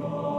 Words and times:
Lord. 0.00 0.37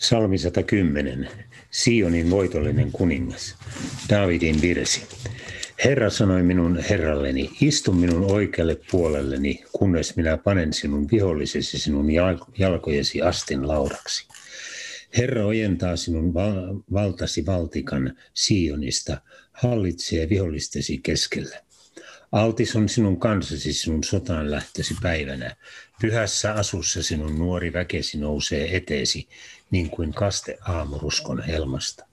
Salmi 0.00 0.38
110. 0.38 1.28
Sionin 1.70 2.30
voitollinen 2.30 2.92
kuningas. 2.92 3.56
Davidin 4.08 4.62
virsi. 4.62 5.02
Herra 5.84 6.10
sanoi 6.10 6.42
minun 6.42 6.78
herralleni, 6.90 7.50
istu 7.60 7.92
minun 7.92 8.32
oikealle 8.32 8.80
puolelleni, 8.90 9.64
kunnes 9.72 10.16
minä 10.16 10.36
panen 10.36 10.72
sinun 10.72 11.08
vihollisesi 11.12 11.78
sinun 11.78 12.06
jalkojesi 12.58 13.22
astin 13.22 13.68
lauraksi. 13.68 14.26
Herra 15.16 15.46
ojentaa 15.46 15.96
sinun 15.96 16.34
valtasi 16.92 17.46
valtikan 17.46 18.16
Sionista, 18.34 19.20
hallitsee 19.52 20.28
vihollistesi 20.28 20.98
keskellä. 20.98 21.56
Altis 22.32 22.76
on 22.76 22.88
sinun 22.88 23.20
kansasi 23.20 23.72
sinun 23.72 24.04
sotaan 24.04 24.50
lähtösi 24.50 24.96
päivänä. 25.02 25.56
Pyhässä 26.00 26.52
asussa 26.52 27.02
sinun 27.02 27.38
nuori 27.38 27.72
väkesi 27.72 28.18
nousee 28.18 28.76
eteesi, 28.76 29.28
niin 29.70 29.90
kuin 29.90 30.12
kaste 30.12 30.58
aamuruskon 30.68 31.42
helmasta. 31.42 32.06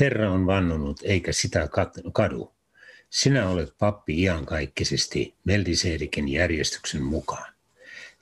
Herra 0.00 0.30
on 0.32 0.46
vannonut, 0.46 1.00
eikä 1.02 1.32
sitä 1.32 1.68
kadu. 2.12 2.52
Sinä 3.10 3.48
olet 3.48 3.74
pappi 3.78 4.22
iankaikkisesti 4.22 5.34
Meldiseedikin 5.44 6.28
järjestyksen 6.28 7.02
mukaan. 7.02 7.54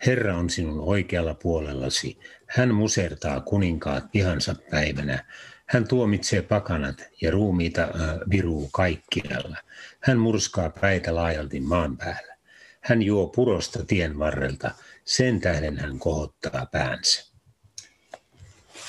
Herra 0.07 0.37
on 0.37 0.51
sinun 0.51 0.81
oikealla 0.81 1.35
puolellasi. 1.35 2.19
Hän 2.47 2.75
musertaa 2.75 3.41
kuninkaat 3.41 4.05
vihansa 4.15 4.55
päivänä. 4.71 5.25
Hän 5.73 5.89
tuomitsee 5.89 6.43
pakanat 6.43 6.97
ja 7.21 7.31
ruumiita 7.31 7.89
viruu 8.31 8.69
kaikkialla. 8.73 9.57
Hän 10.01 10.19
murskaa 10.19 10.71
päitä 10.71 11.15
laajalti 11.15 11.61
maan 11.61 11.97
päällä. 11.97 12.37
Hän 12.81 13.03
juo 13.03 13.27
purosta 13.27 13.85
tien 13.85 14.19
varrelta. 14.19 14.71
Sen 15.05 15.41
tähden 15.41 15.79
hän 15.79 15.99
kohottaa 15.99 16.67
päänsä. 16.73 17.25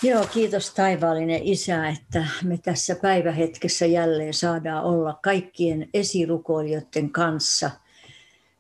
Joo, 0.02 0.28
kiitos 0.28 0.74
taivaallinen 0.74 1.44
Isä, 1.44 1.90
että 1.90 2.28
me 2.44 2.58
tässä 2.58 2.96
päivähetkessä 2.96 3.86
jälleen 3.86 4.34
saadaan 4.34 4.84
olla 4.84 5.20
kaikkien 5.24 5.90
esirukoilijoiden 5.94 7.10
kanssa 7.10 7.72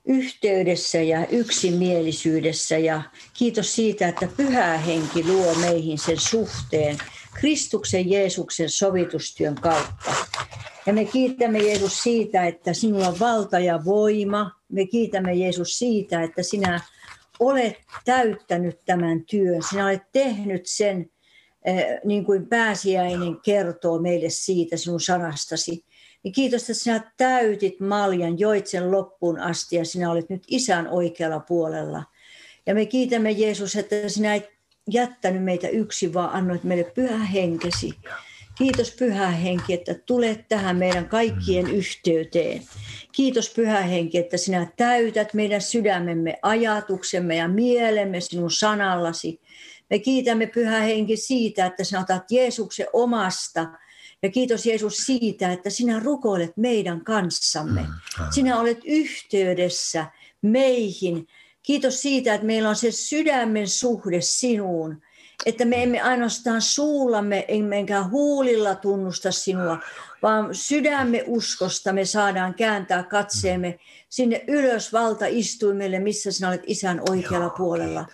yhteydessä 0.05 1.01
ja 1.01 1.27
yksimielisyydessä. 1.27 2.77
Ja 2.77 3.01
kiitos 3.33 3.75
siitä, 3.75 4.07
että 4.07 4.27
pyhä 4.37 4.77
henki 4.77 5.23
luo 5.27 5.55
meihin 5.55 5.99
sen 5.99 6.19
suhteen 6.19 6.97
Kristuksen 7.33 8.09
Jeesuksen 8.09 8.69
sovitustyön 8.69 9.55
kautta. 9.55 10.11
Ja 10.85 10.93
me 10.93 11.05
kiitämme 11.05 11.59
Jeesus 11.59 12.03
siitä, 12.03 12.45
että 12.45 12.73
sinulla 12.73 13.07
on 13.07 13.19
valta 13.19 13.59
ja 13.59 13.85
voima. 13.85 14.51
Me 14.69 14.85
kiitämme 14.85 15.33
Jeesus 15.33 15.79
siitä, 15.79 16.23
että 16.23 16.43
sinä 16.43 16.81
olet 17.39 17.75
täyttänyt 18.05 18.79
tämän 18.85 19.25
työn. 19.25 19.61
Sinä 19.69 19.85
olet 19.85 20.03
tehnyt 20.11 20.65
sen 20.65 21.09
Eh, 21.65 21.99
niin 22.03 22.25
kuin 22.25 22.47
pääsiäinen 22.47 23.37
kertoo 23.43 23.99
meille 23.99 24.29
siitä 24.29 24.77
sinun 24.77 25.01
sanastasi. 25.01 25.85
Niin 26.23 26.31
kiitos, 26.31 26.61
että 26.61 26.73
sinä 26.73 27.11
täytit 27.17 27.79
maljan, 27.79 28.39
joit 28.39 28.67
sen 28.67 28.91
loppuun 28.91 29.39
asti 29.39 29.75
ja 29.75 29.85
sinä 29.85 30.11
olet 30.11 30.29
nyt 30.29 30.43
isän 30.47 30.87
oikealla 30.87 31.39
puolella. 31.39 32.03
Ja 32.65 32.75
me 32.75 32.85
kiitämme 32.85 33.31
Jeesus, 33.31 33.75
että 33.75 33.95
sinä 34.07 34.35
et 34.35 34.49
jättänyt 34.91 35.43
meitä 35.43 35.67
yksin, 35.67 36.13
vaan 36.13 36.33
annoit 36.33 36.63
meille 36.63 36.83
pyhä 36.83 37.17
henkesi. 37.17 37.93
Kiitos 38.57 38.91
pyhä 38.91 39.27
henki, 39.27 39.73
että 39.73 39.93
tulet 39.93 40.47
tähän 40.47 40.77
meidän 40.77 41.09
kaikkien 41.09 41.67
yhteyteen. 41.67 42.61
Kiitos 43.11 43.49
pyhä 43.49 43.81
henki, 43.81 44.17
että 44.17 44.37
sinä 44.37 44.67
täytät 44.77 45.33
meidän 45.33 45.61
sydämemme, 45.61 46.39
ajatuksemme 46.41 47.35
ja 47.35 47.47
mielemme 47.47 48.19
sinun 48.21 48.51
sanallasi. 48.51 49.39
Me 49.89 49.99
kiitämme 49.99 50.47
Pyhä 50.47 50.79
Henki 50.79 51.17
siitä, 51.17 51.65
että 51.65 51.83
sinä 51.83 51.99
otat 51.99 52.31
Jeesuksen 52.31 52.87
omasta. 52.93 53.67
Ja 54.23 54.29
kiitos 54.29 54.65
Jeesus 54.65 54.97
siitä, 54.97 55.51
että 55.51 55.69
sinä 55.69 55.99
rukoilet 55.99 56.57
meidän 56.57 57.03
kanssamme. 57.03 57.81
Mm, 57.81 57.87
sinä 58.31 58.59
olet 58.59 58.79
yhteydessä 58.85 60.05
meihin. 60.41 61.27
Kiitos 61.63 62.01
siitä, 62.01 62.33
että 62.33 62.47
meillä 62.47 62.69
on 62.69 62.75
se 62.75 62.91
sydämen 62.91 63.67
suhde 63.67 64.21
sinuun. 64.21 65.01
Että 65.45 65.65
me 65.65 65.83
emme 65.83 66.01
ainoastaan 66.01 66.61
suullamme 66.61 67.45
emmekä 67.47 68.03
huulilla 68.03 68.75
tunnusta 68.75 69.31
sinua, 69.31 69.79
vaan 70.21 70.55
sydämme 70.55 71.23
uskosta 71.27 71.93
me 71.93 72.05
saadaan 72.05 72.53
kääntää 72.53 73.03
katseemme 73.03 73.79
sinne 74.09 74.43
ylös 74.47 74.93
valtaistuimelle, 74.93 75.99
missä 75.99 76.31
sinä 76.31 76.47
olet 76.49 76.63
isän 76.65 77.01
oikealla 77.09 77.49
puolella. 77.49 78.05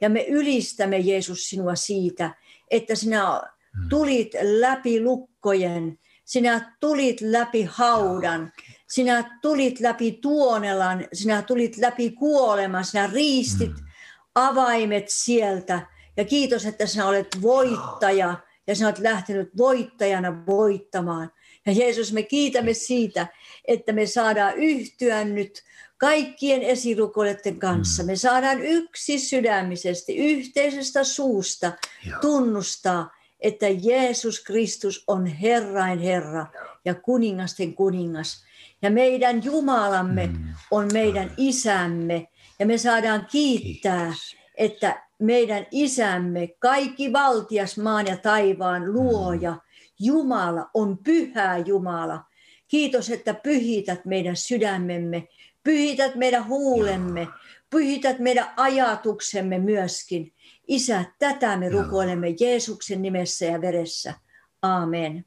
Ja 0.00 0.10
me 0.10 0.26
ylistämme 0.28 0.98
Jeesus 0.98 1.50
sinua 1.50 1.74
siitä, 1.74 2.34
että 2.70 2.94
sinä 2.94 3.40
hmm. 3.76 3.88
tulit 3.88 4.32
läpi 4.42 5.00
lukkojen, 5.00 5.98
sinä 6.24 6.76
tulit 6.80 7.20
läpi 7.20 7.62
haudan, 7.70 8.52
sinä 8.90 9.38
tulit 9.42 9.80
läpi 9.80 10.12
tuonelan, 10.12 11.08
sinä 11.12 11.42
tulit 11.42 11.76
läpi 11.76 12.10
kuoleman, 12.10 12.84
sinä 12.84 13.06
riistit 13.06 13.78
hmm. 13.78 13.88
avaimet 14.34 15.04
sieltä. 15.08 15.86
Ja 16.16 16.24
kiitos, 16.24 16.66
että 16.66 16.86
sinä 16.86 17.06
olet 17.06 17.28
voittaja 17.42 18.34
ja 18.66 18.74
sinä 18.74 18.88
olet 18.88 18.98
lähtenyt 18.98 19.50
voittajana 19.56 20.46
voittamaan. 20.46 21.30
Ja 21.66 21.72
Jeesus, 21.72 22.12
me 22.12 22.22
kiitämme 22.22 22.74
siitä, 22.74 23.26
että 23.64 23.92
me 23.92 24.06
saadaan 24.06 24.54
yhtyä 24.56 25.24
nyt 25.24 25.62
kaikkien 25.98 26.62
esirukoilijoiden 26.62 27.58
kanssa. 27.58 28.02
Mm. 28.02 28.06
Me 28.06 28.16
saadaan 28.16 28.60
yksi 28.60 29.18
sydämisesti, 29.18 30.16
yhteisestä 30.16 31.04
suusta 31.04 31.72
Joo. 32.06 32.20
tunnustaa, 32.20 33.10
että 33.40 33.66
Jeesus 33.68 34.44
Kristus 34.44 35.04
on 35.06 35.26
Herrain 35.26 35.98
Herra 35.98 36.46
ja 36.84 36.94
kuningasten 36.94 37.74
kuningas. 37.74 38.47
Ja 38.82 38.90
meidän 38.90 39.44
Jumalamme 39.44 40.26
mm. 40.26 40.44
on 40.70 40.88
meidän 40.92 41.30
isämme. 41.36 42.26
Ja 42.58 42.66
me 42.66 42.78
saadaan 42.78 43.26
kiittää, 43.30 44.04
Kiitos. 44.04 44.36
että 44.54 45.02
meidän 45.18 45.66
isämme, 45.70 46.48
kaikki 46.58 47.12
valtias 47.12 47.78
maan 47.78 48.06
ja 48.06 48.16
taivaan 48.16 48.92
luoja, 48.92 49.50
mm. 49.50 49.60
Jumala 50.00 50.70
on 50.74 50.98
pyhä 50.98 51.58
Jumala. 51.58 52.24
Kiitos, 52.68 53.10
että 53.10 53.34
pyhität 53.34 54.04
meidän 54.04 54.36
sydämemme 54.36 55.28
Pyhität 55.68 56.14
meidän 56.14 56.46
huulemme, 56.46 57.28
pyhität 57.70 58.18
meidän 58.18 58.50
ajatuksemme 58.56 59.58
myöskin. 59.58 60.34
Isä, 60.68 61.04
tätä 61.18 61.56
me 61.56 61.68
rukoilemme 61.68 62.34
Jeesuksen 62.40 63.02
nimessä 63.02 63.44
ja 63.44 63.60
veressä. 63.60 64.14
Aamen. 64.62 65.24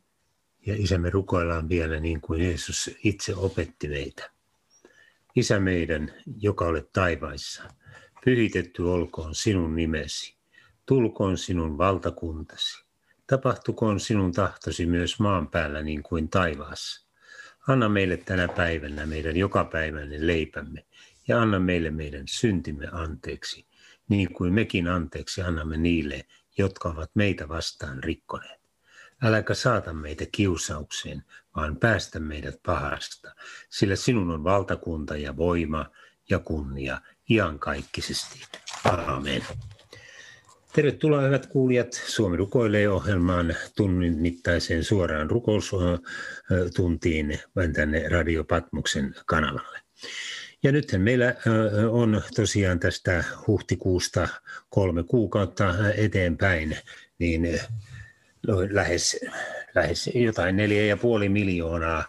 Ja 0.65 0.75
Isä, 0.77 0.97
me 0.97 1.09
rukoillaan 1.09 1.69
vielä 1.69 1.99
niin 1.99 2.21
kuin 2.21 2.41
Jeesus 2.41 2.91
itse 3.03 3.35
opetti 3.35 3.87
meitä. 3.87 4.31
Isä 5.35 5.59
meidän, 5.59 6.13
joka 6.39 6.65
olet 6.65 6.93
taivaissa, 6.93 7.63
pyhitetty 8.25 8.81
olkoon 8.83 9.35
sinun 9.35 9.75
nimesi, 9.75 10.35
tulkoon 10.85 11.37
sinun 11.37 11.77
valtakuntasi, 11.77 12.85
tapahtukoon 13.27 13.99
sinun 13.99 14.31
tahtosi 14.31 14.85
myös 14.85 15.19
maan 15.19 15.47
päällä 15.47 15.81
niin 15.81 16.03
kuin 16.03 16.29
taivaassa. 16.29 17.07
Anna 17.67 17.89
meille 17.89 18.17
tänä 18.17 18.47
päivänä 18.47 19.05
meidän 19.05 19.37
jokapäiväinen 19.37 20.27
leipämme 20.27 20.85
ja 21.27 21.41
anna 21.41 21.59
meille 21.59 21.91
meidän 21.91 22.27
syntimme 22.27 22.87
anteeksi, 22.91 23.65
niin 24.09 24.33
kuin 24.33 24.53
mekin 24.53 24.87
anteeksi 24.87 25.41
annamme 25.41 25.77
niille, 25.77 26.25
jotka 26.57 26.89
ovat 26.89 27.11
meitä 27.15 27.47
vastaan 27.47 28.03
rikkoneet. 28.03 28.60
Äläkä 29.23 29.53
saata 29.53 29.93
meitä 29.93 30.25
kiusaukseen, 30.31 31.23
vaan 31.55 31.77
päästä 31.77 32.19
meidät 32.19 32.55
pahasta, 32.65 33.35
sillä 33.69 33.95
sinun 33.95 34.31
on 34.31 34.43
valtakunta 34.43 35.17
ja 35.17 35.37
voima 35.37 35.85
ja 36.29 36.39
kunnia 36.39 37.01
iankaikkisesti. 37.29 38.41
Aamen. 38.85 39.41
Tervetuloa 40.73 41.21
hyvät 41.21 41.45
kuulijat 41.45 41.93
Suomi 41.93 42.37
rukoilee 42.37 42.89
ohjelmaan 42.89 43.55
tunnin 43.75 44.17
mittaiseen 44.17 44.83
suoraan 44.83 45.29
rukoustuntiin 45.29 47.39
tänne 47.75 48.09
Radio 48.09 48.43
Patmuksen 48.43 49.15
kanavalle. 49.25 49.79
Ja 50.63 50.71
nythän 50.71 51.01
meillä 51.01 51.35
on 51.91 52.21
tosiaan 52.35 52.79
tästä 52.79 53.23
huhtikuusta 53.47 54.27
kolme 54.69 55.03
kuukautta 55.03 55.75
eteenpäin, 55.95 56.77
niin 57.19 57.59
lähes, 58.71 59.19
lähes 59.75 60.09
jotain 60.13 60.55
neljä 60.55 60.85
ja 60.85 60.97
puoli 60.97 61.29
miljoonaa 61.29 62.03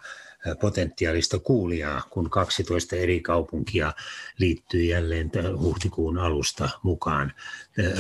potentiaalista 0.61 1.39
kuulijaa, 1.39 2.03
kun 2.11 2.31
12 2.31 2.97
eri 2.97 3.21
kaupunkia 3.21 3.93
liittyy 4.39 4.83
jälleen 4.83 5.31
huhtikuun 5.59 6.19
alusta 6.19 6.69
mukaan 6.83 7.33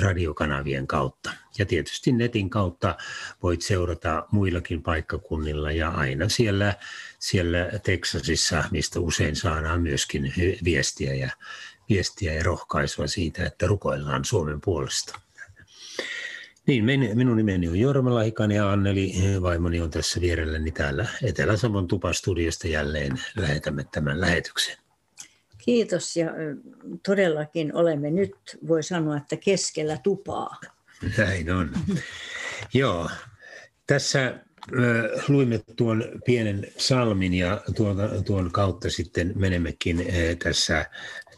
radiokanavien 0.00 0.86
kautta. 0.86 1.30
Ja 1.58 1.66
tietysti 1.66 2.12
netin 2.12 2.50
kautta 2.50 2.96
voit 3.42 3.62
seurata 3.62 4.26
muillakin 4.30 4.82
paikkakunnilla 4.82 5.72
ja 5.72 5.88
aina 5.88 6.28
siellä, 6.28 6.74
siellä 7.18 7.58
Teksasissa, 7.82 8.64
mistä 8.70 9.00
usein 9.00 9.36
saadaan 9.36 9.82
myöskin 9.82 10.34
viestiä 10.64 11.14
ja, 11.14 11.30
viestiä 11.88 12.34
ja 12.34 12.42
rohkaisua 12.42 13.06
siitä, 13.06 13.46
että 13.46 13.66
rukoillaan 13.66 14.24
Suomen 14.24 14.60
puolesta. 14.60 15.20
Niin, 16.66 16.84
minun 17.14 17.36
nimeni 17.36 17.68
on 17.68 17.78
Jorma 17.78 18.14
Lahikainen 18.14 18.56
ja 18.56 18.72
Anneli 18.72 19.12
vaimoni 19.42 19.80
on 19.80 19.90
tässä 19.90 20.20
vierelläni 20.20 20.70
täällä 20.70 21.06
Etelä-Savon 21.22 21.88
tupastudiosta 21.88 22.68
jälleen 22.68 23.20
lähetämme 23.36 23.84
tämän 23.92 24.20
lähetyksen. 24.20 24.76
Kiitos 25.58 26.16
ja 26.16 26.30
todellakin 27.06 27.74
olemme 27.74 28.10
nyt, 28.10 28.34
voi 28.68 28.82
sanoa, 28.82 29.16
että 29.16 29.36
keskellä 29.36 29.98
tupaa. 30.02 30.60
Näin 31.18 31.52
on. 31.52 31.70
Joo, 32.74 33.10
tässä 33.86 34.40
luimme 35.28 35.60
tuon 35.76 36.04
pienen 36.24 36.66
salmin 36.76 37.34
ja 37.34 37.60
tuon, 37.76 37.96
tuon 38.26 38.52
kautta 38.52 38.90
sitten 38.90 39.32
menemmekin 39.36 40.06
tässä, 40.42 40.90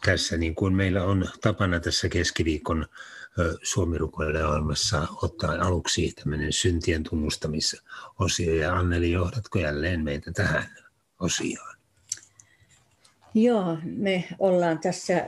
tässä 0.05 0.37
niin 0.37 0.55
kuin 0.55 0.73
meillä 0.73 1.03
on 1.03 1.29
tapana 1.41 1.79
tässä 1.79 2.09
keskiviikon 2.09 2.85
Suomi 3.63 3.97
rukoilee 3.97 4.45
ohjelmassa 4.45 5.07
ottaa 5.21 5.51
aluksi 5.51 6.11
tämmöinen 6.11 6.53
syntien 6.53 7.03
tunnustamisosio. 7.03 8.55
Ja 8.55 8.75
Anneli, 8.75 9.11
johdatko 9.11 9.59
jälleen 9.59 10.03
meitä 10.03 10.31
tähän 10.31 10.69
osioon? 11.19 11.75
Joo, 13.33 13.77
me 13.83 14.27
ollaan 14.39 14.79
tässä 14.79 15.25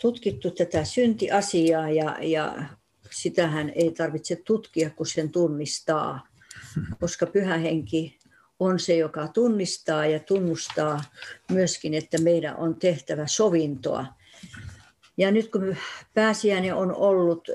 tutkittu 0.00 0.50
tätä 0.50 0.84
syntiasiaa 0.84 1.90
ja, 1.90 2.16
ja 2.20 2.62
sitähän 3.10 3.72
ei 3.74 3.90
tarvitse 3.90 4.36
tutkia, 4.36 4.90
kun 4.90 5.06
sen 5.06 5.30
tunnistaa, 5.30 6.28
koska 7.00 7.26
pyhä 7.26 7.56
henki 7.58 8.18
on 8.60 8.78
se, 8.78 8.96
joka 8.96 9.28
tunnistaa 9.28 10.06
ja 10.06 10.20
tunnustaa 10.20 11.04
myöskin, 11.50 11.94
että 11.94 12.18
meidän 12.18 12.56
on 12.56 12.74
tehtävä 12.74 13.26
sovintoa 13.26 14.06
ja 15.20 15.30
nyt 15.30 15.50
kun 15.50 15.76
pääsiäinen 16.14 16.74
on 16.74 16.94
ollut 16.94 17.48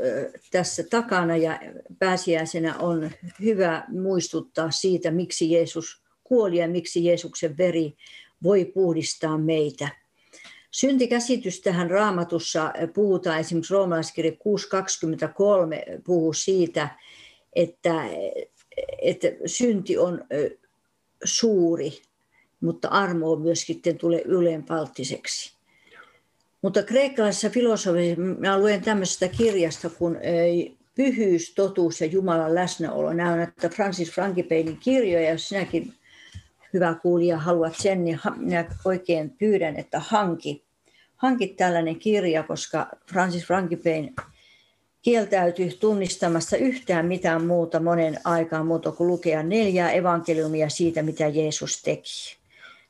tässä 0.51 0.83
takana 0.89 1.37
ja 1.37 1.59
pääsiäisenä 1.99 2.77
on 2.77 3.11
hyvä 3.41 3.85
muistuttaa 3.87 4.71
siitä, 4.71 5.11
miksi 5.11 5.51
Jeesus 5.51 6.03
kuoli 6.23 6.57
ja 6.57 6.67
miksi 6.67 7.05
Jeesuksen 7.05 7.57
veri 7.57 7.93
voi 8.43 8.65
puhdistaa 8.65 9.37
meitä. 9.37 9.89
Syntikäsitystähän 10.71 11.91
raamatussa 11.91 12.73
puhutaan, 12.93 13.39
esimerkiksi 13.39 13.73
roomalaiskirja 13.73 14.31
6.23 14.31 14.37
puhuu 16.03 16.33
siitä, 16.33 16.89
että, 17.55 18.03
että 19.01 19.27
synti 19.45 19.97
on 19.97 20.25
suuri, 21.23 22.01
mutta 22.61 22.87
armo 22.87 23.31
on 23.31 23.41
myöskin 23.41 23.81
tulee 23.99 24.21
ylenpalttiseksi. 24.21 25.54
Mutta 26.65 26.83
kreikkalaisessa 26.83 27.49
filosofiassa, 27.49 28.21
mä 28.21 28.59
luen 28.59 28.81
tämmöisestä 28.81 29.27
kirjasta 29.27 29.89
kuin 29.89 30.17
Pyhyys, 30.95 31.53
totuus 31.53 32.01
ja 32.01 32.07
Jumalan 32.07 32.55
läsnäolo. 32.55 33.13
Nämä 33.13 33.33
on 33.33 33.39
että 33.39 33.69
Francis 33.69 34.11
Frankipeinin 34.11 34.77
kirjoja, 34.77 35.31
jos 35.31 35.49
sinäkin 35.49 35.93
hyvä 36.73 36.95
kuulija 37.01 37.37
haluat 37.37 37.75
sen, 37.77 38.03
niin 38.03 38.19
minä 38.35 38.65
oikein 38.85 39.29
pyydän, 39.29 39.75
että 39.75 39.99
hanki, 39.99 40.63
hanki 41.15 41.47
tällainen 41.47 41.95
kirja, 41.95 42.43
koska 42.43 42.89
Francis 43.11 43.45
Frankipein 43.45 44.15
kieltäytyi 45.01 45.77
tunnistamassa 45.79 46.57
yhtään 46.57 47.05
mitään 47.05 47.45
muuta 47.45 47.79
monen 47.79 48.19
aikaan 48.23 48.67
muuta 48.67 48.91
kuin 48.91 49.07
lukea 49.07 49.43
neljää 49.43 49.91
evankeliumia 49.91 50.69
siitä, 50.69 51.01
mitä 51.01 51.27
Jeesus 51.27 51.81
teki. 51.81 52.37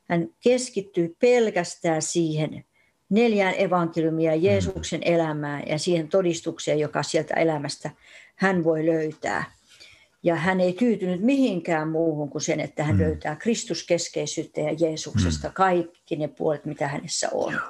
Hän 0.08 0.28
keskittyi 0.40 1.16
pelkästään 1.20 2.02
siihen, 2.02 2.64
neljään 3.08 3.54
evankeliumia 3.58 4.34
Jeesuksen 4.34 5.00
elämään 5.04 5.62
ja 5.66 5.78
siihen 5.78 6.08
todistukseen, 6.08 6.78
joka 6.78 7.02
sieltä 7.02 7.34
elämästä 7.34 7.90
hän 8.36 8.64
voi 8.64 8.86
löytää. 8.86 9.44
Ja 10.22 10.36
hän 10.36 10.60
ei 10.60 10.72
tyytynyt 10.72 11.20
mihinkään 11.20 11.88
muuhun 11.88 12.30
kuin 12.30 12.42
sen, 12.42 12.60
että 12.60 12.84
hän 12.84 12.96
mm. 12.96 13.02
löytää 13.02 13.36
Kristuskeskeisyyttä 13.36 14.60
ja 14.60 14.72
Jeesuksesta 14.78 15.48
mm. 15.48 15.54
kaikki 15.54 16.16
ne 16.16 16.28
puolet, 16.28 16.64
mitä 16.64 16.88
hänessä 16.88 17.28
on. 17.32 17.60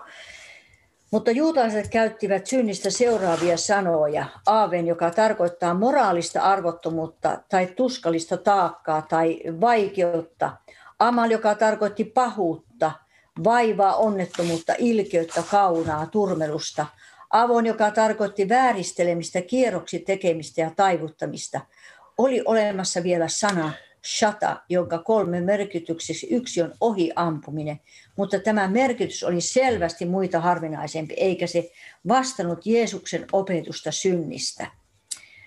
Mutta 1.10 1.30
juutalaiset 1.30 1.88
käyttivät 1.88 2.46
synnistä 2.46 2.90
seuraavia 2.90 3.56
sanoja. 3.56 4.26
Aaven, 4.46 4.86
joka 4.86 5.10
tarkoittaa 5.10 5.74
moraalista 5.74 6.40
arvottomuutta 6.40 7.42
tai 7.48 7.66
tuskallista 7.66 8.36
taakkaa 8.36 9.02
tai 9.02 9.40
vaikeutta. 9.60 10.56
Amal, 10.98 11.30
joka 11.30 11.54
tarkoitti 11.54 12.04
pahuutta– 12.04 12.92
vaivaa, 13.44 13.96
onnettomuutta, 13.96 14.74
ilkeyttä, 14.78 15.42
kaunaa, 15.50 16.06
turmelusta, 16.06 16.86
avon, 17.30 17.66
joka 17.66 17.90
tarkoitti 17.90 18.48
vääristelemistä, 18.48 19.42
kierroksi 19.42 19.98
tekemistä 19.98 20.60
ja 20.60 20.70
taivuttamista. 20.76 21.60
Oli 22.18 22.42
olemassa 22.44 23.02
vielä 23.02 23.28
sana 23.28 23.72
shata, 24.06 24.62
jonka 24.68 24.98
kolme 24.98 25.40
merkityksessä 25.40 26.26
yksi 26.30 26.62
on 26.62 26.72
ohi 26.80 27.12
ampuminen, 27.16 27.80
mutta 28.16 28.38
tämä 28.38 28.68
merkitys 28.68 29.24
oli 29.24 29.40
selvästi 29.40 30.06
muita 30.06 30.40
harvinaisempi, 30.40 31.14
eikä 31.14 31.46
se 31.46 31.70
vastannut 32.08 32.66
Jeesuksen 32.66 33.26
opetusta 33.32 33.92
synnistä. 33.92 34.66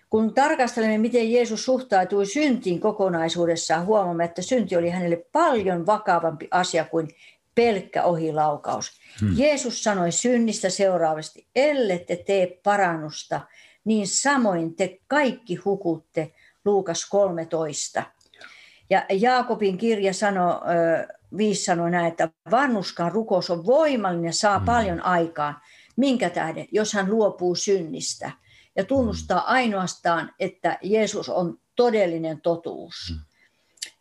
Kun 0.10 0.34
tarkastelemme, 0.34 0.98
miten 0.98 1.32
Jeesus 1.32 1.66
suhtautui 1.66 2.26
syntiin 2.26 2.80
kokonaisuudessaan, 2.80 3.86
huomaamme, 3.86 4.24
että 4.24 4.42
synti 4.42 4.76
oli 4.76 4.90
hänelle 4.90 5.26
paljon 5.32 5.86
vakavampi 5.86 6.48
asia 6.52 6.86
kuin 6.86 7.08
pelkkä 7.60 8.04
ohilaukaus. 8.04 8.92
Hmm. 9.22 9.34
Jeesus 9.38 9.84
sanoi 9.84 10.12
synnistä 10.12 10.70
seuraavasti, 10.70 11.48
ellette 11.56 12.16
tee 12.16 12.60
parannusta, 12.64 13.42
niin 13.86 14.08
samoin 14.08 14.76
te 14.76 15.00
kaikki 15.08 15.56
hukutte, 15.56 16.32
Luukas 16.66 17.10
13. 17.10 18.04
Ja 18.90 19.06
Jaakobin 19.10 19.78
kirja 19.78 20.14
sanoo, 20.14 20.62
viisi 21.38 21.64
sanoi 21.64 21.92
näin, 21.92 22.06
että 22.06 22.30
vannuskaan 22.52 23.12
rukous 23.12 23.50
on 23.50 23.66
voimallinen 23.66 24.26
ja 24.26 24.34
saa 24.34 24.58
hmm. 24.58 24.66
paljon 24.66 25.06
aikaa. 25.06 25.62
Minkä 25.96 26.30
tähden? 26.30 26.68
Jos 26.72 26.94
hän 26.94 27.10
luopuu 27.10 27.56
synnistä 27.56 28.32
ja 28.76 28.84
tunnustaa 28.84 29.46
ainoastaan, 29.52 30.32
että 30.40 30.78
Jeesus 30.82 31.30
on 31.30 31.58
todellinen 31.76 32.42
totuus. 32.42 32.96
Hmm. 33.10 33.29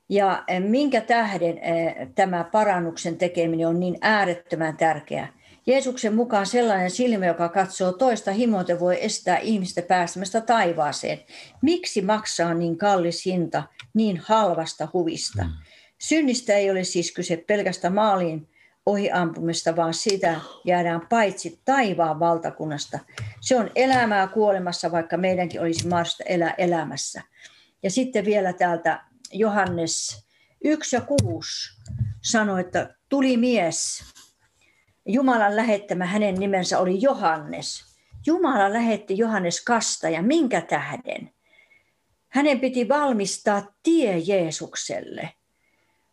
Ja 0.09 0.45
eh, 0.49 0.61
minkä 0.61 1.01
tähden 1.01 1.59
eh, 1.59 2.09
tämä 2.15 2.45
parannuksen 2.45 3.17
tekeminen 3.17 3.69
on 3.69 3.81
niin 3.81 3.99
äärettömän 4.01 4.77
tärkeää? 4.77 5.39
Jeesuksen 5.67 6.15
mukaan 6.15 6.47
sellainen 6.47 6.91
silmä, 6.91 7.27
joka 7.27 7.49
katsoo 7.49 7.93
toista 7.93 8.33
himote, 8.33 8.81
voi 8.81 9.05
estää 9.05 9.39
ihmistä 9.39 9.83
pääsemästä 9.83 10.41
taivaaseen. 10.41 11.19
Miksi 11.63 12.03
maksaa 12.03 12.55
niin 12.55 12.79
kallis 12.79 13.27
hinta 13.27 13.63
niin 13.95 14.23
halvasta 14.25 14.89
huvista? 14.93 15.43
Mm. 15.43 15.51
Synnistä 15.99 16.55
ei 16.55 16.71
ole 16.71 16.85
siis 16.85 17.13
kyse 17.13 17.37
pelkästä 17.37 17.91
maaliin 17.91 18.49
ohiampumista, 18.87 19.77
vaan 19.77 19.95
sitä 19.95 20.41
jäädään 20.65 21.07
paitsi 21.09 21.61
taivaan 21.65 22.21
valtakunnasta. 22.21 22.99
Se 23.41 23.57
on 23.57 23.71
elämää 23.75 24.27
kuolemassa, 24.27 24.93
vaikka 24.93 25.17
meidänkin 25.17 25.61
olisi 25.61 25.89
mahdollista 25.89 26.25
elää 26.25 26.55
elämässä. 26.59 27.23
Ja 27.83 27.91
sitten 27.91 28.25
vielä 28.25 28.53
täältä 28.53 29.01
Johannes 29.33 30.27
1 30.65 30.97
ja 30.97 31.01
6 31.01 31.51
sanoi, 32.23 32.61
että 32.61 32.95
tuli 33.09 33.37
mies. 33.37 34.05
Jumalan 35.07 35.57
lähettämä 35.57 36.07
hänen 36.07 36.35
nimensä 36.35 36.79
oli 36.79 37.03
Johannes. 37.03 37.85
Jumala 38.27 38.73
lähetti 38.73 39.19
Johannes 39.19 39.65
kastaja. 39.65 40.23
Minkä 40.23 40.61
tähden? 40.61 41.31
Hänen 42.29 42.61
piti 42.61 42.89
valmistaa 42.89 43.73
tie 43.83 44.19
Jeesukselle, 44.19 45.33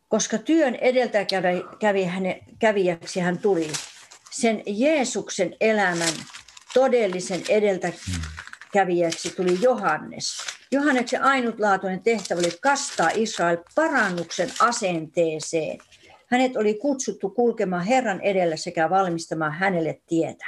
koska 0.07 0.37
työn 0.37 0.75
edeltäkävi 0.75 2.03
hänen, 2.05 2.39
kävijäksi 2.59 3.19
hän 3.19 3.37
tuli. 3.37 3.71
Sen 4.31 4.63
Jeesuksen 4.65 5.55
elämän 5.61 6.13
todellisen 6.73 7.41
edeltäkävijäksi 7.49 9.29
tuli 9.35 9.57
Johannes. 9.61 10.54
Johanneksen 10.71 11.23
ainutlaatuinen 11.23 12.03
tehtävä 12.03 12.39
oli 12.39 12.57
kastaa 12.61 13.09
Israel 13.13 13.57
parannuksen 13.75 14.49
asenteeseen. 14.59 15.77
Hänet 16.27 16.57
oli 16.57 16.73
kutsuttu 16.73 17.29
kulkemaan 17.29 17.85
Herran 17.85 18.21
edellä 18.21 18.55
sekä 18.55 18.89
valmistamaan 18.89 19.53
hänelle 19.53 20.01
tietä. 20.07 20.45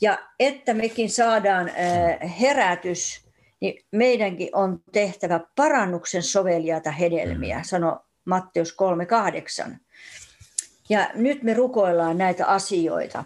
Ja 0.00 0.18
että 0.40 0.74
mekin 0.74 1.10
saadaan 1.10 1.68
äh, 1.68 2.40
herätys, 2.40 3.28
niin 3.60 3.84
meidänkin 3.92 4.48
on 4.52 4.82
tehtävä 4.92 5.40
parannuksen 5.56 6.22
soveliaita 6.22 6.90
hedelmiä, 6.90 7.56
mm. 7.56 7.64
sanoi 7.64 7.96
Matteus 8.24 8.76
3.8. 9.68 9.76
Ja 10.88 11.10
nyt 11.14 11.42
me 11.42 11.54
rukoillaan 11.54 12.18
näitä 12.18 12.46
asioita. 12.46 13.24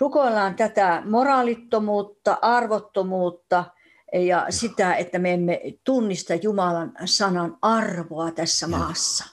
Rukoillaan 0.00 0.54
tätä 0.54 1.02
moraalittomuutta, 1.04 2.38
arvottomuutta 2.42 3.64
ja 4.12 4.46
sitä, 4.50 4.94
että 4.94 5.18
me 5.18 5.32
emme 5.32 5.60
tunnista 5.84 6.34
Jumalan 6.34 6.92
sanan 7.04 7.58
arvoa 7.62 8.30
tässä 8.30 8.66
maassa. 8.66 9.24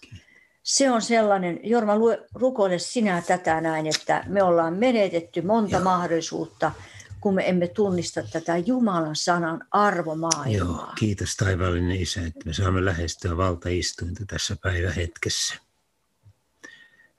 Se 0.63 0.91
on 0.91 1.01
sellainen, 1.01 1.59
Jorma, 1.63 1.93
rukoile 2.33 2.79
sinä 2.79 3.23
tätä 3.27 3.61
näin, 3.61 3.87
että 3.87 4.23
me 4.27 4.43
ollaan 4.43 4.73
menetetty 4.73 5.41
monta 5.41 5.75
Joo. 5.75 5.83
mahdollisuutta, 5.83 6.71
kun 7.21 7.33
me 7.33 7.49
emme 7.49 7.67
tunnista 7.67 8.23
tätä 8.31 8.57
Jumalan 8.57 9.15
sanan 9.15 9.65
arvomaailmaa. 9.71 10.77
Joo, 10.77 10.93
kiitos 10.99 11.35
taivaallinen 11.35 12.01
Isä, 12.01 12.21
että 12.21 12.45
me 12.45 12.53
saamme 12.53 12.85
lähestyä 12.85 13.37
valtaistuinta 13.37 14.23
tässä 14.27 14.55
päivähetkessä. 14.61 15.66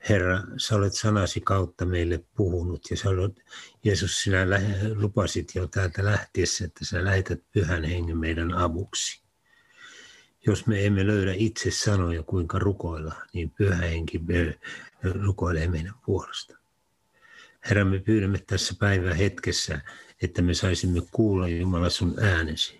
Herra, 0.09 0.43
sä 0.57 0.77
olet 0.77 0.95
sanasi 0.95 1.41
kautta 1.41 1.85
meille 1.85 2.25
puhunut 2.37 2.91
ja 2.91 2.97
sä 2.97 3.09
olet, 3.09 3.45
Jeesus, 3.85 4.23
sinä 4.23 4.47
lupasit 4.95 5.55
jo 5.55 5.67
täältä 5.67 6.05
lähtiessä, 6.05 6.65
että 6.65 6.85
sä 6.85 7.05
lähetät 7.05 7.41
pyhän 7.53 7.85
hengen 7.85 8.19
meidän 8.19 8.55
avuksi. 8.55 9.23
Jos 10.47 10.67
me 10.67 10.87
emme 10.87 11.07
löydä 11.07 11.33
itse 11.37 11.71
sanoja, 11.71 12.23
kuinka 12.23 12.59
rukoilla, 12.59 13.15
niin 13.33 13.51
pyhä 13.51 13.77
henki 13.77 14.21
rukoilee 15.03 15.69
meidän 15.69 15.95
puolesta. 16.07 16.59
Herra, 17.69 17.85
me 17.85 17.99
pyydämme 17.99 18.39
tässä 18.47 18.75
päivän 18.79 19.17
hetkessä, 19.17 19.81
että 20.23 20.43
me 20.43 20.55
saisimme 20.55 21.01
kuulla 21.13 21.49
Jumala 21.49 21.91
sun 21.91 22.15
äänesi 22.21 22.78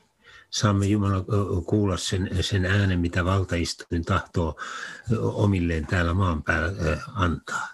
saamme 0.51 0.87
Jumala 0.87 1.25
kuulla 1.67 1.97
sen, 1.97 2.31
sen 2.41 2.67
äänen, 2.67 3.01
mitä 3.01 3.25
valtaistuin 3.25 4.05
tahtoo 4.05 4.61
omilleen 5.21 5.87
täällä 5.87 6.15
maan 6.15 6.43
päällä 6.43 7.01
antaa. 7.15 7.69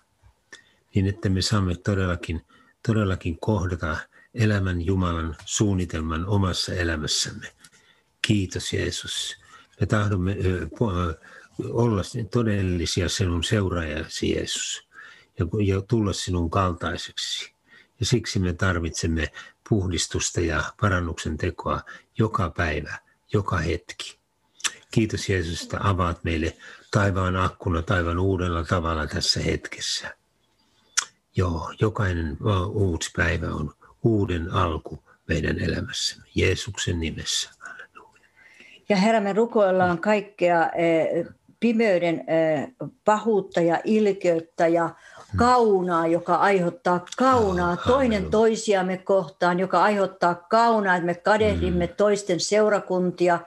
Niin 0.95 1.07
että 1.07 1.28
me 1.28 1.43
saamme 1.43 1.75
todellakin, 1.75 2.43
todellakin 2.87 3.38
kohdata 3.40 3.97
elämän 4.35 4.87
Jumalan 4.87 5.37
suunnitelman 5.45 6.26
omassa 6.26 6.75
elämässämme. 6.75 7.47
Kiitos 8.26 8.73
Jeesus. 8.73 9.37
Me 9.81 9.87
tahdomme 9.87 10.37
olla 11.71 12.02
todellisia 12.33 13.09
sinun 13.09 13.45
seuraajasi 13.45 14.31
Jeesus 14.31 14.88
ja 15.66 15.83
tulla 15.83 16.12
sinun 16.12 16.50
kaltaiseksi. 16.50 17.54
Ja 18.00 18.07
siksi 18.07 18.38
me 18.38 18.52
tarvitsemme 18.52 19.33
puhdistusta 19.68 20.40
ja 20.40 20.64
parannuksen 20.80 21.37
tekoa 21.37 21.80
joka 22.18 22.50
päivä, 22.56 22.99
joka 23.33 23.56
hetki. 23.56 24.18
Kiitos 24.90 25.28
Jeesus, 25.28 25.62
että 25.62 25.78
avaat 25.80 26.25
meille 26.25 26.56
taivaan 26.90 27.37
akkuna 27.37 27.83
taivaan 27.83 28.18
uudella 28.18 28.64
tavalla 28.64 29.06
tässä 29.06 29.40
hetkessä. 29.40 30.16
Joo, 31.37 31.75
jokainen 31.80 32.37
uusi 32.73 33.11
päivä 33.16 33.47
on 33.47 33.75
uuden 34.02 34.52
alku 34.52 35.04
meidän 35.28 35.59
elämässämme. 35.59 36.25
Jeesuksen 36.35 37.00
nimessä. 37.00 37.50
Ja 38.88 38.97
Herra, 38.97 39.21
me 39.21 39.33
rukoillaan 39.33 39.99
kaikkea 39.99 40.71
eh, 40.71 41.26
pimeyden 41.61 42.25
eh, 42.28 42.68
pahuutta 43.04 43.61
ja 43.61 43.80
ilkeyttä 43.85 44.66
ja 44.66 44.90
kaunaa, 45.37 46.07
joka 46.07 46.35
aiheuttaa 46.35 47.05
kaunaa. 47.17 47.71
Oh, 47.71 47.87
toinen 47.87 48.31
toisiamme 48.31 48.97
kohtaan, 48.97 49.61
joka 49.61 49.83
aiheuttaa 49.83 50.35
kaunaa, 50.35 50.97
että 50.97 51.07
me 51.07 51.14
kadehdimme 51.14 51.87
mm. 51.87 51.93
toisten 51.97 52.41
seurakuntia, 52.41 53.38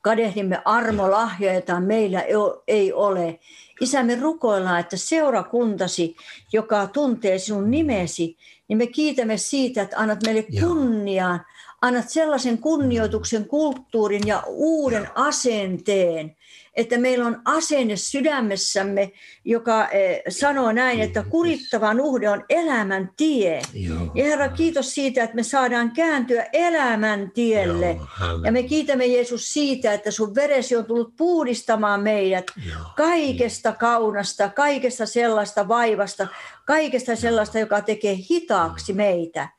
kadehdimme 0.00 0.62
armolahjoja, 0.64 1.52
joita 1.52 1.80
meillä 1.80 2.22
ei 2.68 2.92
ole. 2.92 3.38
Isä, 3.80 4.02
me 4.02 4.14
rukoillaan, 4.20 4.80
että 4.80 4.96
seurakuntasi, 4.96 6.16
joka 6.52 6.86
tuntee 6.86 7.38
sinun 7.38 7.70
nimesi, 7.70 8.36
niin 8.68 8.78
me 8.78 8.86
kiitämme 8.86 9.36
siitä, 9.36 9.82
että 9.82 9.98
annat 9.98 10.18
meille 10.26 10.46
kunniaan, 10.60 11.40
annat 11.82 12.08
sellaisen 12.08 12.58
kunnioituksen 12.58 13.44
kulttuurin 13.44 14.26
ja 14.26 14.42
uuden 14.46 15.08
asenteen, 15.14 16.36
että 16.74 16.98
meillä 16.98 17.26
on 17.26 17.40
asenne 17.44 17.96
sydämessämme, 17.96 19.12
joka 19.44 19.88
eh, 19.88 20.22
sanoo 20.28 20.72
näin, 20.72 21.00
että 21.00 21.22
kurittava 21.22 21.94
uhde 22.00 22.30
on 22.30 22.44
elämän 22.48 23.10
tie. 23.16 23.62
Joo. 23.72 23.98
Ja 24.14 24.24
Herra, 24.24 24.48
kiitos 24.48 24.94
siitä, 24.94 25.22
että 25.22 25.36
me 25.36 25.42
saadaan 25.42 25.90
kääntyä 25.90 26.46
elämän 26.52 27.30
tielle. 27.34 27.86
Joo, 27.86 28.40
ja 28.44 28.52
me 28.52 28.62
kiitämme 28.62 29.06
Jeesus 29.06 29.52
siitä, 29.52 29.92
että 29.92 30.10
sun 30.10 30.34
veresi 30.34 30.76
on 30.76 30.84
tullut 30.84 31.16
puhdistamaan 31.16 32.00
meidät 32.00 32.46
Joo. 32.68 32.80
kaikesta 32.96 33.72
kaunasta, 33.72 34.48
kaikesta 34.48 35.06
sellaista 35.06 35.68
vaivasta, 35.68 36.26
kaikesta 36.64 37.16
sellaista, 37.16 37.58
joka 37.58 37.80
tekee 37.80 38.16
hitaaksi 38.30 38.92
meitä. 38.92 39.57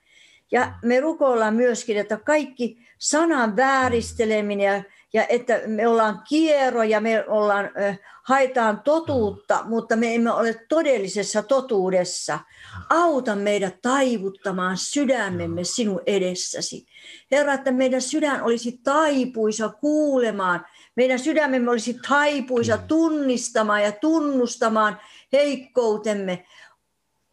Ja 0.52 0.74
me 0.84 1.00
rukoillaan 1.00 1.56
myöskin, 1.56 1.98
että 1.98 2.18
kaikki 2.18 2.78
sanan 2.98 3.56
vääristeleminen 3.56 4.66
ja 4.66 4.84
ja 5.14 5.26
että 5.30 5.62
me 5.68 5.88
ollaan 5.88 6.22
kierro 6.30 6.84
ja 6.84 7.02
me 7.02 7.26
ollaan, 7.28 7.70
haetaan 8.24 8.82
totuutta, 8.82 9.62
mm. 9.64 9.70
mutta 9.70 9.96
me 9.96 10.16
emme 10.16 10.32
ole 10.32 10.66
todellisessa 10.70 11.44
totuudessa. 11.44 12.40
Auta 12.90 13.36
meidät 13.36 13.82
taivuttamaan 13.82 14.78
sydämemme 14.78 15.64
sinun 15.64 16.02
edessäsi. 16.06 16.86
Herra, 17.32 17.54
että 17.54 17.72
meidän 17.72 18.02
sydän 18.02 18.44
olisi 18.44 18.80
taipuisa 18.84 19.70
kuulemaan, 19.70 20.66
meidän 20.96 21.20
sydämemme 21.20 21.72
olisi 21.72 22.00
taipuisa 22.08 22.78
tunnistamaan 22.78 23.84
ja 23.84 23.92
tunnustamaan 23.92 25.00
heikkoutemme 25.34 26.46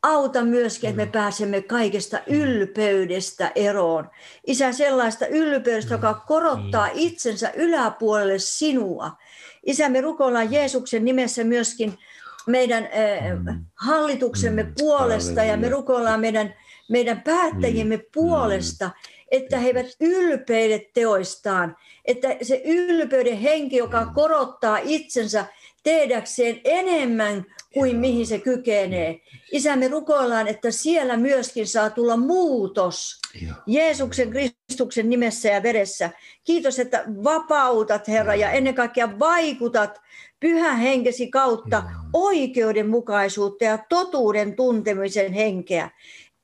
auta 0.03 0.45
myöskin, 0.45 0.91
että 0.91 1.03
me 1.03 1.05
mm. 1.05 1.13
pääsemme 1.13 1.63
kaikesta 1.63 2.17
mm. 2.17 2.35
ylpeydestä 2.35 3.53
eroon. 3.55 4.11
Isä, 4.47 4.73
sellaista 4.73 5.27
ylpeydestä, 5.27 5.95
joka 5.95 6.13
mm. 6.13 6.21
korottaa 6.27 6.89
itsensä 6.95 7.53
yläpuolelle 7.57 8.39
sinua. 8.39 9.11
Isä, 9.67 9.89
me 9.89 10.01
rukoillaan 10.01 10.53
Jeesuksen 10.53 11.05
nimessä 11.05 11.45
myöskin 11.45 11.99
meidän 12.47 12.85
äh, 12.85 13.59
hallituksemme 13.75 14.73
puolesta 14.79 15.45
ja 15.45 15.57
me 15.57 15.69
rukoillaan 15.69 16.21
meidän, 16.21 16.55
meidän 16.89 17.23
päättäjiemme 17.23 17.99
puolesta, 18.15 18.91
että 19.31 19.59
he 19.59 19.67
eivät 19.67 19.87
ylpeile 20.01 20.87
teoistaan. 20.95 21.77
Että 22.05 22.29
se 22.43 22.63
ylpeyden 22.65 23.39
henki, 23.39 23.77
joka 23.77 24.07
korottaa 24.07 24.79
itsensä 24.83 25.45
tehdäkseen 25.83 26.61
enemmän 26.65 27.45
kuin 27.77 27.97
mihin 27.97 28.27
se 28.27 28.39
kykenee. 28.39 29.21
Isä, 29.53 29.77
me 29.77 29.89
rukoillaan, 29.89 30.49
että 30.49 30.71
siellä 30.71 31.17
myöskin 31.17 31.67
saa 31.67 31.91
tulla 31.91 32.17
muutos 32.17 33.21
Jeesuksen 33.67 34.31
Kristuksen 34.31 35.11
nimessä 35.11 35.49
ja 35.49 35.63
veressä. 35.63 36.11
Kiitos, 36.45 36.79
että 36.79 37.05
vapautat, 37.25 38.09
Herra, 38.09 38.35
ja 38.35 38.51
ennen 38.51 38.75
kaikkea 38.75 39.19
vaikutat 39.19 40.01
pyhän 40.41 40.79
henkesi 40.79 41.31
kautta 41.31 41.83
oikeudenmukaisuutta 42.13 43.65
ja 43.65 43.79
totuuden 43.89 44.57
tuntemisen 44.57 45.33
henkeä. 45.33 45.91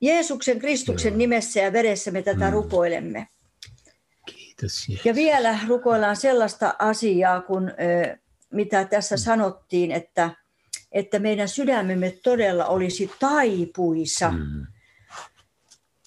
Jeesuksen 0.00 0.58
Kristuksen 0.58 1.18
nimessä 1.18 1.60
ja 1.60 1.72
veressä 1.72 2.10
me 2.10 2.22
tätä 2.22 2.44
mm. 2.44 2.52
rukoilemme. 2.52 3.28
Kiitos. 4.26 4.88
Jeesus. 4.88 5.06
Ja 5.06 5.14
vielä 5.14 5.58
rukoillaan 5.68 6.16
sellaista 6.16 6.74
asiaa, 6.78 7.40
kun, 7.40 7.70
mitä 8.50 8.84
tässä 8.84 9.16
sanottiin, 9.16 9.92
että 9.92 10.30
että 10.92 11.18
meidän 11.18 11.48
sydämemme 11.48 12.10
todella 12.10 12.66
olisi 12.66 13.10
taipuisa. 13.20 14.30
Mm. 14.30 14.66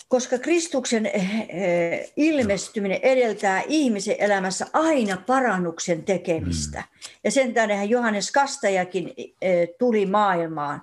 Koska 0.07 0.37
Kristuksen 0.37 1.05
eh, 1.05 1.49
eh, 1.49 2.13
ilmestyminen 2.15 2.99
edeltää 3.01 3.63
ihmisen 3.67 4.15
elämässä 4.19 4.67
aina 4.73 5.17
parannuksen 5.17 6.03
tekemistä. 6.03 6.79
Mm. 6.79 6.85
Ja 7.23 7.31
sen 7.31 7.53
tähden 7.53 7.89
Johannes 7.89 8.31
Kastajakin 8.31 9.13
eh, 9.41 9.69
tuli 9.79 10.05
maailmaan. 10.05 10.81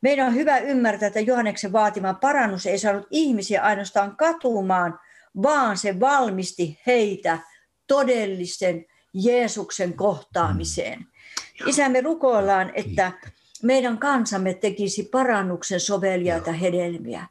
Meidän 0.00 0.26
on 0.26 0.34
hyvä 0.34 0.58
ymmärtää, 0.58 1.06
että 1.06 1.20
Johanneksen 1.20 1.72
vaatima 1.72 2.14
parannus 2.14 2.66
ei 2.66 2.78
saanut 2.78 3.06
ihmisiä 3.10 3.62
ainoastaan 3.62 4.16
katumaan, 4.16 4.98
vaan 5.42 5.78
se 5.78 6.00
valmisti 6.00 6.78
heitä 6.86 7.38
todellisen 7.86 8.86
Jeesuksen 9.14 9.94
kohtaamiseen. 9.94 11.06
Isä, 11.66 11.88
me 11.88 12.00
rukoillaan, 12.00 12.72
että 12.74 13.12
meidän 13.62 13.98
kansamme 13.98 14.54
tekisi 14.54 15.02
parannuksen 15.02 15.80
soveliaita 15.80 16.52
hedelmiä. 16.52 17.26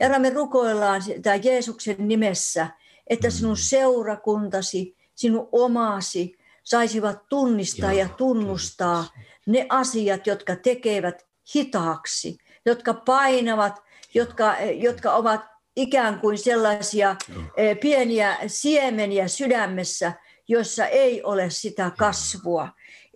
Herra, 0.00 0.18
me 0.18 0.30
rukoillaan 0.30 1.02
sitä 1.02 1.34
Jeesuksen 1.34 1.96
nimessä, 1.98 2.66
että 3.06 3.30
sinun 3.30 3.56
seurakuntasi, 3.56 4.96
sinun 5.14 5.48
omasi 5.52 6.38
saisivat 6.64 7.28
tunnistaa 7.28 7.92
ja 7.92 8.08
tunnustaa 8.08 9.04
ne 9.46 9.66
asiat, 9.68 10.26
jotka 10.26 10.56
tekevät 10.56 11.26
hitaaksi, 11.54 12.38
jotka 12.66 12.94
painavat, 12.94 13.82
jotka, 14.14 14.56
jotka 14.74 15.14
ovat 15.14 15.40
ikään 15.76 16.20
kuin 16.20 16.38
sellaisia 16.38 17.16
eh, 17.56 17.80
pieniä 17.80 18.36
siemeniä 18.46 19.28
sydämessä, 19.28 20.12
jossa 20.48 20.86
ei 20.86 21.22
ole 21.22 21.50
sitä 21.50 21.90
kasvua. 21.98 22.68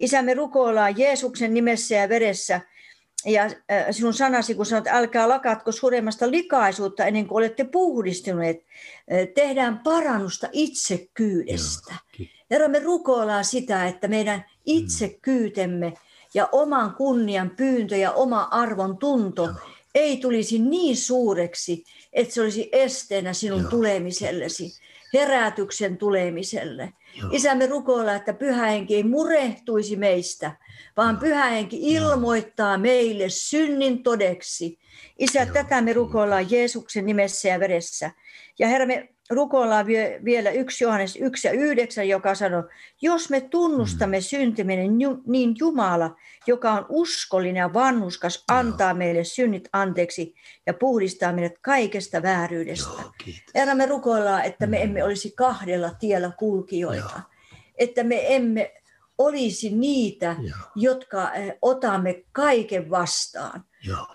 Isä, 0.02 0.22
me 0.22 0.34
rukoillaan 0.34 0.98
Jeesuksen 0.98 1.54
nimessä 1.54 1.94
ja 1.94 2.08
veressä, 2.08 2.60
ja 3.26 3.50
sinun 3.90 4.14
sanasi, 4.14 4.54
kun 4.54 4.66
sanot, 4.66 4.86
älkää 4.86 5.28
lakatko 5.28 5.72
suremmasta 5.72 6.30
likaisuutta 6.30 7.04
ennen 7.04 7.26
kuin 7.26 7.36
olette 7.36 7.64
puhdistuneet. 7.64 8.56
Tehdään 9.34 9.78
parannusta 9.78 10.48
itsekyydestä. 10.52 11.94
Herra, 12.50 12.68
me 12.68 12.78
rukoillaan 12.78 13.44
sitä, 13.44 13.86
että 13.86 14.08
meidän 14.08 14.38
mm. 14.38 14.44
itsekyytemme 14.66 15.92
ja 16.34 16.48
oman 16.52 16.94
kunnian 16.94 17.50
pyyntö 17.50 17.96
ja 17.96 18.12
oma 18.12 18.48
arvon 18.50 18.98
tunto 18.98 19.48
ei 19.94 20.16
tulisi 20.16 20.58
niin 20.58 20.96
suureksi, 20.96 21.84
että 22.12 22.34
se 22.34 22.40
olisi 22.40 22.68
esteenä 22.72 23.32
sinun 23.32 23.66
tulemisellesi, 23.66 24.72
herätyksen 25.12 25.98
tulemiselle. 25.98 26.92
Isä, 27.30 27.54
me 27.54 27.66
rukoillaan, 27.66 28.16
että 28.16 28.32
pyhä 28.32 28.66
henki 28.66 28.94
ei 28.94 29.02
murehtuisi 29.02 29.96
meistä, 29.96 30.52
vaan 30.96 31.18
pyhä 31.18 31.46
henki 31.46 31.78
ilmoittaa 31.80 32.78
meille 32.78 33.28
synnin 33.28 34.02
todeksi. 34.02 34.78
Isä, 35.18 35.46
tätä 35.46 35.80
me 35.80 35.92
rukoillaan 35.92 36.50
Jeesuksen 36.50 37.06
nimessä 37.06 37.48
ja 37.48 37.60
veressä. 37.60 38.10
Ja 38.58 38.68
Herra, 38.68 38.86
me 38.86 39.08
rukoillaan 39.34 39.86
vielä 40.24 40.50
yksi 40.50 40.84
Johannes 40.84 41.16
1 41.16 41.48
ja 41.48 41.52
9, 41.52 42.08
joka 42.08 42.34
sanoo, 42.34 42.64
jos 43.02 43.30
me 43.30 43.40
tunnustamme 43.40 44.18
mm. 44.18 44.22
syntyminen, 44.22 44.98
niin 45.26 45.54
Jumala, 45.58 46.16
joka 46.46 46.72
on 46.72 46.86
uskollinen 46.88 47.60
ja 47.60 47.72
vannuskas, 47.72 48.44
antaa 48.48 48.94
meille 48.94 49.24
synnit 49.24 49.68
anteeksi 49.72 50.34
ja 50.66 50.74
puhdistaa 50.74 51.32
meidät 51.32 51.58
kaikesta 51.60 52.22
vääryydestä. 52.22 53.02
Herra, 53.54 53.74
me 53.74 53.86
rukoillaan, 53.86 54.44
että 54.44 54.66
me 54.66 54.76
mm. 54.76 54.82
emme 54.82 55.04
olisi 55.04 55.32
kahdella 55.36 55.90
tiellä 56.00 56.30
kulkijoita. 56.38 57.20
Että 57.78 58.04
me 58.04 58.36
emme 58.36 58.72
olisi 59.18 59.70
niitä, 59.70 60.36
jotka 60.74 61.32
eh, 61.32 61.54
otamme 61.62 62.24
kaiken 62.32 62.90
vastaan. 62.90 63.64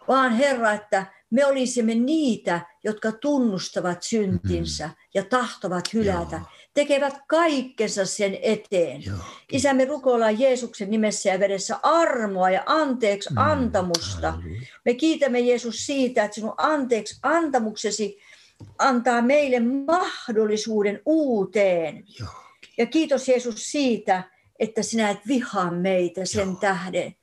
Vaan 0.07 0.31
Herra, 0.31 0.73
että 0.73 1.05
me 1.29 1.45
olisimme 1.45 1.95
niitä, 1.95 2.61
jotka 2.87 3.11
tunnustavat 3.11 4.03
syntinsä 4.03 4.87
mm. 4.87 4.93
ja 5.13 5.23
tahtovat 5.23 5.93
hylätä, 5.93 6.35
Joo. 6.35 6.45
tekevät 6.73 7.13
kaikkensa 7.27 8.05
sen 8.05 8.37
eteen. 8.41 9.05
Joo. 9.05 9.17
Isä, 9.51 9.73
me 9.73 9.85
rukoillaan 9.85 10.39
Jeesuksen 10.39 10.91
nimessä 10.91 11.29
ja 11.29 11.39
vedessä 11.39 11.79
armoa 11.83 12.49
ja 12.49 12.63
anteeksi 12.65 13.29
mm. 13.29 13.37
antamusta. 13.37 14.33
Me 14.85 14.93
kiitämme 14.93 15.39
Jeesus 15.39 15.85
siitä, 15.85 16.23
että 16.23 16.35
sinun 16.35 16.53
anteeksi 16.57 17.19
antamuksesi 17.23 18.19
antaa 18.77 19.21
meille 19.21 19.59
mahdollisuuden 19.59 21.01
uuteen. 21.05 22.03
Joo. 22.19 22.29
Ja 22.77 22.85
kiitos 22.85 23.27
Jeesus 23.27 23.71
siitä, 23.71 24.23
että 24.59 24.83
sinä 24.83 25.09
et 25.09 25.19
vihaa 25.27 25.71
meitä 25.71 26.25
sen 26.25 26.47
Joo. 26.47 26.57
tähden, 26.59 27.15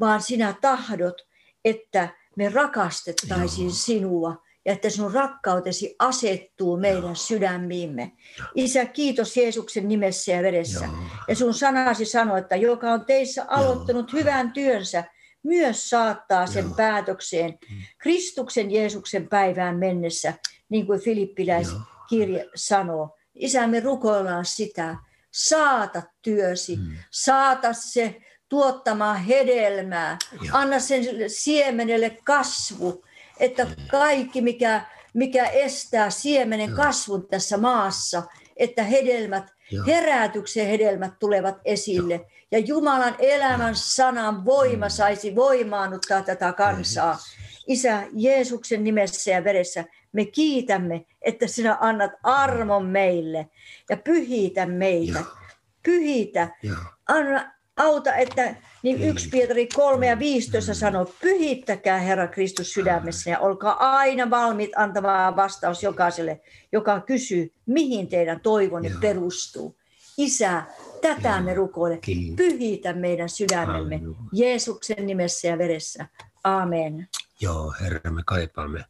vaan 0.00 0.22
sinä 0.22 0.54
tahdot, 0.60 1.26
että 1.64 2.08
me 2.36 2.48
rakastettaisiin 2.48 3.66
Joo. 3.66 3.74
sinua 3.74 4.43
ja 4.64 4.72
että 4.72 4.90
sinun 4.90 5.14
rakkautesi 5.14 5.96
asettuu 5.98 6.76
meidän 6.76 7.02
Joo. 7.02 7.14
sydämiimme. 7.14 8.12
Isä, 8.54 8.84
kiitos 8.84 9.36
Jeesuksen 9.36 9.88
nimessä 9.88 10.32
ja 10.32 10.42
veressä. 10.42 10.84
Joo. 10.84 10.94
Ja 11.28 11.36
sun 11.36 11.54
sanasi 11.54 12.04
sanoi, 12.04 12.38
että 12.38 12.56
joka 12.56 12.92
on 12.92 13.04
teissä 13.04 13.44
aloittanut 13.48 14.12
Joo. 14.12 14.20
hyvän 14.20 14.52
työnsä, 14.52 15.04
myös 15.42 15.90
saattaa 15.90 16.46
sen 16.46 16.64
Joo. 16.64 16.74
päätökseen 16.74 17.50
mm. 17.50 17.76
Kristuksen 17.98 18.70
Jeesuksen 18.70 19.28
päivään 19.28 19.76
mennessä, 19.76 20.32
niin 20.68 20.86
kuin 20.86 21.00
Filippiläiskirje 21.00 22.46
sanoo. 22.54 23.16
Isä, 23.34 23.66
me 23.66 23.80
rukoillaan 23.80 24.44
sitä, 24.44 24.96
saata 25.30 26.02
työsi, 26.22 26.76
mm. 26.76 26.96
saata 27.10 27.72
se 27.72 28.20
tuottamaan 28.48 29.16
hedelmää. 29.16 30.18
Joo. 30.32 30.42
Anna 30.52 30.78
sen 30.78 31.04
siemenelle 31.26 32.18
kasvu, 32.24 33.03
että 33.40 33.66
kaikki, 33.90 34.40
mikä, 34.40 34.82
mikä 35.14 35.44
estää 35.46 36.10
siemenen 36.10 36.68
Joo. 36.70 36.76
kasvun 36.76 37.28
tässä 37.28 37.56
maassa, 37.56 38.22
että 38.56 38.82
hedelmät, 38.82 39.44
Joo. 39.70 39.86
herätyksen 39.86 40.66
hedelmät 40.66 41.18
tulevat 41.18 41.58
esille. 41.64 42.14
Joo. 42.14 42.28
Ja 42.50 42.58
Jumalan 42.58 43.14
elämän 43.18 43.76
sanan 43.76 44.44
voima 44.44 44.86
mm. 44.86 44.90
saisi 44.90 45.34
voimaannuttaa 45.34 46.22
tätä 46.22 46.52
kansaa. 46.52 47.18
Isä, 47.66 48.02
Jeesuksen 48.12 48.84
nimessä 48.84 49.30
ja 49.30 49.44
veressä 49.44 49.84
me 50.12 50.24
kiitämme, 50.24 51.06
että 51.22 51.46
sinä 51.46 51.78
annat 51.80 52.12
armon 52.22 52.86
meille 52.86 53.48
ja 53.90 53.96
pyhitä 53.96 54.66
meitä. 54.66 55.18
Joo. 55.18 55.36
Pyhitä. 55.82 56.48
Joo. 56.62 56.76
Anna, 57.08 57.52
auta, 57.76 58.14
että 58.14 58.54
niin 58.84 59.02
yksi 59.02 59.28
Pietari 59.28 59.66
3 59.66 60.06
ja 60.06 60.18
15 60.18 60.72
mm. 60.72 60.74
sanoo, 60.74 61.14
pyhittäkää 61.20 61.98
Herra 61.98 62.28
Kristus 62.28 62.72
sydämessä 62.72 63.30
ja 63.30 63.38
olkaa 63.38 63.96
aina 63.96 64.30
valmiit 64.30 64.70
antamaan 64.76 65.36
vastaus 65.36 65.82
jokaiselle, 65.82 66.40
joka 66.72 67.00
kysyy, 67.00 67.52
mihin 67.66 68.08
teidän 68.08 68.40
toivonne 68.40 68.88
Joo. 68.88 69.00
perustuu. 69.00 69.76
Isä, 70.18 70.62
tätä 71.02 71.28
Joo. 71.28 71.40
me 71.42 71.54
rukoile. 71.54 71.98
Pyhitä 72.36 72.92
meidän 72.92 73.28
sydämemme 73.28 73.96
Halleluja. 73.96 74.18
Jeesuksen 74.32 75.06
nimessä 75.06 75.48
ja 75.48 75.58
veressä. 75.58 76.06
Amen. 76.44 77.08
Joo, 77.40 77.74
Herra, 77.80 78.10
me 78.10 78.22
kaipaamme 78.26 78.84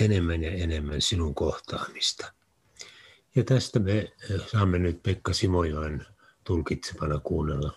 enemmän 0.00 0.42
ja 0.42 0.50
enemmän 0.50 1.00
sinun 1.00 1.34
kohtaamista. 1.34 2.32
Ja 3.36 3.44
tästä 3.44 3.78
me 3.78 4.12
saamme 4.52 4.78
nyt 4.78 5.02
Pekka 5.02 5.32
Simojoen 5.32 6.06
tulkitsemana 6.44 7.20
kuunnella 7.24 7.72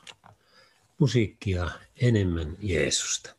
musiikkia 1.00 1.70
enemmän 2.02 2.58
Jeesusta. 2.60 3.39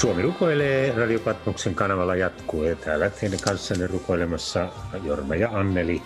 Suomi 0.00 0.22
rukoilee 0.22 0.92
Radio 0.96 1.18
Patmoksen 1.18 1.74
kanavalla 1.74 2.16
jatkuu 2.16 2.64
ja 2.64 2.76
täällä 2.76 3.10
teidän 3.10 3.38
kanssanne 3.44 3.86
rukoilemassa 3.86 4.72
Jorma 5.04 5.34
ja 5.34 5.48
Anneli. 5.50 6.02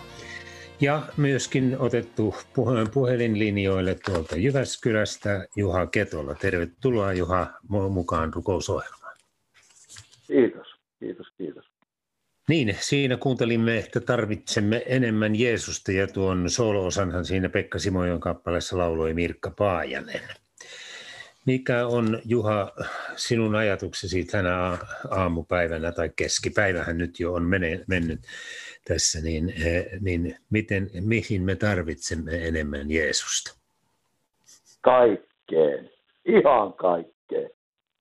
Ja 0.81 1.03
myöskin 1.17 1.77
otettu 1.79 2.35
puhe- 2.55 2.91
puhelinlinjoille 2.95 3.97
tuolta 4.05 4.37
Jyväskylästä 4.37 5.47
Juha 5.57 5.87
Ketola. 5.87 6.35
Tervetuloa 6.35 7.13
Juha 7.13 7.47
mu- 7.65 7.89
mukaan 7.89 8.35
rukousohjelmaan. 8.35 9.17
Kiitos, 10.27 10.67
kiitos, 10.99 11.27
kiitos. 11.39 11.65
Niin, 12.49 12.77
siinä 12.81 13.17
kuuntelimme, 13.17 13.79
että 13.79 14.01
tarvitsemme 14.01 14.83
enemmän 14.87 15.37
Jeesusta 15.37 15.93
ja 15.93 16.07
tuon 16.07 16.51
soolo-osanhan 16.51 17.25
siinä 17.25 17.49
Pekka 17.49 17.79
Simojon 17.79 18.21
kappaleessa 18.21 18.79
lauloi 18.79 19.15
Mirkka 19.15 19.51
Paajanen. 19.51 20.42
Mikä 21.47 21.87
on 21.87 22.19
Juha 22.25 22.73
sinun 23.17 23.55
ajatuksesi 23.55 24.25
tänä 24.25 24.79
aamupäivänä 25.11 25.93
tai 25.93 26.11
keskipäivähän 26.17 26.99
nyt 26.99 27.21
jo 27.21 27.33
on 27.33 27.43
mene, 27.43 27.85
mennyt 27.87 28.21
tässä, 28.89 29.21
niin, 29.21 29.53
eh, 29.67 29.87
niin 30.01 30.37
miten, 30.51 30.91
mihin 31.01 31.43
me 31.43 31.57
tarvitsemme 31.57 32.49
enemmän 32.49 32.91
Jeesusta? 32.91 33.59
Kaikkeen, 34.81 35.91
ihan 36.25 36.73
kaikkeen. 36.73 37.51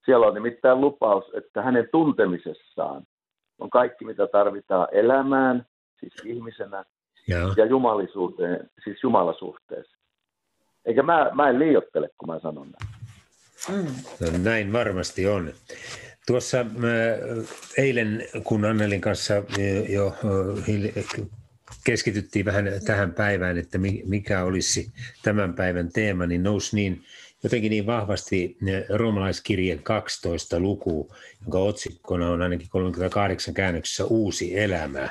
Siellä 0.06 0.28
on 0.28 0.34
nimittäin 0.34 0.82
lupaus, 0.82 1.26
että 1.34 1.62
hänen 1.62 1.90
tuntemisessaan 1.92 3.04
on 3.60 3.70
kaikki, 3.70 4.06
mitä 4.06 4.28
tarvitaan 4.28 4.88
elämään, 4.92 5.66
siis 6.00 6.14
ihmisenä, 6.26 6.86
Ja, 7.28 7.38
ja 7.58 7.66
jumalisuuteen, 7.66 8.70
siis 8.84 9.04
jumalasuhteessa. 9.04 9.98
Eikä 10.86 11.04
mä, 11.04 11.32
mä 11.34 11.50
en 11.50 11.60
liiottele, 11.60 12.10
kun 12.18 12.28
mä 12.28 12.40
sanon 12.40 12.72
näin. 12.72 12.91
Mm. 13.70 13.86
no, 14.20 14.38
näin 14.44 14.74
varmasti 14.74 15.28
on. 15.28 15.54
Tuossa 16.28 16.64
mä, 16.64 16.88
eilen, 17.78 18.28
kun 18.44 18.66
Annelin 18.66 19.02
kanssa 19.02 19.44
eh, 19.58 19.90
jo 19.90 20.16
hil- 20.68 21.26
keskityttiin 21.84 22.46
vähän 22.46 22.66
tähän 22.86 23.14
päivään, 23.14 23.58
että 23.58 23.78
mi- 23.78 24.04
mikä 24.06 24.44
olisi 24.44 24.92
tämän 25.24 25.54
päivän 25.54 25.92
teema, 25.92 26.26
niin 26.26 26.44
nousi 26.44 26.76
niin 26.76 27.04
jotenkin 27.44 27.70
niin 27.70 27.86
vahvasti 27.86 28.58
eh, 28.68 28.86
roomalaiskirjeen 28.90 29.84
12 29.84 30.60
luku, 30.60 31.16
jonka 31.42 31.60
otsikkona 31.60 32.30
on 32.30 32.42
ainakin 32.42 32.70
38 32.70 33.54
käännöksessä 33.54 34.06
uusi 34.06 34.60
elämä. 34.60 35.10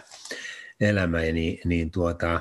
elämä 0.80 1.18
niin, 1.20 1.60
niin 1.64 1.90
tuota, 1.90 2.40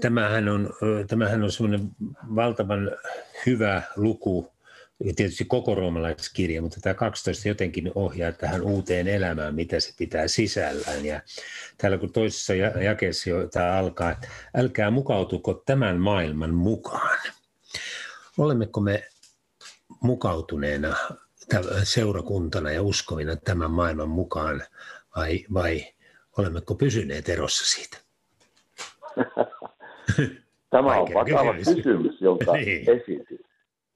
tämähän 0.00 0.48
on, 0.48 0.70
tämähän 1.08 1.42
on 1.42 1.52
semmoinen 1.52 1.88
valtavan 2.34 2.90
hyvä 3.46 3.82
luku, 3.96 4.52
ja 5.04 5.12
tietysti 5.16 5.44
koko 5.44 5.74
roomalaiskirja, 5.74 6.62
mutta 6.62 6.80
tämä 6.82 6.94
12 6.94 7.48
jotenkin 7.48 7.92
ohjaa 7.94 8.32
tähän 8.32 8.62
uuteen 8.62 9.08
elämään, 9.08 9.54
mitä 9.54 9.80
se 9.80 9.92
pitää 9.98 10.28
sisällään. 10.28 11.04
Ja 11.04 11.20
täällä 11.78 11.98
kun 11.98 12.12
toisessa 12.12 12.54
ja- 12.54 12.82
jakeessa 12.82 13.30
jo 13.30 13.48
tämä 13.48 13.72
alkaa, 13.72 14.10
että 14.10 14.28
älkää 14.56 14.90
mukautuko 14.90 15.54
tämän 15.54 15.96
maailman 16.00 16.54
mukaan. 16.54 17.18
Olemmeko 18.38 18.80
me 18.80 19.04
mukautuneena 20.02 20.96
seurakuntana 21.82 22.70
ja 22.70 22.82
uskovina 22.82 23.36
tämän 23.36 23.70
maailman 23.70 24.08
mukaan 24.08 24.62
vai, 25.16 25.44
vai 25.54 25.86
olemmeko 26.38 26.74
pysyneet 26.74 27.28
erossa 27.28 27.66
siitä? 27.76 27.96
Tämä 30.70 30.96
on 31.00 31.08
vakava 31.14 31.54
kysymys. 31.54 31.76
kysymys, 31.84 32.20
jonka 32.20 32.52
Niin. 32.56 32.90
esitit. 32.90 33.49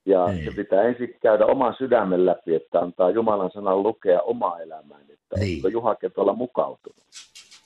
Ja 0.07 0.27
Niin. 0.27 0.45
se 0.45 0.51
pitää 0.57 0.83
ensin 0.83 1.17
käydä 1.23 1.47
oman 1.47 1.75
sydämen 1.79 2.27
läpi, 2.27 2.55
että 2.55 2.81
antaa 2.81 3.11
Jumalan 3.11 3.51
sanan 3.55 3.83
lukea 3.83 4.21
omaa 4.21 4.61
elämään, 4.61 5.03
että 5.03 5.37
Niin. 5.41 5.57
onko 5.59 5.69
Juha 5.69 5.95
Ketola 5.95 6.33
mukautunut. 6.33 6.99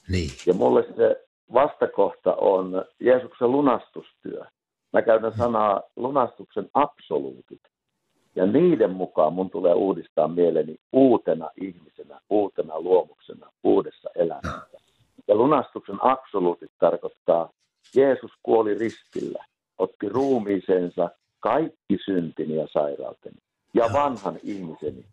Niin, 0.08 0.30
Ja 0.46 0.54
mulle 0.54 0.84
se 0.96 1.24
vastakohta 1.54 2.34
on 2.34 2.84
Jeesuksen 3.00 3.52
lunastustyö. 3.52 4.44
Mä 4.92 5.02
käytän 5.02 5.32
sanaa 5.36 5.82
lunastuksen 5.96 6.68
absoluutit. 6.74 7.60
Ja 8.36 8.46
niiden 8.46 8.90
mukaan 8.90 9.32
mun 9.32 9.50
tulee 9.50 9.74
uudistaa 9.74 10.28
mieleni 10.28 10.76
uutena 10.92 11.50
ihmisenä, 11.60 12.20
uutena 12.30 12.80
luomuksena, 12.80 13.50
uudessa 13.64 14.10
elämässä. 14.14 14.78
Ja 15.28 15.34
lunastuksen 15.34 15.96
absoluutit 16.04 16.70
tarkoittaa, 16.78 17.50
Jeesus 17.96 18.30
kuoli 18.42 18.74
ristillä, 18.74 19.44
otti 19.78 20.08
ruumiisensa 20.08 21.10
kaikki 21.40 21.98
syntini 22.04 22.56
ja 22.56 22.68
sairauteni 22.72 23.36
ja 23.74 23.84
Joo. 23.84 23.92
vanhan 23.92 24.38
ihmiseni. 24.42 25.04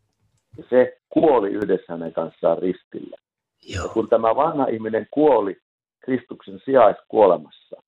Ja 0.57 0.63
se 0.69 0.97
kuoli 1.09 1.49
yhdessä 1.49 1.85
hänen 1.93 2.13
kanssaan 2.13 2.57
ristillä. 2.57 3.17
Ja 3.69 3.75
joo, 3.75 3.89
kun 3.89 4.09
tämä 4.09 4.35
vanha 4.35 4.65
ihminen 4.67 5.07
kuoli 5.11 5.57
Kristuksen 5.99 6.59
sijaiskuolemassa, 6.65 7.81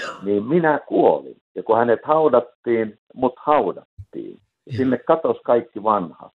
joo, 0.00 0.14
niin 0.22 0.44
minä 0.44 0.80
kuolin. 0.88 1.36
Ja 1.54 1.62
kun 1.62 1.78
hänet 1.78 2.00
haudattiin, 2.04 2.98
mut 3.14 3.34
haudattiin. 3.36 4.38
Ja 4.66 4.72
sinne 4.76 4.98
katosi 4.98 5.40
kaikki 5.44 5.82
vanha. 5.82 6.30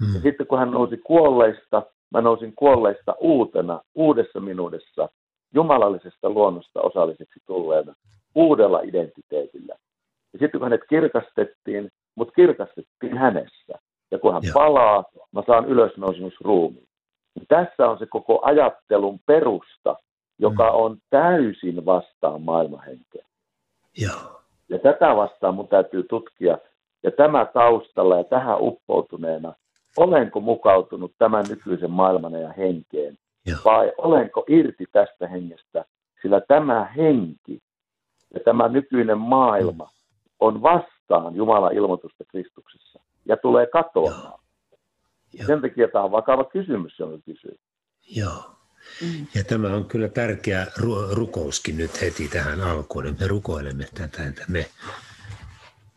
Ja 0.00 0.06
Mm. 0.06 0.22
sitten 0.22 0.46
kun 0.46 0.58
hän 0.58 0.70
nousi 0.70 0.96
kuolleista, 0.96 1.82
mä 2.10 2.20
nousin 2.20 2.52
kuolleista 2.56 3.14
uutena, 3.20 3.80
uudessa 3.94 4.40
minuudessa, 4.40 5.08
jumalallisesta 5.54 6.30
luonnosta 6.30 6.80
osalliseksi 6.80 7.40
tulleena, 7.46 7.94
uudella 8.34 8.80
identiteetillä. 8.80 9.76
Ja 10.32 10.38
sitten 10.38 10.60
kun 10.60 10.62
hänet 10.62 10.80
kirkastettiin, 10.88 11.88
mut 12.14 12.32
kirkastettiin 12.36 13.18
hänessä. 13.18 13.74
Ja 14.10 14.18
kun 14.18 14.32
hän 14.32 14.42
Joo. 14.44 14.52
palaa, 14.54 15.04
mä 15.32 15.42
saan 15.46 15.64
ylösnousemusruumiin. 15.64 16.88
Niin 17.34 17.46
Tässä 17.48 17.88
on 17.90 17.98
se 17.98 18.06
koko 18.06 18.40
ajattelun 18.42 19.20
perusta, 19.26 19.96
joka 20.38 20.70
Mm. 20.70 20.74
on 20.74 20.96
täysin 21.10 21.84
vastaan 21.86 22.42
maailmanhenkeä. 22.42 23.24
Joo. 23.98 24.40
Ja 24.68 24.78
tätä 24.78 25.16
vastaan 25.16 25.54
mun 25.54 25.68
täytyy 25.68 26.02
tutkia. 26.02 26.58
Ja 27.02 27.10
tämä 27.10 27.44
taustalla 27.54 28.16
ja 28.16 28.24
tähän 28.24 28.56
uppoutuneena, 28.60 29.52
olenko 29.96 30.40
mukautunut 30.40 31.12
tämän 31.18 31.44
nykyisen 31.48 31.90
maailman 31.90 32.32
ja 32.32 32.52
henkeen, 32.52 33.18
Joo. 33.46 33.58
vai 33.64 33.92
olenko 33.98 34.44
irti 34.48 34.84
tästä 34.92 35.28
hengestä, 35.28 35.84
sillä 36.22 36.40
tämä 36.48 36.84
henki 36.96 37.58
ja 38.34 38.40
tämä 38.44 38.68
nykyinen 38.68 39.18
maailma 39.18 39.88
on 40.40 40.62
vastaan 40.62 41.36
Jumalan 41.36 41.72
ilmoitusta 41.72 42.24
Kristuksessa 42.24 43.00
ja 43.26 43.36
tulee 43.36 43.66
katoamaan. 43.66 44.40
Joo. 45.32 45.46
Sen 45.46 45.60
takia 45.60 45.88
tämä 45.88 46.04
on 46.04 46.10
vakava 46.10 46.44
kysymys, 46.44 46.98
jonka 46.98 47.18
kysyy. 47.24 47.58
Joo. 48.16 48.56
Mm. 49.02 49.26
Ja 49.34 49.44
tämä 49.44 49.74
on 49.76 49.84
kyllä 49.84 50.08
tärkeä 50.08 50.64
ru- 50.64 51.14
rukouskin 51.14 51.76
nyt 51.76 52.00
heti 52.00 52.28
tähän 52.28 52.60
alkuun. 52.60 53.06
että 53.06 53.24
Me 53.24 53.28
rukoilemme 53.28 53.86
tätä, 53.94 54.26
että 54.26 54.44
me, 54.48 54.66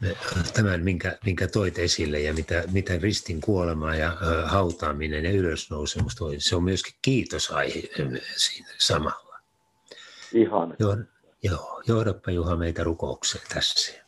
me 0.01 0.15
tämän, 0.53 0.83
minkä, 0.83 1.17
minkä 1.25 1.47
toit 1.47 1.79
esille 1.79 2.19
ja 2.19 2.33
mitä, 2.33 2.63
mitä 2.71 2.93
ristin 3.01 3.41
kuolema 3.41 3.95
ja 3.95 4.17
ö, 4.21 4.47
hautaaminen 4.47 5.25
ja 5.25 5.31
ylösnousemus 5.31 6.15
toi, 6.15 6.35
se 6.39 6.55
on 6.55 6.63
myöskin 6.63 6.93
kiitosaihe 7.01 7.81
siinä 8.35 8.69
samalla. 8.77 9.39
Ihan 10.33 10.75
Joo, 10.79 10.97
joo, 11.43 11.81
johdappa 11.87 12.31
Juha 12.31 12.55
meitä 12.55 12.83
rukoukseen 12.83 13.43
tässä. 13.53 14.02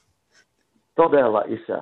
Todella 0.95 1.43
Isä, 1.47 1.81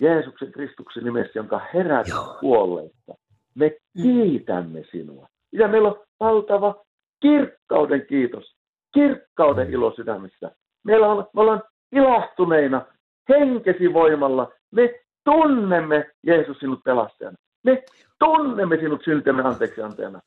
Jeesuksen 0.00 0.52
Kristuksen 0.52 1.04
nimessä, 1.04 1.38
jonka 1.38 1.60
herätit 1.74 2.14
Joo. 2.14 2.36
kuolleista, 2.40 3.14
me 3.54 3.76
kiitämme 4.02 4.84
sinua. 4.90 5.28
Ja 5.52 5.68
meillä 5.68 5.88
on 5.88 6.00
valtava 6.20 6.84
kirkkauden 7.20 8.06
kiitos, 8.06 8.56
kirkkauden 8.94 9.70
ilo 9.70 9.92
sydämissä. 9.96 10.50
Meillä 10.84 11.08
on, 11.08 11.26
me 11.34 11.40
ollaan 11.40 11.62
ilahtuneina 11.92 12.86
henkesi 13.28 13.92
voimalla. 13.92 14.50
Me 14.70 14.94
tunnemme 15.24 16.10
Jeesus 16.26 16.58
sinut 16.58 16.84
pelastajana. 16.84 17.36
Me 17.64 17.82
tunnemme 18.18 18.76
sinut 18.76 19.04
syntemme 19.04 19.42
anteeksi 19.42 19.82
antajana. 19.82 20.20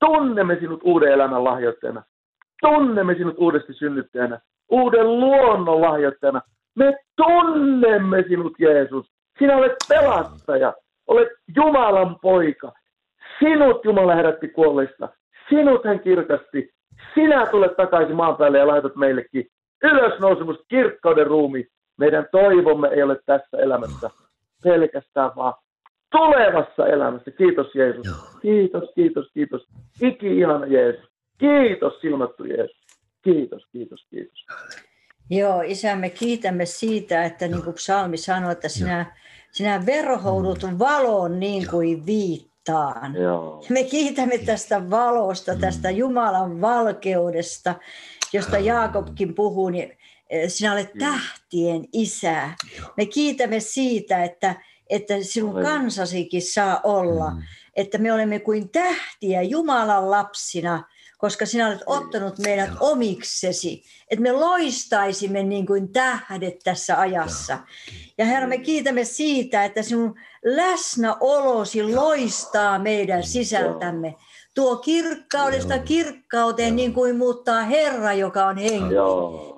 Tunnemme 0.00 0.56
sinut 0.60 0.80
uuden 0.84 1.12
elämän 1.12 1.44
lahjoittajana. 1.44 2.02
Tunnemme 2.60 3.14
sinut 3.14 3.34
uudesti 3.38 3.72
synnyttäjänä. 3.72 4.40
Uuden 4.68 5.20
luonnon 5.20 5.80
lahjoittajana. 5.80 6.40
Me 6.78 6.96
tunnemme 7.16 8.24
sinut 8.28 8.52
Jeesus. 8.58 9.06
Sinä 9.38 9.56
olet 9.56 9.76
pelastaja. 9.88 10.74
Olet 11.06 11.28
Jumalan 11.56 12.16
poika. 12.22 12.72
Sinut 13.38 13.84
Jumala 13.84 14.14
herätti 14.14 14.48
kuolleista. 14.48 15.08
Sinut 15.48 15.84
hän 15.84 16.00
kirkasti. 16.00 16.70
Sinä 17.14 17.46
tulet 17.46 17.76
takaisin 17.76 18.16
maan 18.16 18.36
päälle 18.36 18.58
ja 18.58 18.66
laitat 18.66 18.96
meillekin 18.96 19.46
ylösnousemus, 19.82 20.56
kirkkauden 20.68 21.26
ruumi. 21.26 21.66
Meidän 21.98 22.26
toivomme 22.32 22.88
ei 22.88 23.02
ole 23.02 23.16
tässä 23.26 23.56
elämässä 23.58 24.10
pelkästään, 24.62 25.30
vaan 25.36 25.54
tulevassa 26.10 26.86
elämässä. 26.86 27.30
Kiitos 27.30 27.74
Jeesus. 27.74 28.38
Kiitos, 28.42 28.90
kiitos, 28.94 29.30
kiitos. 29.34 29.66
Iki 30.02 30.38
ihana 30.38 30.66
Jeesus. 30.66 31.10
Kiitos 31.38 32.00
silmattu 32.00 32.44
Jeesus. 32.44 32.86
Kiitos, 33.22 33.66
kiitos, 33.72 34.06
kiitos. 34.10 34.46
Joo, 35.30 35.62
Isä, 35.62 35.96
me 35.96 36.10
kiitämme 36.10 36.66
siitä, 36.66 37.24
että 37.24 37.48
niin 37.48 37.62
kuin 37.62 37.74
psalmi 37.74 38.16
sanoi, 38.16 38.52
että 38.52 38.68
sinä, 38.68 39.16
sinä 39.52 39.86
verhoudut 39.86 40.78
valoon 40.78 41.40
niin 41.40 41.68
kuin 41.70 42.06
viittaan. 42.06 43.14
Joo. 43.14 43.64
Me 43.68 43.84
kiitämme 43.84 44.38
tästä 44.38 44.90
valosta, 44.90 45.56
tästä 45.56 45.90
Jumalan 45.90 46.60
valkeudesta, 46.60 47.74
josta 48.32 48.58
Jaakobkin 48.58 49.34
puhuu, 49.34 49.68
niin 49.68 49.98
eh, 50.30 50.48
sinä 50.50 50.72
olet 50.72 50.90
tähtien 50.98 51.84
isä. 51.92 52.50
Me 52.96 53.06
kiitämme 53.06 53.60
siitä, 53.60 54.24
että, 54.24 54.54
että 54.90 55.14
sinun 55.22 55.50
Aleluja. 55.50 55.72
kansasikin 55.72 56.42
saa 56.42 56.80
olla, 56.84 57.30
Mm. 57.30 57.42
että 57.76 57.98
me 57.98 58.12
olemme 58.12 58.38
kuin 58.38 58.68
tähtiä 58.68 59.42
Jumalan 59.42 60.10
lapsina, 60.10 60.84
koska 61.18 61.46
sinä 61.46 61.66
olet 61.66 61.82
ottanut 61.86 62.38
meidät 62.38 62.70
omiksesi, 62.80 63.82
että 64.10 64.22
me 64.22 64.32
loistaisimme 64.32 65.42
niin 65.42 65.66
kuin 65.66 65.92
tähdet 65.92 66.58
tässä 66.64 67.00
ajassa. 67.00 67.58
Ja 68.18 68.24
Herra, 68.24 68.48
me 68.48 68.58
kiitämme 68.58 69.04
siitä, 69.04 69.64
että 69.64 69.82
sinun 69.82 70.14
läsnäolosi 70.44 71.94
loistaa 71.94 72.78
meidän 72.78 73.22
sisältämme. 73.22 74.14
Tuo 74.58 74.76
kirkkaudesta 74.76 75.74
Joo. 75.74 75.82
kirkkauteen 75.84 76.76
niin 76.76 76.92
kuin 76.94 77.16
muuttaa 77.16 77.62
Herra, 77.62 78.12
joka 78.12 78.46
on 78.46 78.56
henki. 78.58 78.94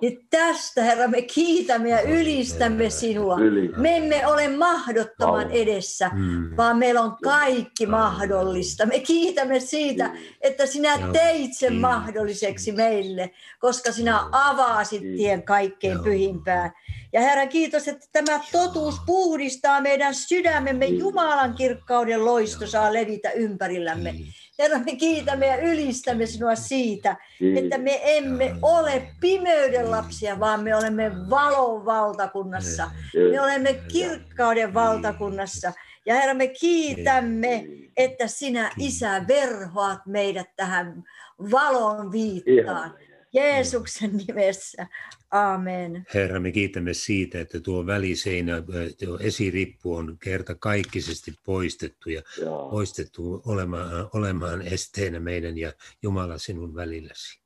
Ja 0.01 0.11
tästä, 0.31 0.83
Herra, 0.85 1.09
me 1.09 1.23
kiitämme 1.23 1.89
ja 1.89 2.01
ylistämme 2.01 2.91
sinua. 2.91 3.37
Yli. 3.41 3.69
Me 3.77 3.97
emme 3.97 4.27
ole 4.27 4.49
mahdottoman 4.49 5.51
edessä, 5.51 6.11
Mm. 6.15 6.57
vaan 6.57 6.79
meillä 6.79 7.01
on 7.01 7.17
kaikki 7.23 7.87
mahdollista. 7.87 8.87
Me 8.87 8.99
kiitämme 9.01 9.61
siitä, 9.61 10.11
että 10.41 10.67
sinä 10.67 10.95
Joo. 11.01 11.13
teit 11.13 11.51
sen 11.57 11.75
mahdolliseksi 11.75 12.73
meille, 12.73 13.31
koska 13.59 13.93
sinä 13.93 14.11
Joo. 14.11 14.29
avasit 14.33 15.01
Kiitos. 15.01 15.17
tien 15.19 15.43
kaikkein 15.43 15.93
Joo. 15.95 16.03
pyhimpään. 16.05 16.73
Ja 17.13 17.21
Herra, 17.21 17.47
kiitos, 17.47 17.89
että 17.89 18.07
tämä 18.13 18.41
totuus 18.53 18.95
puhdistaa 19.07 19.81
meidän 19.81 20.15
sydämemme. 20.15 20.87
Jumalan 20.87 21.55
kirkkauden 21.55 22.25
loisto 22.25 22.67
saa 22.67 22.93
levitä 22.93 23.31
ympärillämme. 23.31 24.15
Herra, 24.61 24.79
me 24.79 24.97
kiitämme 24.97 25.47
ja 25.47 25.57
ylistämme 25.57 26.27
sinua 26.27 26.55
siitä, 26.55 27.17
Kiitos. 27.39 27.65
että 27.65 27.79
me 27.79 28.01
emme 28.05 28.55
ole 28.63 29.03
pimeyden 29.21 29.91
lapsia, 29.91 30.41
vaan 30.41 30.63
me 30.63 30.77
olemme 30.77 31.13
valon 31.31 31.85
valtakunnassa. 31.85 32.91
Me 33.33 33.41
olemme 33.41 33.75
kirkkauden 33.93 34.75
valtakunnassa. 34.75 35.73
Ja 36.07 36.15
Herra, 36.15 36.35
me 36.35 36.47
kiitämme, 36.47 37.65
että 37.97 38.27
sinä, 38.27 38.71
Isä, 38.79 39.25
verhoat 39.29 40.07
meidät 40.07 40.49
tähän 40.57 41.03
valon 41.51 42.13
viittaan. 42.13 42.95
Jeesuksen 43.33 44.11
nimessä. 44.27 44.87
Amen. 45.31 46.07
Herra, 46.15 46.41
me 46.41 46.53
kiitämme 46.53 46.95
siitä, 46.95 47.41
että 47.41 47.61
tuo 47.61 47.87
väliseinä, 47.87 48.63
tuo 49.05 49.19
esirippu 49.21 49.95
on 49.95 50.17
kerta 50.23 50.55
kaikkisesti 50.55 51.35
poistettu 51.45 52.11
ja 52.11 52.23
Joo. 52.41 52.71
poistettu 52.71 53.43
olemaan, 53.47 54.09
olemaan 54.15 54.63
esteenä 54.63 55.21
meidän 55.21 55.59
ja 55.59 55.73
Jumala 56.03 56.39
sinun 56.39 56.75
välilläsi. 56.75 57.41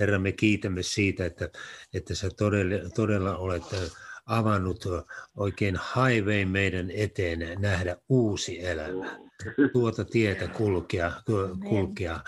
Herra, 0.00 0.18
me 0.18 0.32
kiitämme 0.32 0.82
siitä, 0.82 1.26
että, 1.26 1.48
että 1.94 2.14
sä 2.14 2.28
todella, 2.36 2.90
todella 2.94 3.36
olet 3.36 3.62
avannut 4.26 4.84
oikein 5.36 5.76
haivein 5.76 6.48
meidän 6.48 6.90
eteen 6.90 7.38
nähdä 7.58 7.96
uusi 8.08 8.64
elämä. 8.66 9.18
Tuota 9.72 10.04
tietä 10.04 10.48
kulkea, 10.48 11.12
ku- 11.26 11.68
kulkea. 11.68 12.20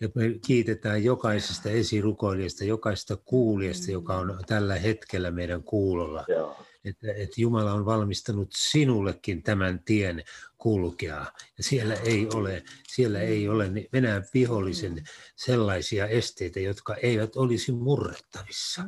Ja 0.00 0.08
me 0.14 0.22
kiitetään 0.46 1.04
jokaisesta 1.04 1.70
esirukoilijasta, 1.70 2.64
jokaisesta 2.64 3.16
kuulijasta, 3.16 3.92
joka 3.92 4.16
on 4.16 4.38
tällä 4.46 4.74
hetkellä 4.74 5.30
meidän 5.30 5.62
kuulolla 5.62 6.24
Joo. 6.28 6.56
että, 6.84 7.12
että 7.12 7.40
Jumala 7.40 7.72
on 7.72 7.84
valmistanut 7.84 8.48
sinullekin 8.56 9.42
tämän 9.42 9.80
tien 9.84 10.24
kulkea. 10.58 11.26
Ja 11.58 11.64
siellä 11.64 11.94
ei 11.94 12.28
ole, 12.34 12.62
siellä 12.88 13.20
ei 13.20 13.48
ole 13.48 13.70
Venäjän 13.92 14.24
vihollisen 14.34 15.04
sellaisia 15.36 16.06
esteitä, 16.06 16.60
jotka 16.60 16.94
eivät 16.94 17.36
olisi 17.36 17.72
murrettavissa. 17.72 18.82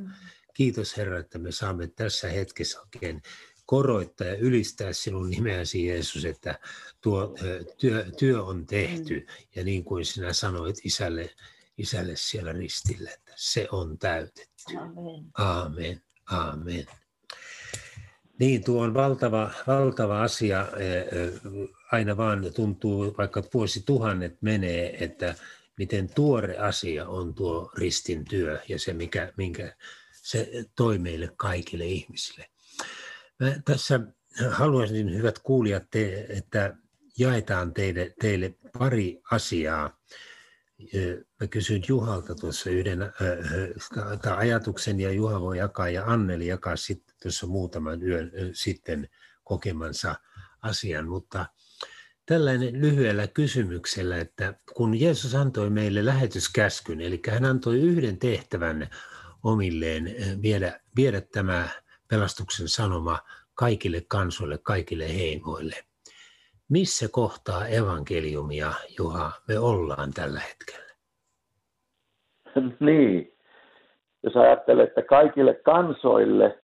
Kiitos 0.55 0.97
Herra, 0.97 1.19
että 1.19 1.39
me 1.39 1.53
saamme 1.53 1.87
tässä 1.87 2.29
hetkessä 2.29 2.81
oikein 2.81 3.23
koroittaa 3.69 4.27
ja 4.27 4.37
ylistää 4.37 4.93
sinun 4.93 5.31
nimeäsi 5.31 5.87
Jeesus, 5.87 6.25
että 6.25 6.59
tuo 7.01 7.35
työ, 7.79 8.07
työ 8.19 8.45
on 8.45 8.67
tehty 8.67 9.27
ja 9.55 9.65
niin 9.65 9.85
kuin 9.85 10.05
sinä 10.05 10.33
sanoit 10.33 10.77
isälle, 10.85 11.31
isälle 11.79 12.13
siellä 12.15 12.53
ristillä, 12.53 13.11
että 13.11 13.33
se 13.37 13.69
on 13.73 13.99
täytetty. 13.99 14.77
Amen. 14.77 15.31
Aamen, 15.39 16.03
aamen. 16.31 16.87
Niin, 18.39 18.65
tuo 18.65 18.83
on 18.83 18.95
valtava, 18.95 19.51
valtava 19.67 20.23
asia. 20.23 20.67
Aina 21.93 22.17
vaan 22.17 22.53
tuntuu, 22.55 23.15
vaikka 23.19 23.43
vuosituhannet 23.55 24.43
menee, 24.43 25.05
että 25.05 25.35
miten 25.79 26.15
tuore 26.15 26.59
asia 26.59 27.09
on 27.09 27.35
tuo 27.35 27.73
ristin 27.75 28.25
työ 28.25 28.61
ja 28.69 28.79
se, 28.79 28.93
mikä, 28.93 29.33
minkä 29.37 29.77
se 30.13 30.65
toi 30.77 30.99
meille 30.99 31.31
kaikille 31.37 31.87
ihmisille. 31.87 32.51
Mä 33.41 33.53
tässä 33.65 34.01
haluaisin, 34.51 35.15
hyvät 35.15 35.39
kuulijat, 35.39 35.91
te, 35.91 36.27
että 36.29 36.77
jaetaan 37.19 37.75
teille, 37.75 38.15
teille 38.21 38.55
pari 38.79 39.21
asiaa. 39.31 39.99
Mä 41.41 41.47
kysyin 41.47 41.83
Juhalta 41.89 42.35
tuossa 42.35 42.71
yhden 42.71 43.03
äh, 43.03 44.39
ajatuksen 44.39 45.01
ja 45.01 45.13
Juha 45.13 45.41
voi 45.41 45.59
jakaa 45.59 45.89
ja 45.89 46.05
Anneli 46.05 46.47
jakaa 46.47 46.77
sitten 46.77 47.17
tuossa 47.23 47.47
muutaman 47.47 48.03
yön 48.03 48.31
sitten 48.53 49.09
kokemansa 49.45 50.15
asian, 50.63 51.09
mutta 51.09 51.47
tällainen 52.27 52.81
lyhyellä 52.81 53.27
kysymyksellä, 53.27 54.19
että 54.19 54.55
kun 54.75 55.01
Jeesus 55.01 55.35
antoi 55.35 55.71
meille 55.71 56.05
lähetyskäskyn, 56.05 57.01
eli 57.01 57.21
hän 57.29 57.45
antoi 57.45 57.81
yhden 57.81 58.19
tehtävän 58.19 58.91
omilleen 59.43 60.15
viedä, 60.43 60.81
viedä 60.97 61.21
tämä 61.21 61.69
pelastuksen 62.11 62.69
sanoma 62.69 63.19
kaikille 63.55 64.03
kansoille, 64.09 64.59
kaikille 64.63 65.09
heimoille. 65.19 65.77
Missä 66.69 67.09
kohtaa 67.13 67.67
evankeliumia, 67.67 68.73
Juha, 68.99 69.33
me 69.49 69.59
ollaan 69.59 70.11
tällä 70.15 70.41
hetkellä? 70.41 70.89
Niin, 72.81 73.33
jos 74.23 74.37
ajattelee, 74.37 74.85
että 74.85 75.03
kaikille 75.03 75.55
kansoille 75.55 76.63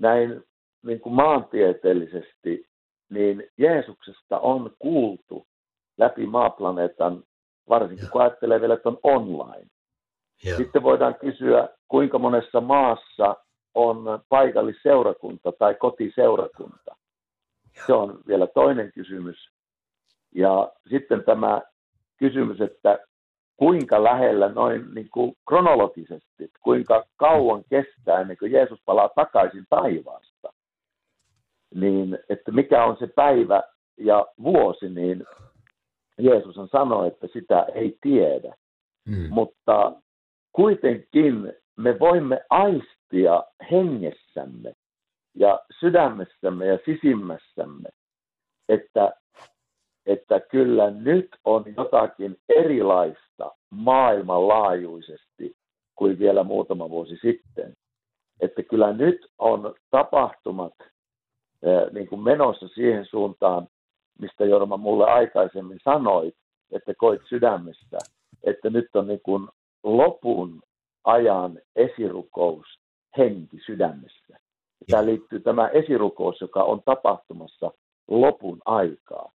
näin 0.00 0.44
niin 0.82 1.00
kuin 1.00 1.14
maantieteellisesti, 1.14 2.68
niin 3.10 3.48
Jeesuksesta 3.58 4.38
on 4.38 4.76
kuultu 4.78 5.46
läpi 5.98 6.26
maaplaneetan, 6.26 7.22
varsinkin 7.68 8.08
kun 8.12 8.20
ajattelee 8.20 8.60
vielä, 8.60 8.74
että 8.74 8.88
on 8.88 8.98
online. 9.02 9.66
Ja. 10.44 10.56
Sitten 10.56 10.82
voidaan 10.82 11.14
kysyä, 11.14 11.68
kuinka 11.88 12.18
monessa 12.18 12.60
maassa 12.60 13.36
on 13.74 14.04
paikallisseurakunta 14.28 15.52
tai 15.52 15.74
kotiseurakunta. 15.74 16.96
Se 17.86 17.92
on 17.92 18.20
vielä 18.26 18.46
toinen 18.46 18.92
kysymys. 18.92 19.48
Ja 20.34 20.72
sitten 20.90 21.24
tämä 21.24 21.62
kysymys, 22.16 22.60
että 22.60 22.98
kuinka 23.56 24.04
lähellä 24.04 24.48
noin 24.48 24.94
niin 24.94 25.08
kuin 25.10 25.36
kronologisesti, 25.48 26.50
kuinka 26.62 27.04
kauan 27.16 27.64
kestää 27.70 28.20
ennen 28.20 28.36
kuin 28.36 28.52
Jeesus 28.52 28.80
palaa 28.84 29.08
takaisin 29.08 29.66
taivaasta, 29.70 30.52
niin 31.74 32.18
että 32.28 32.52
mikä 32.52 32.84
on 32.84 32.96
se 32.98 33.06
päivä 33.06 33.62
ja 33.96 34.26
vuosi, 34.42 34.88
niin 34.88 35.24
Jeesus 36.18 36.58
on 36.58 36.68
sanoi, 36.68 37.08
että 37.08 37.26
sitä 37.32 37.66
ei 37.74 37.98
tiedä. 38.00 38.54
Hmm. 39.10 39.28
Mutta 39.30 39.92
kuitenkin 40.52 41.52
me 41.76 41.98
voimme 41.98 42.40
aistia 42.50 43.01
hengessämme 43.70 44.72
ja 45.34 45.60
sydämessämme 45.80 46.66
ja 46.66 46.78
sisimmässämme, 46.84 47.88
että, 48.68 49.12
että 50.06 50.40
kyllä 50.40 50.90
nyt 50.90 51.28
on 51.44 51.64
jotakin 51.76 52.36
erilaista 52.48 53.52
maailmanlaajuisesti 53.70 55.56
kuin 55.94 56.18
vielä 56.18 56.44
muutama 56.44 56.90
vuosi 56.90 57.16
sitten. 57.22 57.74
Että 58.40 58.62
kyllä 58.62 58.92
nyt 58.92 59.26
on 59.38 59.74
tapahtumat 59.90 60.74
niin 61.92 62.08
kuin 62.08 62.20
menossa 62.20 62.68
siihen 62.68 63.06
suuntaan, 63.06 63.68
mistä 64.18 64.44
Jorma 64.44 64.76
mulle 64.76 65.04
aikaisemmin 65.04 65.78
sanoi, 65.84 66.32
että 66.72 66.94
koit 66.94 67.20
sydämestä, 67.28 67.98
että 68.44 68.70
nyt 68.70 68.86
on 68.94 69.06
niin 69.06 69.20
kuin 69.22 69.48
lopun 69.82 70.62
ajan 71.04 71.58
esirukous 71.76 72.81
henki 73.18 73.58
sydämessä. 73.66 74.36
Tämä 74.90 75.06
liittyy 75.06 75.40
tämä 75.40 75.68
esirukous, 75.68 76.40
joka 76.40 76.62
on 76.62 76.82
tapahtumassa 76.84 77.70
lopun 78.08 78.58
aikaa. 78.64 79.32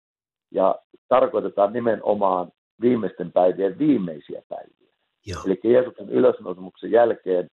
Ja 0.52 0.76
tarkoitetaan 1.08 1.74
nimenomaan 1.74 2.52
viimeisten 2.82 3.32
päivien 3.32 3.80
viimeisiä 3.80 4.42
päiviä. 4.50 4.94
Joo. 5.26 5.42
Eli 5.46 5.60
Jeesuksen 5.64 6.10
ylösnousemuksen 6.10 6.92
jälkeen 6.92 7.48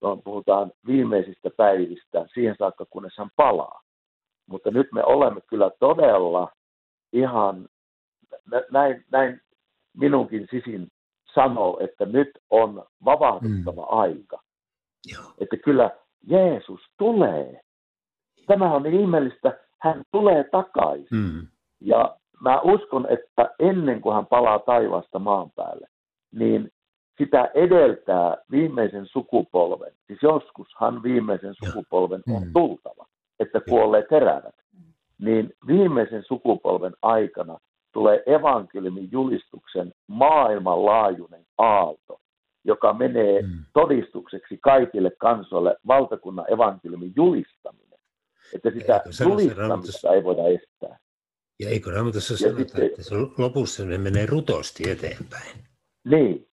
on, 0.00 0.22
puhutaan 0.22 0.72
viimeisistä 0.86 1.50
päivistä 1.56 2.26
siihen 2.34 2.56
saakka, 2.58 2.86
kunnes 2.90 3.12
hän 3.18 3.30
palaa. 3.36 3.82
Mutta 4.46 4.70
nyt 4.70 4.86
me 4.92 5.04
olemme 5.04 5.40
kyllä 5.46 5.70
todella 5.80 6.52
ihan, 7.12 7.68
näin, 8.70 9.04
näin 9.12 9.40
minunkin 9.96 10.48
sisin 10.50 10.88
sanoo, 11.34 11.78
että 11.80 12.06
nyt 12.06 12.30
on 12.50 12.84
vavahduttava 13.04 13.82
mm. 13.82 13.98
aika. 13.98 14.42
Joo. 15.06 15.32
Että 15.40 15.56
kyllä 15.56 15.90
Jeesus 16.28 16.80
tulee. 16.98 17.60
Tämä 18.46 18.74
on 18.74 18.82
niin 18.82 19.00
ihmeellistä, 19.00 19.58
hän 19.80 20.02
tulee 20.12 20.44
takaisin. 20.44 21.18
Mm. 21.18 21.46
Ja 21.80 22.16
mä 22.40 22.60
uskon, 22.60 23.06
että 23.10 23.50
ennen 23.58 24.00
kuin 24.00 24.14
hän 24.14 24.26
palaa 24.26 24.58
taivaasta 24.58 25.18
maan 25.18 25.50
päälle, 25.56 25.86
niin 26.34 26.70
sitä 27.18 27.50
edeltää 27.54 28.36
viimeisen 28.50 29.06
sukupolven. 29.06 29.92
Siis 30.06 30.18
joskushan 30.22 31.02
viimeisen 31.02 31.54
sukupolven 31.64 32.22
on 32.28 32.42
mm. 32.42 32.52
tultava, 32.52 33.06
että 33.40 33.60
kuolleet 33.60 34.10
heräävät. 34.10 34.54
Niin 35.18 35.52
viimeisen 35.66 36.22
sukupolven 36.22 36.92
aikana 37.02 37.58
tulee 37.92 38.22
evankeliumin 38.26 39.08
julistuksen 39.12 39.92
maailmanlaajuinen 40.06 41.44
aalto, 41.58 42.20
joka 42.64 42.92
menee 42.92 43.42
mm. 43.42 43.64
todistukseksi 43.72 44.58
kaikille 44.62 45.10
kansoille 45.10 45.76
valtakunnan 45.86 46.52
evankeliumin 46.52 47.12
julistaminen. 47.16 47.98
Että 48.54 48.70
sitä 48.70 49.02
julistamista 49.24 50.12
ei 50.12 50.24
voida 50.24 50.42
estää. 50.48 50.98
Ja 51.60 51.68
eikö 51.68 51.90
Raamatussa 51.90 52.36
sanota, 52.36 52.58
sitten, 52.58 52.86
että 52.86 53.02
se 53.02 53.14
lopussa 53.38 53.84
ne 53.84 53.98
menee 53.98 54.26
rutosti 54.26 54.90
eteenpäin? 54.90 55.58
Niin, 56.04 56.48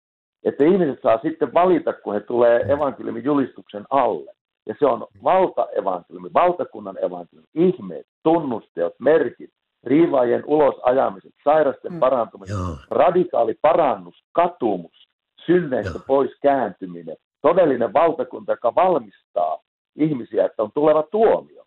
että 0.43 0.63
ihmiset 0.63 0.99
saa 1.03 1.19
sitten 1.21 1.53
valita, 1.53 1.93
kun 1.93 2.13
he 2.13 2.19
tulee 2.19 2.63
mm. 2.63 2.69
evankeliumin 2.69 3.23
julistuksen 3.23 3.85
alle. 3.89 4.31
Ja 4.65 4.75
se 4.79 4.85
on 4.85 5.07
valtaevankeliumi, 5.23 6.29
valtakunnan 6.33 6.97
evankeliumi, 7.03 7.47
ihmeet, 7.55 8.07
tunnusteot, 8.23 8.93
merkit, 8.99 9.49
riivaajien 9.83 10.43
ulos 10.45 10.75
ajamiset, 10.83 11.33
sairasten 11.43 11.93
mm. 11.93 11.99
parantuminen, 11.99 12.57
Joo. 12.57 12.77
radikaali 12.89 13.53
parannus, 13.61 14.15
katumus, 14.31 15.07
synneistä 15.45 15.99
pois 16.07 16.31
kääntyminen, 16.41 17.17
todellinen 17.41 17.93
valtakunta, 17.93 18.51
joka 18.51 18.75
valmistaa 18.75 19.59
ihmisiä, 19.95 20.45
että 20.45 20.63
on 20.63 20.71
tuleva 20.73 21.03
tuomio. 21.03 21.65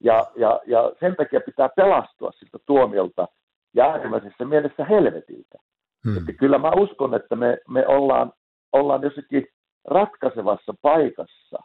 Ja, 0.00 0.26
ja, 0.36 0.60
ja 0.66 0.92
sen 1.00 1.16
takia 1.16 1.40
pitää 1.40 1.68
pelastua 1.76 2.32
siltä 2.32 2.58
tuomiolta 2.66 3.28
ja 3.74 3.90
äärimmäisessä 3.92 4.44
mielessä 4.44 4.84
helvetiltä. 4.84 5.58
Hmm. 6.04 6.16
Että 6.16 6.32
kyllä 6.32 6.58
mä 6.58 6.70
uskon, 6.76 7.14
että 7.14 7.36
me, 7.36 7.58
me 7.68 7.86
ollaan, 7.86 8.32
ollaan 8.72 9.02
jossakin 9.02 9.46
ratkaisevassa 9.84 10.74
paikassa, 10.82 11.58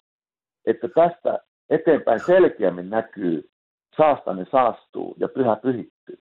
että 0.65 0.87
tästä 0.87 1.39
eteenpäin 1.69 2.19
selkeämmin 2.19 2.89
näkyy 2.89 3.49
saastane 3.97 4.45
saastuu 4.51 5.15
ja 5.19 5.27
pyhä 5.27 5.55
pyhittyy. 5.55 6.17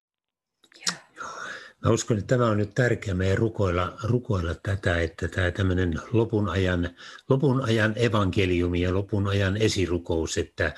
Mä 1.87 1.93
uskon, 1.93 2.19
että 2.19 2.37
tämä 2.37 2.51
on 2.51 2.57
nyt 2.57 2.75
tärkeää 2.75 3.15
meidän 3.15 3.39
rukoilla, 3.39 3.93
rukoilla 4.03 4.55
tätä, 4.55 5.01
että 5.01 5.29
tämä 5.29 5.51
tämmöinen 5.51 6.01
lopun 6.13 6.49
ajan, 6.49 6.91
lopun 7.29 7.63
ajan 7.63 7.93
evankeliumi 7.97 8.81
ja 8.81 8.95
lopun 8.95 9.29
ajan 9.29 9.57
esirukous, 9.57 10.39
että 10.39 10.75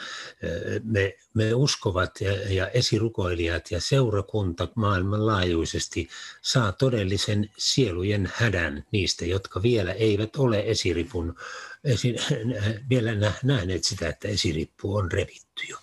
me, 0.84 1.16
me 1.34 1.54
uskovat 1.54 2.20
ja, 2.20 2.54
ja 2.54 2.68
esirukoilijat 2.68 3.70
ja 3.70 3.80
seurakunta 3.80 4.68
maailmanlaajuisesti 4.74 6.08
saa 6.42 6.72
todellisen 6.72 7.50
sielujen 7.58 8.32
hädän 8.34 8.84
niistä, 8.92 9.24
jotka 9.24 9.62
vielä 9.62 9.92
eivät 9.92 10.36
ole 10.36 10.62
esiripun, 10.66 11.34
esi, 11.84 12.16
vielä 12.90 13.10
nähneet 13.42 13.84
sitä, 13.84 14.08
että 14.08 14.28
esirippu 14.28 14.96
on 14.96 15.12
revitty 15.12 15.66
jo. 15.70 15.76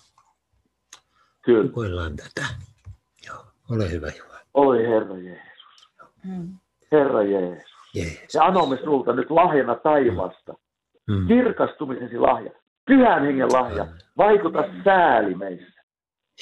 Kyllä. 1.44 1.62
Rukoillaan 1.62 2.16
tätä. 2.16 2.46
Joo, 3.26 3.46
ole 3.70 3.90
hyvä 3.90 4.12
Juha. 4.18 4.35
Oi 4.56 4.86
Herra 4.86 5.16
Jeesus. 5.16 5.90
Mm. 6.24 6.48
Herra 6.92 7.22
Jeesus. 7.22 7.72
Jeesus. 7.94 8.34
Ja 8.34 8.44
anomme 8.44 8.76
sulta 8.76 9.12
nyt 9.12 9.30
lahjana 9.30 9.74
taivasta. 9.74 10.54
Mm. 11.08 11.26
Kirkastumisesi 11.26 12.18
lahja. 12.18 12.50
Pyhän 12.86 13.24
hengen 13.24 13.52
lahja. 13.52 13.86
Vaikuta 14.18 14.64
sääli 14.84 15.34
meissä. 15.34 15.82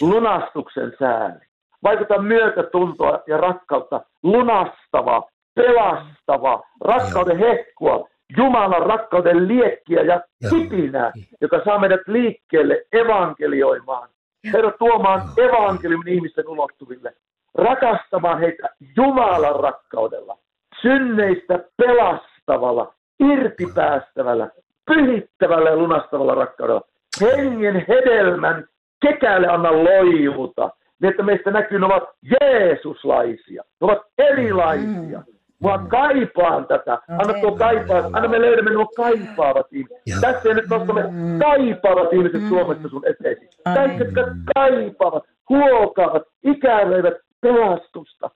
Lunastuksen 0.01 0.93
sääli. 0.99 1.41
Vaikuta 1.83 2.23
myötätuntoa 2.23 3.23
ja 3.27 3.37
rakkautta. 3.37 4.01
Lunastava, 4.23 5.23
pelastava, 5.55 6.63
rakkauden 6.81 7.39
hehkua, 7.39 8.09
Jumalan 8.37 8.87
rakkauden 8.87 9.49
liekkiä 9.49 10.03
ja 10.03 10.21
kipinää, 10.51 11.13
joka 11.41 11.61
saa 11.65 11.79
meidät 11.79 12.01
liikkeelle 12.07 12.87
evankelioimaan 12.93 14.09
Herra, 14.53 14.71
tuomaan 14.79 15.23
evankeliumin 15.37 16.09
ihmisten 16.09 16.49
ulottuville, 16.49 17.15
rakastamaan 17.55 18.41
heitä 18.41 18.69
Jumalan 18.97 19.61
rakkaudella, 19.61 20.39
synneistä 20.83 21.59
pelastavalla, 21.77 22.95
irtipäästävällä, 23.21 24.49
pyhittävällä 24.87 25.71
ja 25.71 25.77
lunastavalla 25.77 26.35
rakkaudella, 26.35 26.83
hengen 27.21 27.85
hedelmän 27.89 28.65
kekäälle 29.03 29.49
anna 29.49 29.73
loivuta, 29.73 30.71
niin 31.03 31.11
että 31.11 31.23
meistä 31.23 31.51
näkyy, 31.51 31.79
ne 31.79 31.87
ovat 31.87 32.05
Jeesuslaisia, 32.41 33.63
ne 33.81 33.85
ovat 33.85 34.03
erilaisia. 34.19 35.23
Mä 35.63 35.87
kaipaan 35.89 36.67
tätä. 36.67 36.99
Anna 37.09 37.41
tuo 37.41 37.53
kaipaa. 37.53 38.11
Anna 38.13 38.29
me 38.29 38.41
löydämme 38.41 38.71
nuo 38.71 38.87
kaipaavat 38.97 39.67
ihmiset. 39.73 40.21
Tässä 40.21 40.49
ei 40.49 40.55
nyt 40.55 40.69
nostamme 40.71 41.03
kaipaavat 41.39 42.13
ihmiset 42.13 42.49
Suomessa 42.49 42.89
sun 42.89 43.03
eteesi. 43.07 43.49
Kaikki, 43.75 43.99
jotka 43.99 44.21
kaipaavat, 44.55 45.25
huokaavat, 45.49 46.23
ikäilevät 46.43 47.15
pelastusta. 47.45 48.31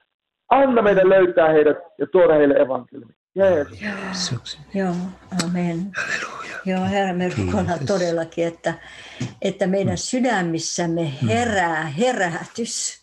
Anna 0.49 0.81
meidän 0.81 1.09
löytää 1.09 1.49
heidät 1.49 1.77
ja 1.97 2.07
tuoda 2.11 2.33
heille 2.33 2.53
evankeliumi. 2.53 3.13
Jeesus. 3.35 3.81
Jeesuksen. 3.81 4.61
Joo, 4.73 4.95
amen. 5.43 5.91
Halleluja. 5.97 6.59
Joo, 6.65 6.85
Herra, 6.85 7.13
me 7.13 7.29
rukoillaan 7.29 7.79
Kiitos. 7.79 7.99
todellakin, 7.99 8.47
että, 8.47 8.73
että 9.41 9.67
meidän 9.67 9.97
sydämissämme 9.97 11.11
herää 11.29 11.83
herätys, 11.85 12.98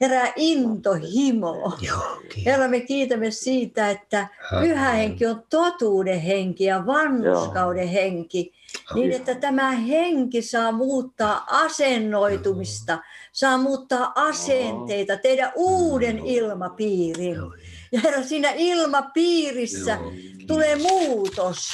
herää 0.00 0.32
intohimo. 0.36 1.78
Joo. 1.80 2.22
Herra, 2.46 2.68
me 2.68 2.80
kiitämme 2.80 3.30
siitä, 3.30 3.90
että 3.90 4.28
pyhä 4.60 4.90
henki 4.90 5.26
on 5.26 5.42
totuuden 5.50 6.20
henki 6.20 6.64
ja 6.64 6.86
vanhuskauden 6.86 7.88
henki, 7.88 8.52
niin 8.94 9.12
että 9.12 9.34
tämä 9.34 9.70
henki 9.70 10.42
saa 10.42 10.72
muuttaa 10.72 11.44
asennoitumista, 11.46 12.98
saa 13.32 13.58
muuttaa 13.58 14.12
asenteita, 14.14 15.16
tehdä 15.16 15.52
uuden 15.56 16.18
ilmapiirin. 16.18 17.34
Joo, 17.34 17.52
Ja 17.92 18.00
Herra, 18.04 18.22
siinä 18.22 18.52
ilmapiirissä 18.56 19.90
Joo. 19.90 20.12
tulee 20.46 20.76
muutos. 20.76 21.70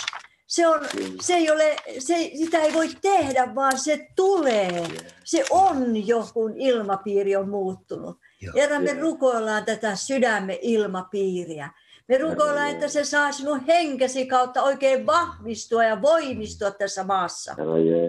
Se, 0.55 0.67
on, 0.67 0.81
se 1.21 1.35
ei 1.35 1.51
ole, 1.51 1.77
se, 1.99 2.31
sitä 2.39 2.59
ei 2.59 2.75
voi 2.75 2.89
tehdä, 3.03 3.55
vaan 3.55 3.79
se 3.79 4.09
tulee. 4.17 4.85
Se 5.25 5.45
on 5.51 6.07
jo, 6.07 6.29
kun 6.35 6.57
ilmapiiri 6.57 7.37
on 7.37 7.49
muuttunut. 7.49 8.19
Herra, 8.55 8.81
me 8.81 8.95
rukoillaan 9.01 9.65
tätä 9.65 9.97
sydämme 9.97 10.59
ilmapiiriä. 10.63 11.71
Me 12.09 12.19
rukoillaan, 12.19 12.71
että 12.71 12.89
se 12.89 13.05
saa 13.05 13.33
sinun 13.33 13.67
henkesi 13.67 14.27
kautta 14.27 14.63
oikein 14.63 15.07
vahvistua 15.07 15.85
ja 15.85 16.03
voimistua 16.03 16.71
tässä 16.71 17.05
maassa. 17.05 17.55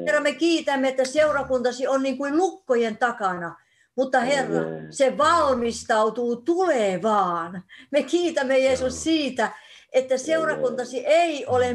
Herra 0.07 0.21
me 0.21 0.33
kiitämme, 0.33 0.87
että 0.87 1.05
seurakuntasi 1.05 1.87
on 1.87 2.03
niin 2.03 2.17
kuin 2.17 2.37
lukkojen 2.37 2.97
takana. 2.97 3.55
Mutta 3.95 4.19
Herra, 4.19 4.61
se 4.89 5.17
valmistautuu 5.17 6.35
tulevaan. 6.35 7.63
Me 7.91 8.03
kiitämme 8.03 8.59
Jeesus 8.59 9.03
siitä, 9.03 9.51
että 9.93 10.17
seurakuntasi 10.17 11.05
ei 11.05 11.45
ole 11.45 11.73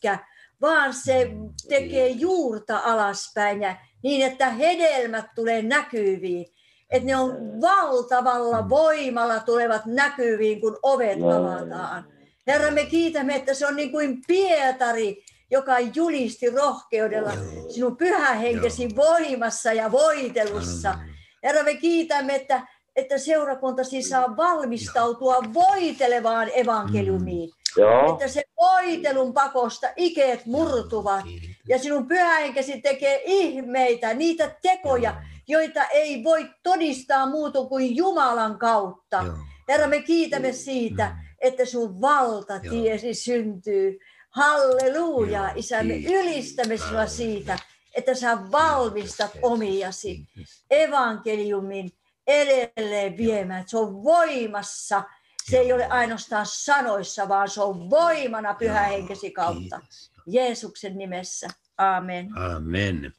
mykkä, 0.00 0.18
vaan 0.60 0.94
se 0.94 1.30
tekee 1.68 2.08
juurta 2.08 2.80
alaspäin 2.84 3.62
ja 3.62 3.76
niin, 4.02 4.26
että 4.26 4.50
hedelmät 4.50 5.26
tulee 5.34 5.62
näkyviin. 5.62 6.46
Että 6.90 7.06
ne 7.06 7.16
on 7.16 7.60
valtavalla 7.60 8.68
voimalla 8.68 9.40
tulevat 9.40 9.86
näkyviin, 9.86 10.60
kun 10.60 10.78
ovet 10.82 11.18
avataan. 11.22 12.04
Herra, 12.46 12.70
me 12.70 12.86
kiitämme, 12.86 13.34
että 13.34 13.54
se 13.54 13.66
on 13.66 13.76
niin 13.76 13.90
kuin 13.90 14.22
Pietari, 14.26 15.24
joka 15.50 15.78
julisti 15.94 16.50
rohkeudella 16.50 17.32
sinun 17.68 17.96
pyhähenkesi 17.96 18.88
voimassa 18.96 19.72
ja 19.72 19.92
voitelussa. 19.92 20.98
Herra, 21.42 21.62
me 21.62 21.74
kiitämme, 21.74 22.34
että, 22.34 22.66
että 22.96 23.18
seurakuntasi 23.18 24.02
saa 24.02 24.36
valmistautua 24.36 25.42
voitelevaan 25.54 26.50
evankeliumiin. 26.54 27.50
Joo. 27.76 28.12
Että 28.12 28.28
se 28.28 28.44
voitelun 28.60 29.34
pakosta 29.34 29.88
ikeet 29.96 30.46
murtuvat. 30.46 31.24
Ja 31.68 31.78
sinun 31.78 32.06
pyhähenkesi 32.06 32.80
tekee 32.80 33.22
ihmeitä, 33.24 34.14
niitä 34.14 34.56
tekoja, 34.62 35.22
joita 35.48 35.84
ei 35.84 36.24
voi 36.24 36.50
todistaa 36.62 37.26
muuta 37.26 37.64
kuin 37.64 37.96
Jumalan 37.96 38.58
kautta. 38.58 39.22
Joo. 39.26 39.34
Herra, 39.68 39.86
me 39.86 40.02
kiitämme 40.02 40.52
siitä, 40.52 41.16
että 41.38 41.64
sun 41.64 42.00
valtatiesi 42.00 43.14
syntyy. 43.14 43.98
Halleluja, 44.30 45.40
Joo, 45.40 45.52
Isä, 45.54 45.82
me 45.82 45.96
ylistämme 45.96 46.76
sinua 46.76 47.06
siitä, 47.06 47.58
että 47.94 48.14
sä 48.14 48.38
valmistat 48.52 49.30
omiasi 49.42 50.26
evankeliumin 50.70 51.90
edelleen 52.26 53.16
viemään. 53.16 53.64
Se 53.66 53.78
on 53.78 54.04
voimassa. 54.04 55.02
Se 55.50 55.58
ei 55.58 55.72
ole 55.72 55.86
ainoastaan 55.86 56.46
sanoissa, 56.46 57.28
vaan 57.28 57.48
se 57.48 57.62
on 57.62 57.90
voimana 57.90 58.54
pyhähenkesi 58.54 59.30
kautta. 59.30 59.80
Kiitos. 59.80 60.10
Jeesuksen 60.26 60.98
nimessä. 60.98 61.48
Amen. 61.76 62.38
Amen. 62.38 63.12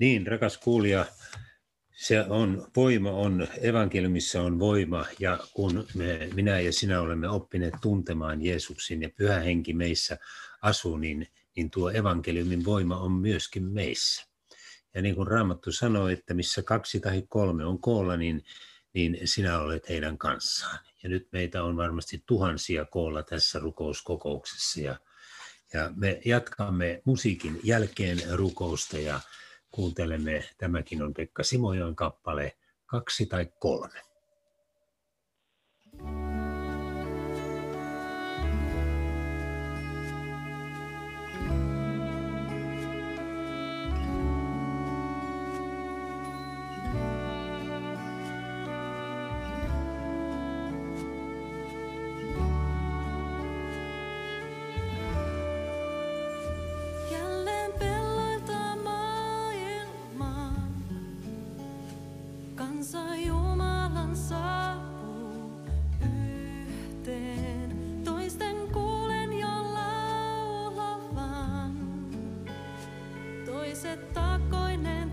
Niin, 0.00 0.26
rakas 0.26 0.58
kuulija, 0.58 1.06
se 1.96 2.20
on 2.20 2.66
voima, 2.76 3.10
on, 3.10 3.48
evankeliumissa 3.62 4.42
on 4.42 4.58
voima, 4.58 5.06
ja 5.18 5.38
kun 5.54 5.86
me, 5.94 6.28
minä 6.34 6.60
ja 6.60 6.72
sinä 6.72 7.00
olemme 7.00 7.28
oppineet 7.28 7.74
tuntemaan 7.80 8.42
Jeesuksin 8.42 9.02
ja 9.02 9.10
pyhä 9.16 9.40
henki 9.40 9.74
meissä 9.74 10.18
asuu, 10.62 10.96
niin, 10.96 11.26
niin 11.56 11.70
tuo 11.70 11.90
evankeliumin 11.90 12.64
voima 12.64 12.96
on 12.98 13.12
myöskin 13.12 13.64
meissä. 13.64 14.26
Ja 14.94 15.02
niin 15.02 15.14
kuin 15.14 15.26
Raamattu 15.26 15.72
sanoo, 15.72 16.08
että 16.08 16.34
missä 16.34 16.62
kaksi 16.62 17.00
tai 17.00 17.22
kolme 17.28 17.64
on 17.64 17.80
koolla, 17.80 18.16
niin, 18.16 18.44
niin 18.94 19.18
sinä 19.24 19.58
olet 19.58 19.88
heidän 19.88 20.18
kanssaan. 20.18 20.78
Ja 21.04 21.10
nyt 21.10 21.28
meitä 21.32 21.62
on 21.62 21.76
varmasti 21.76 22.22
tuhansia 22.26 22.84
koolla 22.84 23.22
tässä 23.22 23.58
rukouskokouksessa, 23.58 24.80
ja 24.80 24.96
ja 25.74 25.90
me 25.96 26.20
jatkamme 26.24 27.02
musiikin 27.04 27.60
jälkeen 27.62 28.18
rukousta 28.32 28.98
ja 28.98 29.20
kuuntelemme, 29.70 30.44
tämäkin 30.58 31.02
on 31.02 31.14
Pekka 31.14 31.42
Simojoen 31.42 31.96
kappale, 31.96 32.56
kaksi 32.86 33.26
tai 33.26 33.46
kolme. 33.58 34.00
Jälleen 35.98 36.33
Kansa 62.94 63.16
Jumalan 63.16 64.16
saapuu 64.16 65.50
yhteen. 66.02 68.00
Toisten 68.04 68.56
kuulen 68.72 69.32
jo 69.40 69.48
laulavan. 69.74 71.18
Toiset 73.44 74.12
takoinen 74.12 75.10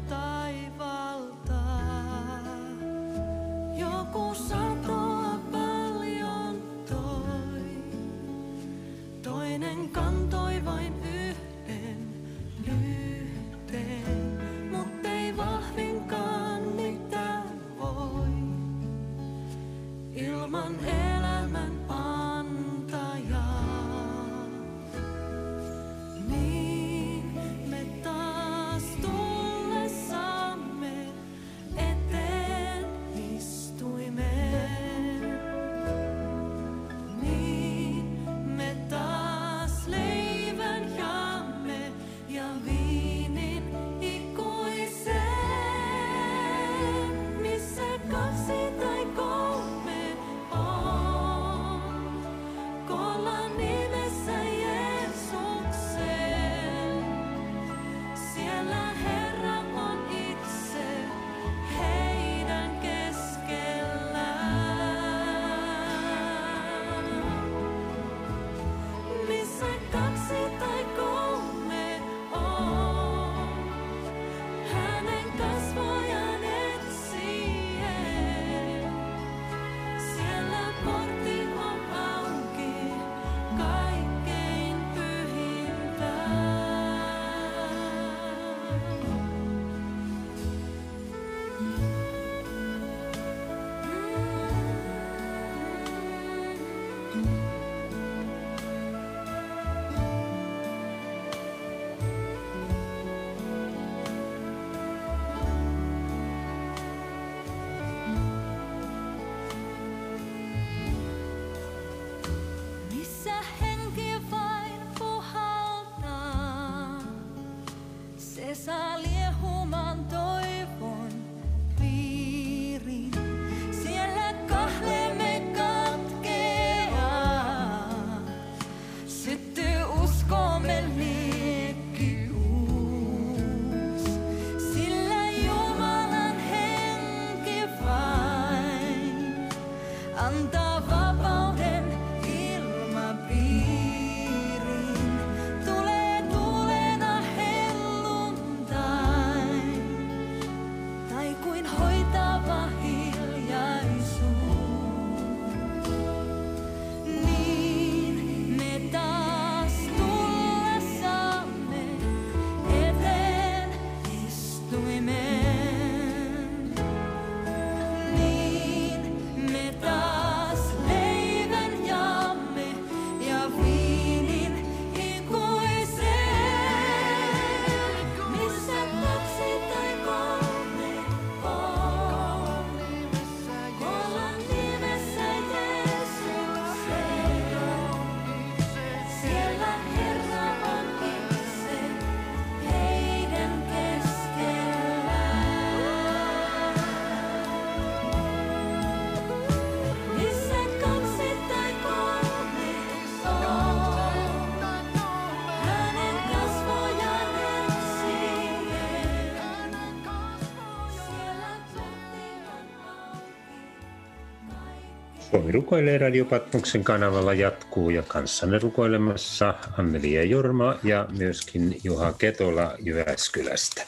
Suomi 215.32 215.52
rukoilee 215.52 215.98
radiopatmuksen 215.98 216.84
kanavalla 216.84 217.34
jatkuu 217.34 217.90
ja 217.90 218.02
kanssanne 218.02 218.60
rukoilemassa 218.60 219.54
Anneli 219.78 220.14
ja 220.14 220.24
Jorma 220.24 220.80
ja 220.84 221.08
myöskin 221.18 221.78
Juha 221.84 222.14
Ketola 222.14 222.76
Jyväskylästä. 222.80 223.86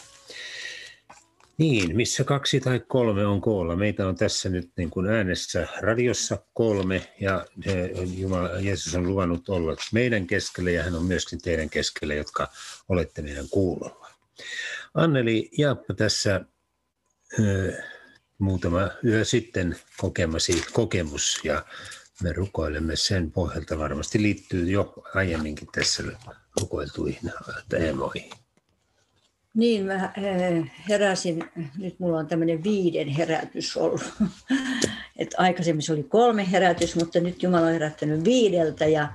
Niin, 1.57 1.95
missä 1.95 2.23
kaksi 2.23 2.59
tai 2.59 2.81
kolme 2.87 3.25
on 3.25 3.41
koolla. 3.41 3.75
Meitä 3.75 4.07
on 4.07 4.15
tässä 4.15 4.49
nyt 4.49 4.71
niin 4.77 4.89
kuin 4.89 5.09
äänessä 5.09 5.67
radiossa 5.81 6.37
kolme 6.53 7.01
ja 7.19 7.45
Jumala, 8.17 8.49
Jeesus 8.49 8.95
on 8.95 9.07
luvannut 9.07 9.49
olla 9.49 9.75
meidän 9.93 10.27
keskelle 10.27 10.71
ja 10.71 10.83
hän 10.83 10.95
on 10.95 11.05
myöskin 11.05 11.41
teidän 11.41 11.69
keskelle, 11.69 12.15
jotka 12.15 12.47
olette 12.89 13.21
meidän 13.21 13.49
kuulolla. 13.51 14.07
Anneli 14.93 15.49
Jaappa 15.57 15.93
tässä 15.93 16.41
muutama 18.43 18.89
yö 19.05 19.25
sitten 19.25 19.75
kokemasi 19.97 20.63
kokemus 20.73 21.39
ja 21.43 21.65
me 22.23 22.33
rukoilemme 22.33 22.95
sen 22.95 23.31
pohjalta. 23.31 23.79
Varmasti 23.79 24.21
liittyy 24.21 24.71
jo 24.71 24.93
aiemminkin 25.15 25.67
tässä 25.71 26.03
rukoiltuihin 26.61 27.31
teemoihin. 27.69 28.29
Niin, 29.53 29.85
mä 29.85 30.13
heräsin, 30.89 31.43
nyt 31.77 31.99
mulla 31.99 32.17
on 32.17 32.27
tämmöinen 32.27 32.63
viiden 32.63 33.07
herätys 33.07 33.77
ollut. 33.77 34.13
Et 35.19 35.35
aikaisemmin 35.37 35.81
se 35.81 35.93
oli 35.93 36.03
kolme 36.03 36.51
herätys, 36.51 36.95
mutta 36.95 37.19
nyt 37.19 37.43
Jumala 37.43 37.65
on 37.65 37.73
herättänyt 37.73 38.23
viideltä 38.23 38.85
ja, 38.85 39.09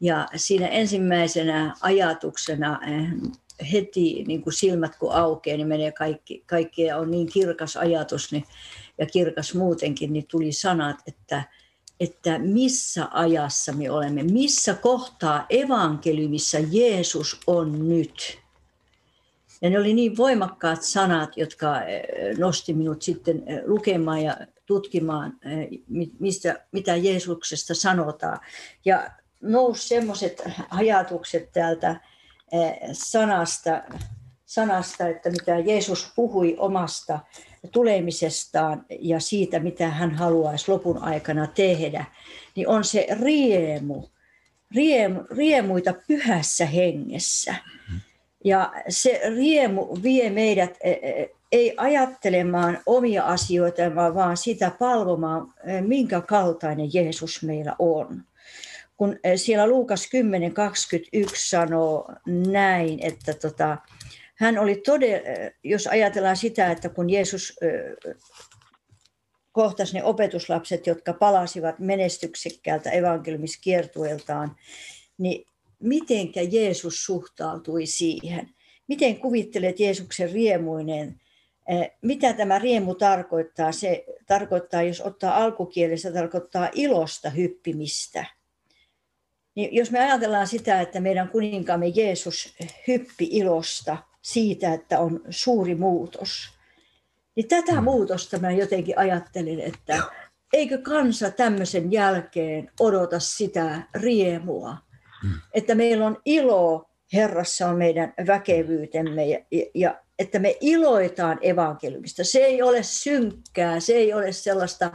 ja 0.00 0.28
siinä 0.36 0.68
ensimmäisenä 0.68 1.74
ajatuksena 1.80 2.80
heti 3.72 4.24
niin 4.26 4.42
kuin 4.42 4.54
silmät 4.54 4.96
kun 4.96 5.12
aukeaa, 5.12 5.56
niin 5.56 5.68
menee 5.68 5.92
kaikki, 5.92 6.42
kaikki 6.46 6.82
ja 6.82 6.96
on 6.96 7.10
niin 7.10 7.32
kirkas 7.32 7.76
ajatus 7.76 8.32
niin, 8.32 8.44
ja 8.98 9.06
kirkas 9.06 9.54
muutenkin, 9.54 10.12
niin 10.12 10.26
tuli 10.26 10.52
sanat, 10.52 10.96
että, 11.06 11.42
että 12.00 12.38
missä 12.38 13.08
ajassa 13.10 13.72
me 13.72 13.90
olemme, 13.90 14.22
missä 14.22 14.74
kohtaa 14.74 15.46
evankeliumissa 15.50 16.58
Jeesus 16.70 17.40
on 17.46 17.88
nyt. 17.88 18.38
Ja 19.62 19.70
ne 19.70 19.78
oli 19.78 19.94
niin 19.94 20.16
voimakkaat 20.16 20.82
sanat, 20.82 21.36
jotka 21.36 21.82
eh, 21.82 22.38
nosti 22.38 22.74
minut 22.74 23.02
sitten 23.02 23.42
eh, 23.46 23.60
lukemaan 23.64 24.22
ja 24.22 24.36
tutkimaan, 24.66 25.38
eh, 25.44 25.68
mistä, 26.18 26.64
mitä 26.72 26.96
Jeesuksesta 26.96 27.74
sanotaan. 27.74 28.38
Ja 28.84 29.10
nousi 29.40 29.88
semmoiset 29.88 30.42
ajatukset 30.70 31.52
täältä 31.52 32.00
sanasta, 32.92 33.82
sanasta, 34.46 35.08
että 35.08 35.30
mitä 35.30 35.58
Jeesus 35.58 36.12
puhui 36.16 36.56
omasta 36.58 37.20
tulemisestaan 37.72 38.86
ja 39.00 39.20
siitä, 39.20 39.58
mitä 39.58 39.88
hän 39.90 40.10
haluaisi 40.14 40.70
lopun 40.70 40.98
aikana 40.98 41.46
tehdä, 41.46 42.04
niin 42.56 42.68
on 42.68 42.84
se 42.84 43.06
riemu, 43.22 44.02
riemu 44.74 45.20
riemuita 45.36 45.94
pyhässä 46.08 46.66
hengessä. 46.66 47.54
Ja 48.44 48.72
se 48.88 49.20
riemu 49.36 49.88
vie 50.02 50.30
meidät 50.30 50.76
e, 50.80 50.90
e, 50.90 51.30
ei 51.52 51.74
ajattelemaan 51.76 52.78
omia 52.86 53.24
asioita, 53.24 53.94
vaan 53.94 54.36
sitä 54.36 54.72
palvomaan, 54.78 55.54
minkä 55.80 56.20
kaltainen 56.20 56.94
Jeesus 56.94 57.42
meillä 57.42 57.76
on. 57.78 58.24
Kun 59.00 59.18
siellä 59.36 59.66
Luukas 59.66 60.08
10.21 61.24 61.30
sanoo 61.34 62.12
näin, 62.26 62.98
että 63.02 63.34
tota, 63.34 63.76
hän 64.34 64.58
oli 64.58 64.76
todella, 64.76 65.28
jos 65.64 65.86
ajatellaan 65.86 66.36
sitä, 66.36 66.70
että 66.70 66.88
kun 66.88 67.10
Jeesus 67.10 67.58
kohtasi 69.52 69.94
ne 69.94 70.04
opetuslapset, 70.04 70.86
jotka 70.86 71.12
palasivat 71.12 71.78
menestyksekkäältä 71.78 72.90
evankeliumiskiertueeltaan, 72.90 74.56
niin 75.18 75.46
mitenkä 75.78 76.40
Jeesus 76.42 77.04
suhtautui 77.04 77.86
siihen? 77.86 78.50
Miten 78.88 79.16
kuvittelet 79.20 79.80
Jeesuksen 79.80 80.32
riemuinen? 80.32 81.20
Eh, 81.68 81.90
mitä 82.02 82.32
tämä 82.32 82.58
riemu 82.58 82.94
tarkoittaa? 82.94 83.72
Se 83.72 84.04
tarkoittaa, 84.26 84.82
jos 84.82 85.00
ottaa 85.00 85.36
alkukielessä, 85.36 86.12
tarkoittaa 86.12 86.70
ilosta 86.74 87.30
hyppimistä. 87.30 88.39
Niin 89.54 89.74
jos 89.74 89.90
me 89.90 90.00
ajatellaan 90.00 90.46
sitä, 90.46 90.80
että 90.80 91.00
meidän 91.00 91.28
kuninkaamme 91.28 91.86
Jeesus 91.86 92.54
hyppi 92.88 93.28
ilosta 93.30 93.96
siitä, 94.22 94.74
että 94.74 95.00
on 95.00 95.20
suuri 95.30 95.74
muutos, 95.74 96.50
niin 97.36 97.48
tätä 97.48 97.72
mm. 97.72 97.84
muutosta 97.84 98.38
mä 98.38 98.50
jotenkin 98.50 98.98
ajattelin, 98.98 99.60
että 99.60 100.02
eikö 100.52 100.78
kansa 100.78 101.30
tämmöisen 101.30 101.92
jälkeen 101.92 102.70
odota 102.80 103.20
sitä 103.20 103.82
riemua, 103.94 104.76
Mm. 105.22 105.40
Että 105.54 105.74
meillä 105.74 106.06
on 106.06 106.16
ilo 106.24 106.90
Herrassa 107.12 107.68
on 107.68 107.78
meidän 107.78 108.14
väkevyytemme 108.26 109.26
ja, 109.26 109.38
ja 109.74 110.00
että 110.18 110.38
me 110.38 110.56
iloitaan 110.60 111.38
evankeliumista. 111.42 112.24
Se 112.24 112.38
ei 112.38 112.62
ole 112.62 112.82
synkkää, 112.82 113.80
se 113.80 113.92
ei 113.92 114.12
ole 114.12 114.32
sellaista 114.32 114.90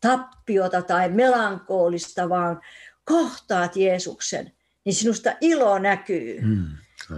tappiota 0.00 0.82
tai 0.82 1.08
melankolista, 1.08 2.28
vaan 2.28 2.60
kohtaat 3.08 3.76
Jeesuksen, 3.76 4.52
niin 4.84 4.94
sinusta 4.94 5.32
ilo 5.40 5.78
näkyy. 5.78 6.40
Mm. 6.40 6.66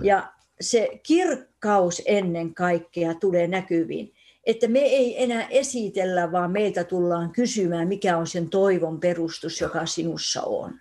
Ja 0.03 0.33
se 0.61 0.89
kirkkaus 1.03 2.03
ennen 2.07 2.55
kaikkea 2.55 3.15
tulee 3.15 3.47
näkyviin. 3.47 4.13
Että 4.45 4.69
me 4.69 4.79
ei 4.79 5.23
enää 5.23 5.47
esitellä, 5.51 6.33
vaan 6.33 6.51
meiltä 6.51 6.85
tullaan 6.85 7.33
kysymään, 7.33 7.89
mikä 7.89 8.17
on 8.17 8.27
sen 8.27 8.49
toivon 8.49 9.01
perustus, 9.01 9.61
joka 9.61 9.87
sinussa 9.87 10.43
on 10.43 10.81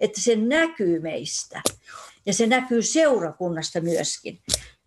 että 0.00 0.20
se 0.20 0.36
näkyy 0.36 1.00
meistä 1.00 1.62
ja 2.26 2.32
se 2.32 2.46
näkyy 2.46 2.82
seurakunnasta 2.82 3.80
myöskin. 3.80 4.40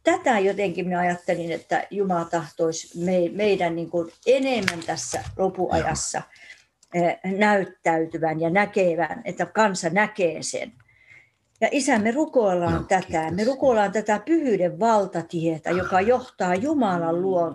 Tätä 0.04 0.40
jotenkin 0.40 0.86
minä 0.86 1.00
ajattelin, 1.00 1.52
että 1.52 1.88
Jumala 1.92 2.26
tahtoisi 2.26 3.00
meidän 3.32 3.76
niin 3.76 3.90
kuin 3.90 4.12
enemmän 4.26 4.80
tässä 4.86 5.24
lopuajassa 5.38 6.18
eh, 6.18 6.24
näyttäytyvän 7.38 8.42
ja 8.42 8.50
näkevän, 8.50 9.22
että 9.26 9.46
kansa 9.46 9.90
näkee 9.90 10.44
sen. 10.44 10.72
Ja 11.62 11.70
isä, 11.72 12.00
me 12.00 12.12
rukoillaan 12.12 12.74
no, 12.74 12.84
tätä. 12.84 13.06
Kiitos. 13.06 13.36
Me 13.36 13.44
rukoillaan 13.44 13.92
tätä 13.92 14.22
pyhyyden 14.26 14.80
valtatietä, 14.80 15.70
joka 15.70 16.02
johtaa 16.02 16.56
Jumalan 16.56 17.22
luo, 17.22 17.54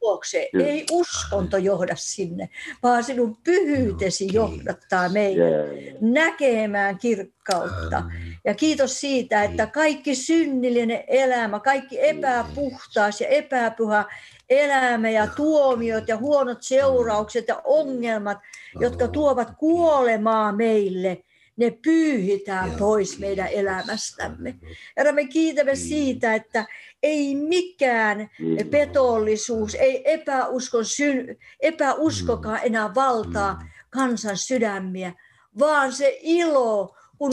luokse. 0.00 0.48
Kyllä. 0.52 0.66
Ei 0.66 0.86
uskonto 0.92 1.56
johda 1.56 1.94
sinne, 1.96 2.48
vaan 2.82 3.04
sinun 3.04 3.36
pyhyytesi 3.44 4.26
no, 4.26 4.32
johdattaa 4.32 5.08
meitä 5.08 5.42
yeah. 5.42 5.94
näkemään 6.00 6.98
kirkkautta. 6.98 8.02
Ja 8.44 8.54
kiitos 8.54 9.00
siitä, 9.00 9.42
että 9.42 9.66
kaikki 9.66 10.14
synnillinen 10.14 11.04
elämä, 11.06 11.60
kaikki 11.60 12.08
epäpuhtaas 12.08 13.20
ja 13.20 13.28
epäpyhä 13.28 14.04
elämä 14.50 15.10
ja 15.10 15.26
tuomiot 15.26 16.08
ja 16.08 16.16
huonot 16.16 16.58
seuraukset 16.60 17.48
ja 17.48 17.60
ongelmat, 17.64 18.38
jotka 18.80 19.08
tuovat 19.08 19.50
kuolemaa 19.58 20.52
meille– 20.52 21.18
ne 21.56 21.70
pyyhitään 21.70 22.70
pois 22.78 23.18
meidän 23.18 23.48
elämästämme. 23.48 24.54
Herra, 24.96 25.12
me 25.12 25.24
kiitämme 25.24 25.72
niin. 25.72 25.88
siitä, 25.88 26.34
että 26.34 26.66
ei 27.02 27.34
mikään 27.34 28.30
niin. 28.38 28.68
petollisuus, 28.68 29.74
ei 29.74 30.12
epäuskon 30.12 30.84
sy- 30.84 31.38
epäuskokaan 31.60 32.58
mm. 32.60 32.66
enää 32.66 32.94
valtaa 32.94 33.54
mm. 33.54 33.68
kansan 33.90 34.36
sydämiä, 34.36 35.12
vaan 35.58 35.92
se 35.92 36.18
ilo, 36.20 36.96
kun 37.18 37.32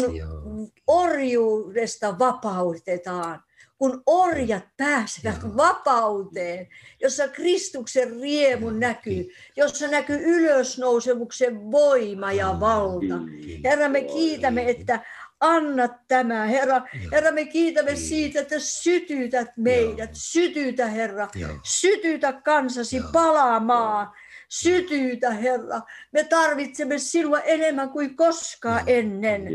orjuudesta 0.88 2.19
vapautetaan 2.19 3.43
kun 3.84 4.03
orjat 4.05 4.63
pääsevät 4.77 5.57
vapauteen, 5.57 6.67
jossa 7.01 7.27
Kristuksen 7.27 8.21
riemu 8.21 8.69
näkyy, 8.69 9.29
jossa 9.55 9.88
näkyy 9.88 10.17
ylösnousemuksen 10.17 11.71
voima 11.71 12.31
ja 12.31 12.59
valta. 12.59 13.15
Herra, 13.63 13.89
me 13.89 14.01
kiitämme, 14.01 14.69
että 14.69 14.99
anna 15.39 15.88
tämä, 16.07 16.45
Herra. 16.45 16.81
Herra, 17.11 17.31
me 17.31 17.45
kiitämme 17.45 17.95
siitä, 17.95 18.39
että 18.39 18.59
sytytät 18.59 19.47
meidät. 19.57 20.09
Sytytä, 20.13 20.88
Herra. 20.88 21.27
Sytytä 21.63 22.34
kansasi 22.34 23.01
palaamaan. 23.13 24.07
Sytyytä, 24.49 25.31
Herra. 25.31 25.81
Me 26.11 26.23
tarvitsemme 26.23 26.97
sinua 26.97 27.39
enemmän 27.39 27.89
kuin 27.89 28.15
koskaan 28.15 28.84
ennen. 28.88 29.47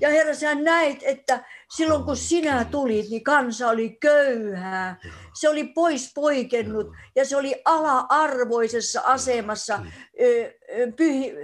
Ja 0.00 0.08
Herra, 0.08 0.34
sä 0.34 0.54
näit, 0.54 0.98
että 1.02 1.44
silloin 1.76 2.04
kun 2.04 2.16
sinä 2.16 2.64
tulit, 2.64 3.10
niin 3.10 3.24
kansa 3.24 3.68
oli 3.68 3.96
köyhää. 4.00 5.00
Se 5.34 5.48
oli 5.48 5.64
pois 5.64 6.12
poikennut 6.14 6.86
ja 7.16 7.24
se 7.24 7.36
oli 7.36 7.62
ala-arvoisessa 7.64 9.00
asemassa 9.04 9.84
pyhi, 10.96 11.34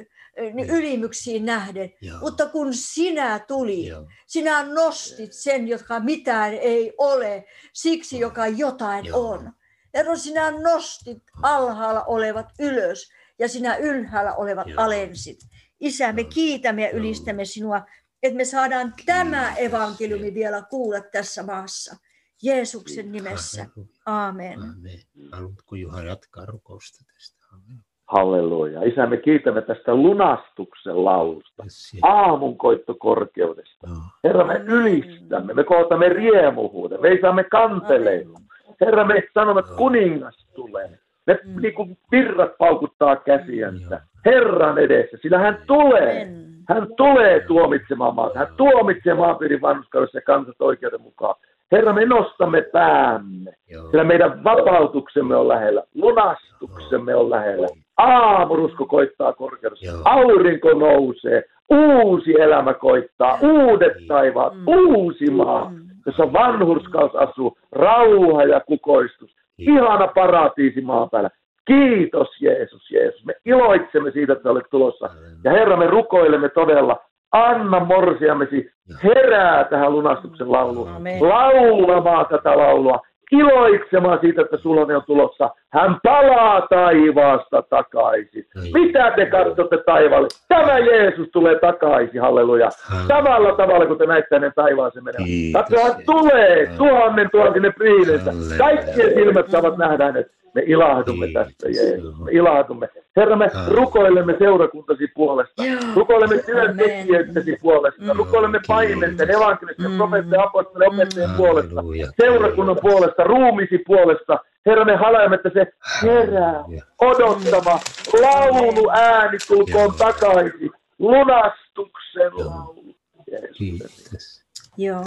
ylimyksiin 0.68 1.44
nähden. 1.44 1.92
Mutta 2.20 2.46
kun 2.46 2.74
sinä 2.74 3.38
tulit, 3.38 3.92
sinä 4.26 4.62
nostit 4.62 5.32
sen, 5.32 5.68
joka 5.68 6.00
mitään 6.00 6.54
ei 6.54 6.92
ole, 6.98 7.44
siksi 7.72 8.18
joka 8.18 8.46
jotain 8.46 9.14
on. 9.14 9.52
Herra, 9.94 10.16
sinä 10.16 10.50
nostit 10.50 11.22
alhaalla 11.42 12.04
olevat 12.04 12.46
ylös 12.58 13.10
ja 13.38 13.48
sinä 13.48 13.76
ylhäällä 13.76 14.34
olevat 14.34 14.66
alensit. 14.76 15.38
Isä, 15.80 16.12
me 16.12 16.24
kiitämme 16.24 16.82
ja 16.82 16.90
ylistämme 16.90 17.44
sinua, 17.44 17.82
että 18.24 18.36
me 18.36 18.44
saadaan 18.44 18.92
tämä 19.06 19.54
evankeliumi 19.56 20.34
vielä 20.34 20.62
kuulla 20.70 21.00
tässä 21.12 21.42
maassa. 21.42 21.96
Jeesuksen 22.42 23.12
nimessä. 23.12 23.66
Aamen. 24.06 24.58
Aamen. 24.60 25.00
Haluatko 25.32 25.76
Juha 25.76 26.02
jatkaa 26.02 26.46
rukousta 26.46 27.04
tästä? 27.14 27.46
Aamen. 27.52 27.76
Halleluja. 28.06 28.82
Isä, 28.82 29.06
me 29.06 29.16
kiitämme 29.16 29.62
tästä 29.62 29.94
lunastuksen 29.94 31.04
laulusta, 31.04 31.62
Yes, 31.64 31.96
aamunkoitto 32.02 32.94
korkeudesta. 32.94 33.86
Joo. 33.86 33.96
Herra, 34.24 34.44
me 34.46 34.54
ylistämme, 34.66 35.54
me 35.54 35.64
kohtamme 35.64 36.08
riemuhuuden, 36.08 37.00
me 37.02 37.08
saamme 37.20 37.44
kanteleilla. 37.44 38.40
Herra, 38.80 39.04
me 39.04 39.22
sanomme, 39.34 39.60
että 39.60 39.74
kuningas 39.76 40.46
tulee. 40.54 40.98
Me 41.26 41.38
Mm. 41.44 41.62
niin 41.62 41.74
kuin 41.74 41.98
virrat 42.12 42.58
paukuttaa 42.58 43.16
käsiänsä 43.16 44.00
Herran 44.24 44.78
edessä, 44.78 45.16
sillä 45.22 45.38
hän 45.38 45.62
tulee. 45.66 46.22
Amen. 46.22 46.53
Hän 46.68 46.86
tulee 46.96 47.40
tuomitsemaan 47.40 48.14
maata. 48.14 48.38
Hän 48.38 48.48
tuomitsee 48.56 49.14
maanpiirin 49.14 49.60
vanhuskaudessa 49.60 50.18
ja 50.18 50.22
kansat 50.22 50.60
oikeuden 50.60 51.00
mukaan. 51.02 51.34
Herra, 51.72 51.92
me 51.92 52.04
nostamme 52.06 52.62
päämme. 52.62 53.52
Joo. 53.70 53.90
Sillä 53.90 54.04
meidän 54.04 54.44
vapautuksemme 54.44 55.36
on 55.36 55.48
lähellä. 55.48 55.82
Lunastuksemme 55.94 57.14
on 57.14 57.30
lähellä. 57.30 57.66
Aamurusko 57.96 58.86
koittaa 58.86 59.32
korkeudessa. 59.32 59.86
Joo. 59.86 60.00
Aurinko 60.04 60.72
nousee. 60.74 61.44
Uusi 61.70 62.40
elämä 62.40 62.74
koittaa. 62.74 63.38
Uudet 63.42 63.92
taivaat. 64.08 64.54
Mm. 64.54 64.64
Uusi 64.66 65.30
maa, 65.30 65.70
Mm. 65.70 65.76
jossa 66.06 66.32
vanhurskaus 66.32 67.14
asuu. 67.14 67.58
Rauha 67.72 68.44
ja 68.44 68.60
kukoistus. 68.60 69.30
Ihana 69.58 70.06
paratiisi 70.06 70.80
maan 70.80 71.10
päällä. 71.10 71.30
Kiitos 71.66 72.28
Jeesus, 72.40 72.90
Jeesus. 72.90 73.24
Me 73.24 73.34
iloitsemme 73.44 74.10
siitä, 74.10 74.32
että 74.32 74.50
olet 74.50 74.66
tulossa. 74.70 75.10
Ja 75.44 75.50
Herra, 75.50 75.76
me 75.76 75.86
rukoilemme 75.86 76.48
todella, 76.48 76.96
anna 77.32 77.80
morsiamesi 77.80 78.70
herää 79.04 79.64
tähän 79.64 79.92
lunastuksen 79.92 80.52
lauluun. 80.52 80.88
Amen. 80.88 81.28
Laulamaan 81.28 82.26
tätä 82.26 82.58
laulua, 82.58 83.00
iloitsemaan 83.32 84.18
siitä, 84.20 84.42
että 84.42 84.56
sulla 84.56 84.80
on 84.80 85.02
tulossa. 85.06 85.50
Hän 85.72 85.96
palaa 86.02 86.66
taivaasta 86.70 87.62
takaisin. 87.62 88.44
Mitä 88.72 89.10
te 89.16 89.26
katsotte 89.26 89.76
taivaalle? 89.86 90.28
Tämä 90.48 90.78
Jeesus 90.78 91.28
tulee 91.32 91.58
takaisin, 91.58 92.20
halleluja. 92.20 92.70
Samalla 93.08 93.52
tavalla, 93.56 93.86
kun 93.86 93.98
te 93.98 94.06
näitte 94.06 94.34
hänen 94.36 94.52
taivaaseen 94.54 95.04
menevän. 95.04 95.26
Kiitos, 95.26 95.62
Katso, 95.62 95.76
hän 95.76 95.86
Jeesus. 95.86 96.04
tulee 96.06 96.66
tuhannen 96.78 97.30
tuhansine 97.30 97.70
priilensä. 97.70 98.32
Kaikkien 98.58 99.14
silmät 99.14 99.50
saavat 99.50 99.76
nähdä 99.76 100.04
hänet. 100.04 100.26
Me 100.54 100.62
ilahdumme 100.66 101.26
Kiitos, 101.26 101.46
tästä, 101.46 101.68
Jeesus. 101.68 102.18
Me 102.18 102.30
ilahdumme. 102.32 102.88
Herra, 103.16 103.36
me 103.36 103.48
Halleluja. 103.54 103.76
rukoilemme 103.80 104.34
seurakuntasi 104.38 105.06
puolesta. 105.14 105.64
Joo. 105.64 105.80
Rukoilemme 105.94 106.34
Amen. 106.34 106.44
työntekijöittesi 106.46 107.56
puolesta. 107.62 108.02
Mm. 108.02 108.10
Rukoilemme 108.18 108.60
paimenten, 108.66 109.30
evankelisten, 109.30 109.90
Mm. 109.90 109.96
profeettien, 109.96 110.40
apostolien, 110.40 110.92
opettajien 110.94 111.30
Mm. 111.30 111.36
puolesta. 111.36 111.74
Halleluja. 111.74 112.06
Seurakunnan 112.20 112.76
puolesta, 112.82 113.24
ruumisi 113.24 113.78
puolesta. 113.86 114.38
Herra, 114.66 114.84
me 114.84 114.96
halaemme, 114.96 115.36
että 115.36 115.50
se 115.54 115.66
herää, 116.02 116.64
odottava 117.00 117.78
laulu 118.22 118.90
ääni 118.90 119.38
tulkoon 119.48 119.84
Joo. 119.84 119.92
takaisin. 119.98 120.70
Lunastuksen 120.98 122.22
Joo. 122.38 122.48
laulu. 122.50 122.94
Jeesus. 123.32 123.56
Kiitos. 123.58 124.44
Joo. 124.76 125.04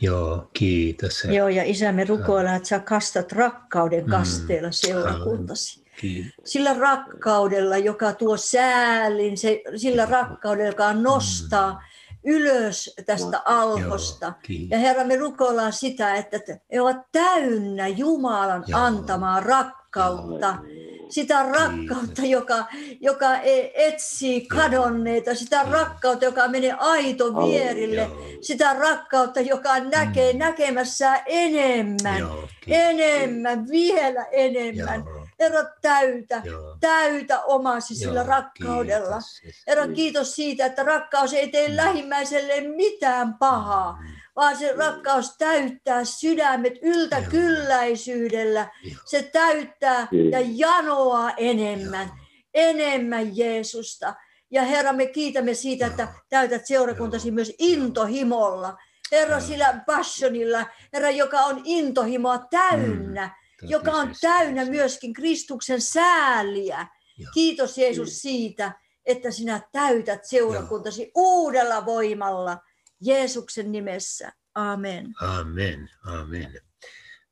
Joo, 0.00 0.50
kiitos. 0.52 1.24
Joo, 1.24 1.48
ja 1.48 1.62
isä, 1.64 1.92
me 1.92 2.04
rukoillaan, 2.04 2.56
että 2.56 2.68
sä 2.68 2.78
kastat 2.78 3.32
rakkauden 3.32 4.04
Mm. 4.04 4.10
kasteella 4.10 4.70
seurakuntasi. 4.70 5.84
Kiitos. 6.00 6.32
Sillä 6.44 6.74
rakkaudella, 6.74 7.76
joka 7.76 8.12
tuo 8.12 8.36
säälin, 8.36 9.36
se, 9.38 9.62
sillä 9.76 10.06
rakkaudella, 10.06 10.68
joka 10.70 10.92
nostaa 10.92 11.82
ylös 12.24 12.94
tästä 13.06 13.42
alhosta. 13.44 14.26
Joo, 14.26 14.34
kiitos. 14.42 14.70
Ja 14.70 14.78
Herra, 14.78 15.04
me 15.04 15.16
rukoillaan 15.16 15.72
sitä, 15.72 16.14
että 16.14 16.38
he 16.72 16.80
ovat 16.80 16.96
täynnä 17.12 17.88
Jumalan 17.88 18.64
Joo. 18.66 18.80
antamaa 18.80 19.40
rakkautta. 19.40 20.56
Sitä 21.08 21.42
rakkautta, 21.42 22.22
joka, 22.22 22.64
joka 23.00 23.36
e- 23.40 23.70
etsii 23.74 24.46
kadonneita, 24.46 25.34
sitä 25.34 25.62
rakkautta, 25.70 26.24
joka 26.24 26.48
menee 26.48 26.72
aito 26.78 27.24
vierille, 27.46 28.10
sitä 28.40 28.72
rakkautta, 28.72 29.40
joka 29.40 29.78
näkee 29.80 30.32
näkemässään 30.32 31.20
enemmän, 31.26 32.18
Joo, 32.18 32.36
kiitos. 32.36 32.50
enemmän, 32.66 33.68
vielä 33.70 34.24
enemmän. 34.32 35.04
Herra, 35.40 35.64
täytä, 35.82 36.42
joo. 36.44 36.76
täytä 36.80 37.40
omasi 37.42 37.94
sillä 37.94 38.20
Joo, 38.20 38.28
rakkaudella. 38.28 39.18
kiitos. 39.40 39.62
Herra, 39.66 39.88
kiitos 39.88 40.36
siitä, 40.36 40.66
että 40.66 40.82
rakkaus 40.82 41.32
ei 41.32 41.48
tee 41.48 41.68
Mm. 41.68 41.76
lähimmäiselle 41.76 42.60
mitään 42.60 43.34
pahaa, 43.34 43.98
vaan 44.36 44.56
se 44.56 44.72
rakkaus 44.72 45.36
täyttää 45.38 46.04
sydämet 46.04 46.74
yltäkylläisyydellä. 46.82 48.70
Joo. 48.84 49.00
Se 49.04 49.22
täyttää 49.22 50.08
ja 50.30 50.38
janoaa 50.46 51.32
enemmän, 51.36 52.10
enemmän 52.54 53.36
Jeesusta. 53.36 54.14
Ja 54.50 54.62
Herra, 54.62 54.92
me 54.92 55.06
kiitämme 55.06 55.54
siitä, 55.54 55.86
että 55.86 56.08
täytät 56.28 56.66
seurakuntasi 56.66 57.30
myös 57.30 57.52
intohimolla. 57.58 58.76
Herra, 59.12 59.40
sillä 59.40 59.80
passionilla, 59.86 60.66
Herra, 60.92 61.10
joka 61.10 61.40
on 61.40 61.60
intohimoa 61.64 62.38
täynnä, 62.38 63.36
joka 63.62 63.92
on 63.92 64.14
täynnä 64.20 64.64
myöskin 64.64 65.12
Kristuksen 65.12 65.80
sääliä. 65.80 66.86
Joo. 67.18 67.30
Kiitos 67.34 67.78
Jeesus 67.78 68.22
siitä, 68.22 68.72
että 69.06 69.30
sinä 69.30 69.60
täytät 69.72 70.24
seurakuntasi 70.24 71.10
uudella 71.14 71.86
voimalla 71.86 72.58
Jeesuksen 73.00 73.72
nimessä. 73.72 74.32
Amen. 74.54 75.14
Amen, 75.20 75.90
amen. 76.04 76.60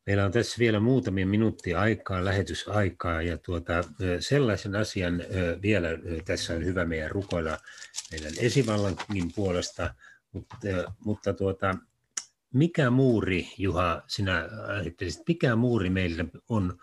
Meillä 0.07 0.25
on 0.25 0.33
tässä 0.33 0.59
vielä 0.59 0.81
muutamia 0.81 1.27
minuuttia 1.27 1.81
aikaa, 1.81 2.25
lähetysaikaa, 2.25 3.23
ja 3.23 3.39
tuota, 3.39 3.73
sellaisen 4.21 4.77
asian 4.77 5.23
vielä 5.62 5.89
tässä 6.25 6.55
on 6.55 6.65
hyvä 6.65 6.85
meidän 6.85 7.11
rukoilla 7.11 7.59
meidän 8.11 8.33
esivallankin 8.39 9.33
puolesta, 9.35 9.95
mutta, 10.33 10.57
mutta 11.05 11.33
tuota, 11.33 11.75
mikä 12.53 12.91
muuri, 12.91 13.49
Juha, 13.59 14.03
sinä 14.07 14.49
ajattelisit, 14.69 15.23
mikä 15.29 15.57
muuri 15.57 15.91
meillä 15.91 16.25
on 16.49 16.79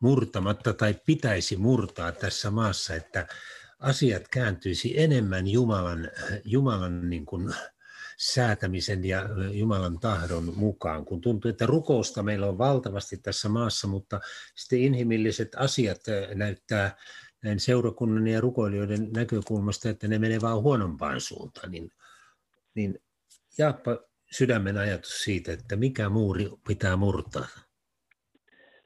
murtamatta 0.00 0.72
tai 0.72 0.94
pitäisi 1.06 1.56
murtaa 1.56 2.12
tässä 2.12 2.50
maassa, 2.50 2.94
että 2.94 3.26
asiat 3.78 4.28
kääntyisi 4.28 5.00
enemmän 5.00 5.46
Jumalan, 5.46 6.10
Jumalan 6.44 7.10
niin 7.10 7.26
kuin 7.26 7.54
säätämisen 8.32 9.04
ja 9.04 9.20
Jumalan 9.52 9.98
tahdon 10.00 10.44
mukaan, 10.56 11.04
kun 11.04 11.20
tuntuu, 11.20 11.48
että 11.48 11.66
rukousta 11.66 12.22
meillä 12.22 12.46
on 12.46 12.58
valtavasti 12.58 13.16
tässä 13.16 13.48
maassa, 13.48 13.88
mutta 13.88 14.20
sitten 14.54 14.78
inhimilliset 14.78 15.48
asiat 15.56 16.00
näyttää 16.34 16.96
näin 17.44 17.60
seurakunnan 17.60 18.26
ja 18.26 18.40
rukoilijoiden 18.40 19.12
näkökulmasta, 19.16 19.88
että 19.88 20.08
ne 20.08 20.18
menee 20.18 20.38
vaan 20.42 20.62
huonompaan 20.62 21.20
suuntaan, 21.20 21.70
niin, 21.70 21.90
niin 22.74 22.98
jaappa 23.58 23.98
sydämen 24.30 24.78
ajatus 24.78 25.24
siitä, 25.24 25.52
että 25.52 25.76
mikä 25.76 26.08
muuri 26.08 26.48
pitää 26.68 26.96
murtaa. 26.96 27.46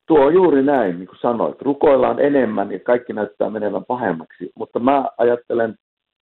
Tuo 0.06 0.26
on 0.26 0.34
juuri 0.34 0.62
näin, 0.62 0.98
niin 0.98 1.08
kuin 1.08 1.18
sanoit. 1.18 1.62
Rukoillaan 1.62 2.20
enemmän 2.20 2.72
ja 2.72 2.80
kaikki 2.80 3.12
näyttää 3.12 3.50
menevän 3.50 3.84
pahemmaksi, 3.84 4.50
mutta 4.54 4.78
mä 4.78 5.04
ajattelen, 5.18 5.76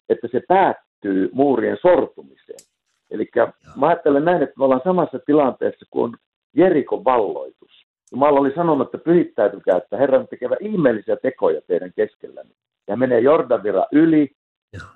että 0.09 0.29
se 0.33 0.43
päättyy 0.49 1.31
muurien 1.33 1.79
sortumiseen. 1.83 2.66
Eli 3.11 3.31
mä 3.77 3.87
ajattelen 3.87 4.25
näin, 4.25 4.43
että 4.43 4.55
me 4.59 4.65
ollaan 4.65 4.81
samassa 4.85 5.19
tilanteessa 5.27 5.87
kuin 5.91 6.15
Jerikon 6.57 7.05
valloitus. 7.05 7.87
Jumala 8.13 8.41
oli 8.41 8.53
sanonut, 8.55 8.87
että 8.87 8.99
pyhittäytykää, 8.99 9.77
että 9.77 9.97
Herran 9.97 10.29
tekevä 10.29 10.57
ihmeellisiä 10.61 11.17
tekoja 11.17 11.61
teidän 11.67 11.93
keskellänne. 11.97 12.55
Ja 12.89 12.97
menee 12.97 13.21
Jordanvira 13.21 13.87
yli, 13.93 14.31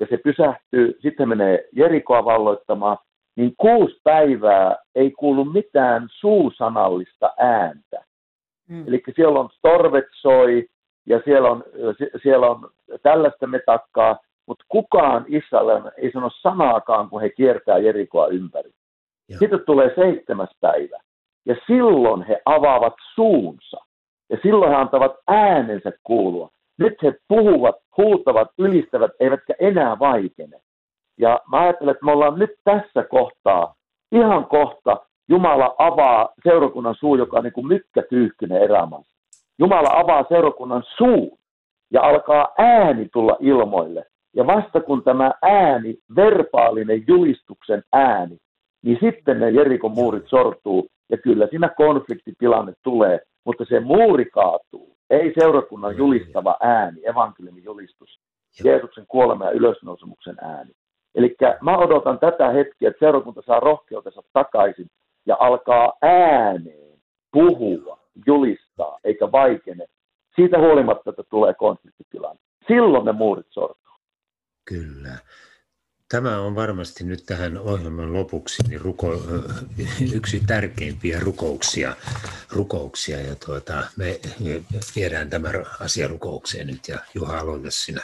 ja 0.01 0.07
se 0.11 0.17
pysähtyy, 0.17 0.99
sitten 1.03 1.29
menee 1.29 1.69
Jerikoa 1.73 2.25
valloittamaan, 2.25 2.99
niin 3.37 3.55
kuusi 3.57 4.01
päivää 4.05 4.77
ei 4.95 5.11
kuulu 5.11 5.45
mitään 5.45 6.09
suusanallista 6.11 7.33
ääntä. 7.39 8.05
Mm. 8.69 8.85
Eli 8.89 9.03
siellä 9.17 9.41
on 9.41 9.49
torvet 9.63 10.05
soi 10.13 10.69
ja 11.07 11.21
siellä 11.25 11.51
on, 11.51 11.65
siellä 12.23 12.51
on 12.51 12.71
tällaista 13.03 13.47
metakkaa, 13.47 14.19
mutta 14.51 14.65
kukaan 14.69 15.25
Israel 15.29 15.83
ei 15.97 16.13
sano 16.13 16.31
sanaakaan, 16.31 17.09
kun 17.11 17.21
he 17.21 17.29
kiertää 17.31 17.79
Jerikoa 17.79 18.27
ympäri. 18.27 18.71
Joo. 19.29 19.39
Sitten 19.39 19.61
tulee 19.67 19.93
seitsemäs 19.95 20.51
päivä 20.61 20.99
ja 21.47 21.57
silloin 21.67 22.23
he 22.23 22.43
avaavat 22.45 22.95
suunsa 23.15 23.77
ja 24.31 24.39
silloin 24.43 24.71
he 24.71 24.77
antavat 24.77 25.13
äänensä 25.29 25.93
kuulua. 26.03 26.49
Nyt 26.79 27.03
he 27.03 27.15
puhuvat, 27.29 27.77
huutavat, 27.97 28.49
ylistävät, 28.59 29.11
eivätkä 29.21 29.55
enää 29.61 29.99
vaikene. 29.99 30.61
Ja 31.19 31.41
mä 31.51 31.61
ajattelen, 31.61 31.93
että 31.93 32.05
me 32.05 32.13
ollaan 32.13 32.39
nyt 32.39 32.51
tässä 32.65 33.03
kohtaa, 33.11 33.75
ihan 34.13 34.47
kohta, 34.47 34.97
Jumala 35.29 35.75
avaa 35.79 36.29
seurakunnan 36.43 36.95
suu, 36.95 37.17
joka 37.17 37.37
on 37.37 37.45
niin 37.45 37.53
kuin 37.53 37.67
mykkätyyhkynen 37.67 38.63
erämaassa. 38.63 39.17
Jumala 39.59 39.99
avaa 39.99 40.25
seurakunnan 40.29 40.83
suun 40.97 41.39
ja 41.91 42.03
alkaa 42.03 42.49
ääni 42.59 43.09
tulla 43.13 43.37
ilmoille. 43.41 44.10
Ja 44.37 44.47
vasta 44.47 44.81
kun 44.81 45.03
tämä 45.03 45.33
ääni, 45.43 45.95
verbaalinen 46.17 47.05
julistuksen 47.07 47.83
ääni, 47.93 48.37
niin 48.83 48.99
sitten 49.01 49.41
ne 49.41 49.51
Jerikon 49.51 49.93
muurit 49.93 50.27
sortuu 50.27 50.89
ja 51.11 51.19
kyllä 51.19 51.47
siinä 51.47 51.69
konfliktitilanne 51.69 52.73
tulee, 52.83 53.21
mutta 53.45 53.65
se 53.65 53.81
muuri 53.81 54.25
kaatuu. 54.25 54.97
Ei 55.11 55.33
seurakunnan 55.39 55.97
julistava 55.97 56.57
ääni, 56.61 57.01
evankeliumin 57.05 57.65
julistus, 57.65 58.21
Jeesuksen 58.65 59.05
kuolema 59.09 59.45
ja 59.45 59.51
ylösnousemuksen 59.51 60.37
ääni. 60.41 60.71
Eli 61.15 61.37
mä 61.61 61.79
odotan 61.79 62.19
tätä 62.19 62.51
hetkeä, 62.51 62.89
että 62.89 63.07
seurakunta 63.07 63.43
saa 63.47 63.61
rohkeutensa 63.61 64.23
takaisin 64.33 64.87
ja 65.27 65.37
alkaa 65.41 65.93
ääneen 66.03 66.99
puhua, 67.33 67.99
julistaa, 68.27 68.99
eikä 69.05 69.33
vaikene. 69.33 69.87
Siitä 70.37 70.59
huolimatta, 70.59 71.11
että 71.11 71.23
tulee 71.31 71.55
konfliktitilanne. 71.55 72.41
Silloin 72.69 73.05
ne 73.05 73.13
muurit 73.13 73.47
sortuu. 73.51 73.90
Kyllä. 74.71 75.15
Tämä 76.11 76.41
on 76.41 76.55
varmasti 76.55 77.05
nyt 77.05 77.21
tähän 77.27 77.59
ohjelman 77.59 78.13
lopuksi 78.13 78.63
niin 78.69 78.81
ruko, 78.81 79.07
yksi 80.17 80.41
tärkeimpiä 80.47 81.19
rukouksia. 81.25 81.91
rukouksia 82.57 83.19
ja 83.21 83.35
tuota, 83.47 83.75
me 83.99 84.11
viedään 84.97 85.31
tämä 85.31 85.49
asia 85.85 86.09
rukoukseen 86.09 86.67
nyt 86.67 86.89
ja 86.89 86.99
Juha 87.15 87.39
aloita 87.39 87.71
sinä. 87.71 88.01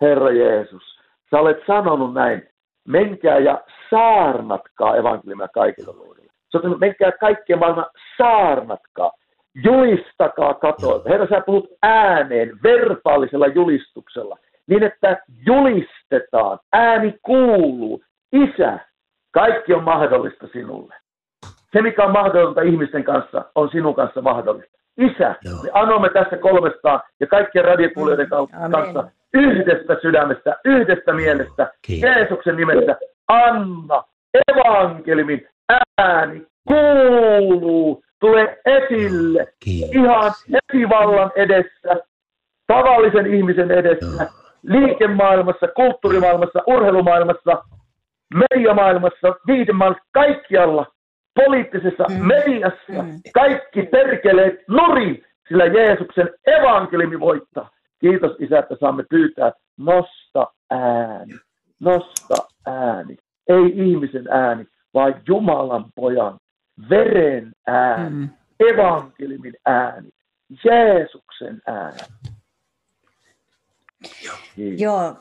Herra 0.00 0.30
Jeesus, 0.30 0.82
sä 1.30 1.38
olet 1.38 1.56
sanonut 1.66 2.14
näin, 2.14 2.48
menkää 2.88 3.38
ja 3.38 3.64
saarnatkaa 3.90 4.96
evankeliumia 4.96 5.48
kaikilla 5.48 5.92
luodilla. 5.92 6.32
Sä 6.52 6.58
olet 6.58 6.80
menkää 6.80 7.12
kaikkien 7.12 7.58
maailman 7.58 7.90
saarnatkaa, 8.18 9.12
julistakaa 9.64 10.54
katoilta. 10.54 11.08
Herra, 11.08 11.26
sä 11.26 11.42
puhut 11.46 11.70
ääneen, 11.82 12.50
verbaalisella 12.62 13.46
julistuksella, 13.46 14.38
niin 14.68 14.82
että 14.82 15.22
julistetaan, 15.46 16.58
ääni 16.72 17.14
kuuluu. 17.22 18.04
Isä, 18.32 18.78
kaikki 19.30 19.74
on 19.74 19.84
mahdollista 19.84 20.46
sinulle. 20.52 20.94
Se, 21.72 21.82
mikä 21.82 22.04
on 22.04 22.12
mahdollista 22.12 22.62
ihmisten 22.62 23.04
kanssa, 23.04 23.44
on 23.54 23.70
sinun 23.70 23.94
kanssa 23.94 24.22
mahdollista. 24.22 24.78
Isä, 24.98 25.34
Joo. 25.44 25.62
me 25.62 25.70
anomme 25.72 26.08
tässä 26.08 26.36
kolmestaan 26.36 27.00
ja 27.20 27.26
kaikkien 27.26 27.64
radiokuulijoiden 27.64 28.28
Amen. 28.32 28.70
kanssa 28.70 29.10
yhdestä 29.34 29.96
sydämestä, 30.02 30.56
yhdestä 30.64 31.12
mielestä, 31.12 31.72
Kiitos. 31.82 32.10
Jeesuksen 32.10 32.56
nimessä, 32.56 32.96
anna 33.28 34.02
evankeliumin 34.48 35.48
ääni 35.98 36.46
kuuluu, 36.68 38.04
tulee 38.20 38.60
esille, 38.64 39.46
Kiitos. 39.64 39.90
ihan 39.94 40.32
esivallan 40.72 41.30
edessä, 41.36 41.96
tavallisen 42.66 43.34
ihmisen 43.34 43.70
edessä, 43.70 44.41
liikemaailmassa, 44.62 45.68
kulttuurimaailmassa, 45.76 46.62
urheilumaailmassa, 46.66 47.62
mediamaailmassa, 48.34 49.34
viihdemaailmassa, 49.46 50.08
kaikkialla, 50.12 50.86
poliittisessa 51.34 52.04
Mm. 52.10 52.26
mediassa, 52.26 53.02
Mm. 53.02 53.20
kaikki 53.34 53.82
perkeleet 53.82 54.60
nuri, 54.68 55.22
sillä 55.48 55.64
Jeesuksen 55.66 56.30
evankeliumi 56.46 57.20
voittaa. 57.20 57.70
Kiitos 58.00 58.36
Isä, 58.38 58.58
että 58.58 58.76
saamme 58.80 59.04
pyytää, 59.10 59.52
nosta 59.78 60.46
ääni, 60.70 61.32
nosta 61.80 62.34
ääni. 62.66 63.16
Ei 63.48 63.66
ihmisen 63.74 64.28
ääni, 64.30 64.66
vaan 64.94 65.14
Jumalan 65.28 65.84
pojan, 65.94 66.38
veren 66.90 67.52
ääni, 67.66 68.10
Mm. 68.10 68.28
evankeliumin 68.60 69.54
ääni, 69.66 70.08
Jeesuksen 70.64 71.60
ääni. 71.66 71.98
Joo, 74.56 75.06
äh, 75.06 75.14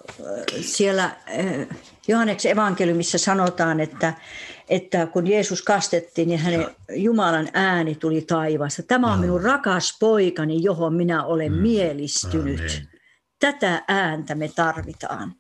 siellä 0.62 1.04
äh, 1.04 1.68
Johanneksen 2.08 2.52
evankeliumissa 2.52 3.18
sanotaan, 3.18 3.80
että, 3.80 4.14
että 4.70 5.06
kun 5.06 5.28
Jeesus 5.28 5.62
kastettiin, 5.62 6.28
niin 6.28 6.40
hänen 6.40 6.68
Jumalan 6.96 7.48
ääni 7.54 7.96
tuli 7.96 8.22
taivaasta. 8.22 8.84
Tämä 8.84 9.14
on 9.14 9.20
minun 9.20 9.44
rakas 9.44 9.98
poikani, 10.00 10.64
johon 10.64 10.94
minä 10.94 11.24
olen 11.24 11.52
Mm. 11.52 11.58
mielistynyt. 11.62 12.60
Amen. 12.60 12.88
Tätä 13.40 13.84
ääntä 13.88 14.36
me 14.36 14.50
tarvitaan. 14.56 15.34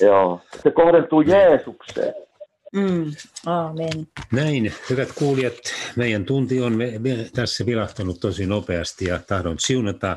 Joo, 0.00 0.40
se 0.62 0.70
kohdentuu 0.70 1.20
Jeesukseen. 1.20 2.14
Mm. 2.72 3.12
Amen. 3.46 4.08
Näin, 4.32 4.74
hyvät 4.90 5.12
kuulijat, 5.12 5.54
meidän 5.96 6.24
tunti 6.24 6.60
on 6.60 6.78
tässä 7.34 7.66
vilahtanut 7.66 8.20
tosi 8.20 8.46
nopeasti 8.46 9.04
ja 9.04 9.18
tahdon 9.18 9.58
siunata 9.58 10.16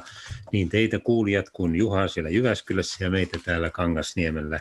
niin 0.52 0.70
teitä 0.70 1.00
kuulijat 1.00 1.50
kuin 1.54 1.76
Juha 1.76 2.08
siellä 2.08 2.30
Jyväskylässä 2.30 3.04
ja 3.06 3.10
meitä 3.10 3.39
täällä 3.45 3.70
Kangasniemellä 3.70 4.60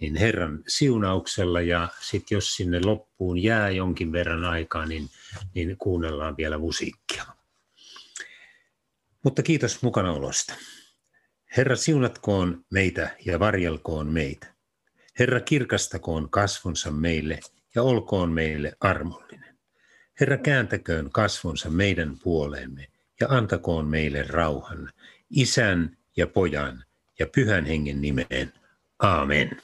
niin 0.00 0.16
Herran 0.16 0.64
siunauksella 0.68 1.60
ja 1.60 1.88
sitten 2.00 2.36
jos 2.36 2.56
sinne 2.56 2.80
loppuun 2.84 3.42
jää 3.42 3.70
jonkin 3.70 4.12
verran 4.12 4.44
aikaa, 4.44 4.86
niin, 4.86 5.08
niin 5.54 5.76
kuunnellaan 5.78 6.36
vielä 6.36 6.58
musiikkia. 6.58 7.24
Mutta 9.24 9.42
kiitos 9.42 9.82
mukanaolosta. 9.82 10.54
Herra 11.56 11.76
siunatkoon 11.76 12.64
meitä 12.70 13.16
ja 13.24 13.38
varjelkoon 13.38 14.06
meitä. 14.06 14.51
Herra 15.18 15.40
kirkastakoon 15.40 16.30
kasvonsa 16.30 16.90
meille 16.90 17.40
ja 17.74 17.82
olkoon 17.82 18.32
meille 18.32 18.72
armollinen. 18.80 19.58
Herra 20.20 20.38
kääntäköön 20.38 21.10
kasvonsa 21.10 21.70
meidän 21.70 22.18
puoleemme 22.22 22.86
ja 23.20 23.26
antakoon 23.30 23.86
meille 23.86 24.22
rauhan, 24.22 24.92
isän 25.30 25.96
ja 26.16 26.26
pojan 26.26 26.84
ja 27.18 27.26
pyhän 27.26 27.64
hengen 27.64 28.00
nimeen. 28.00 28.52
Aamen. 28.98 29.62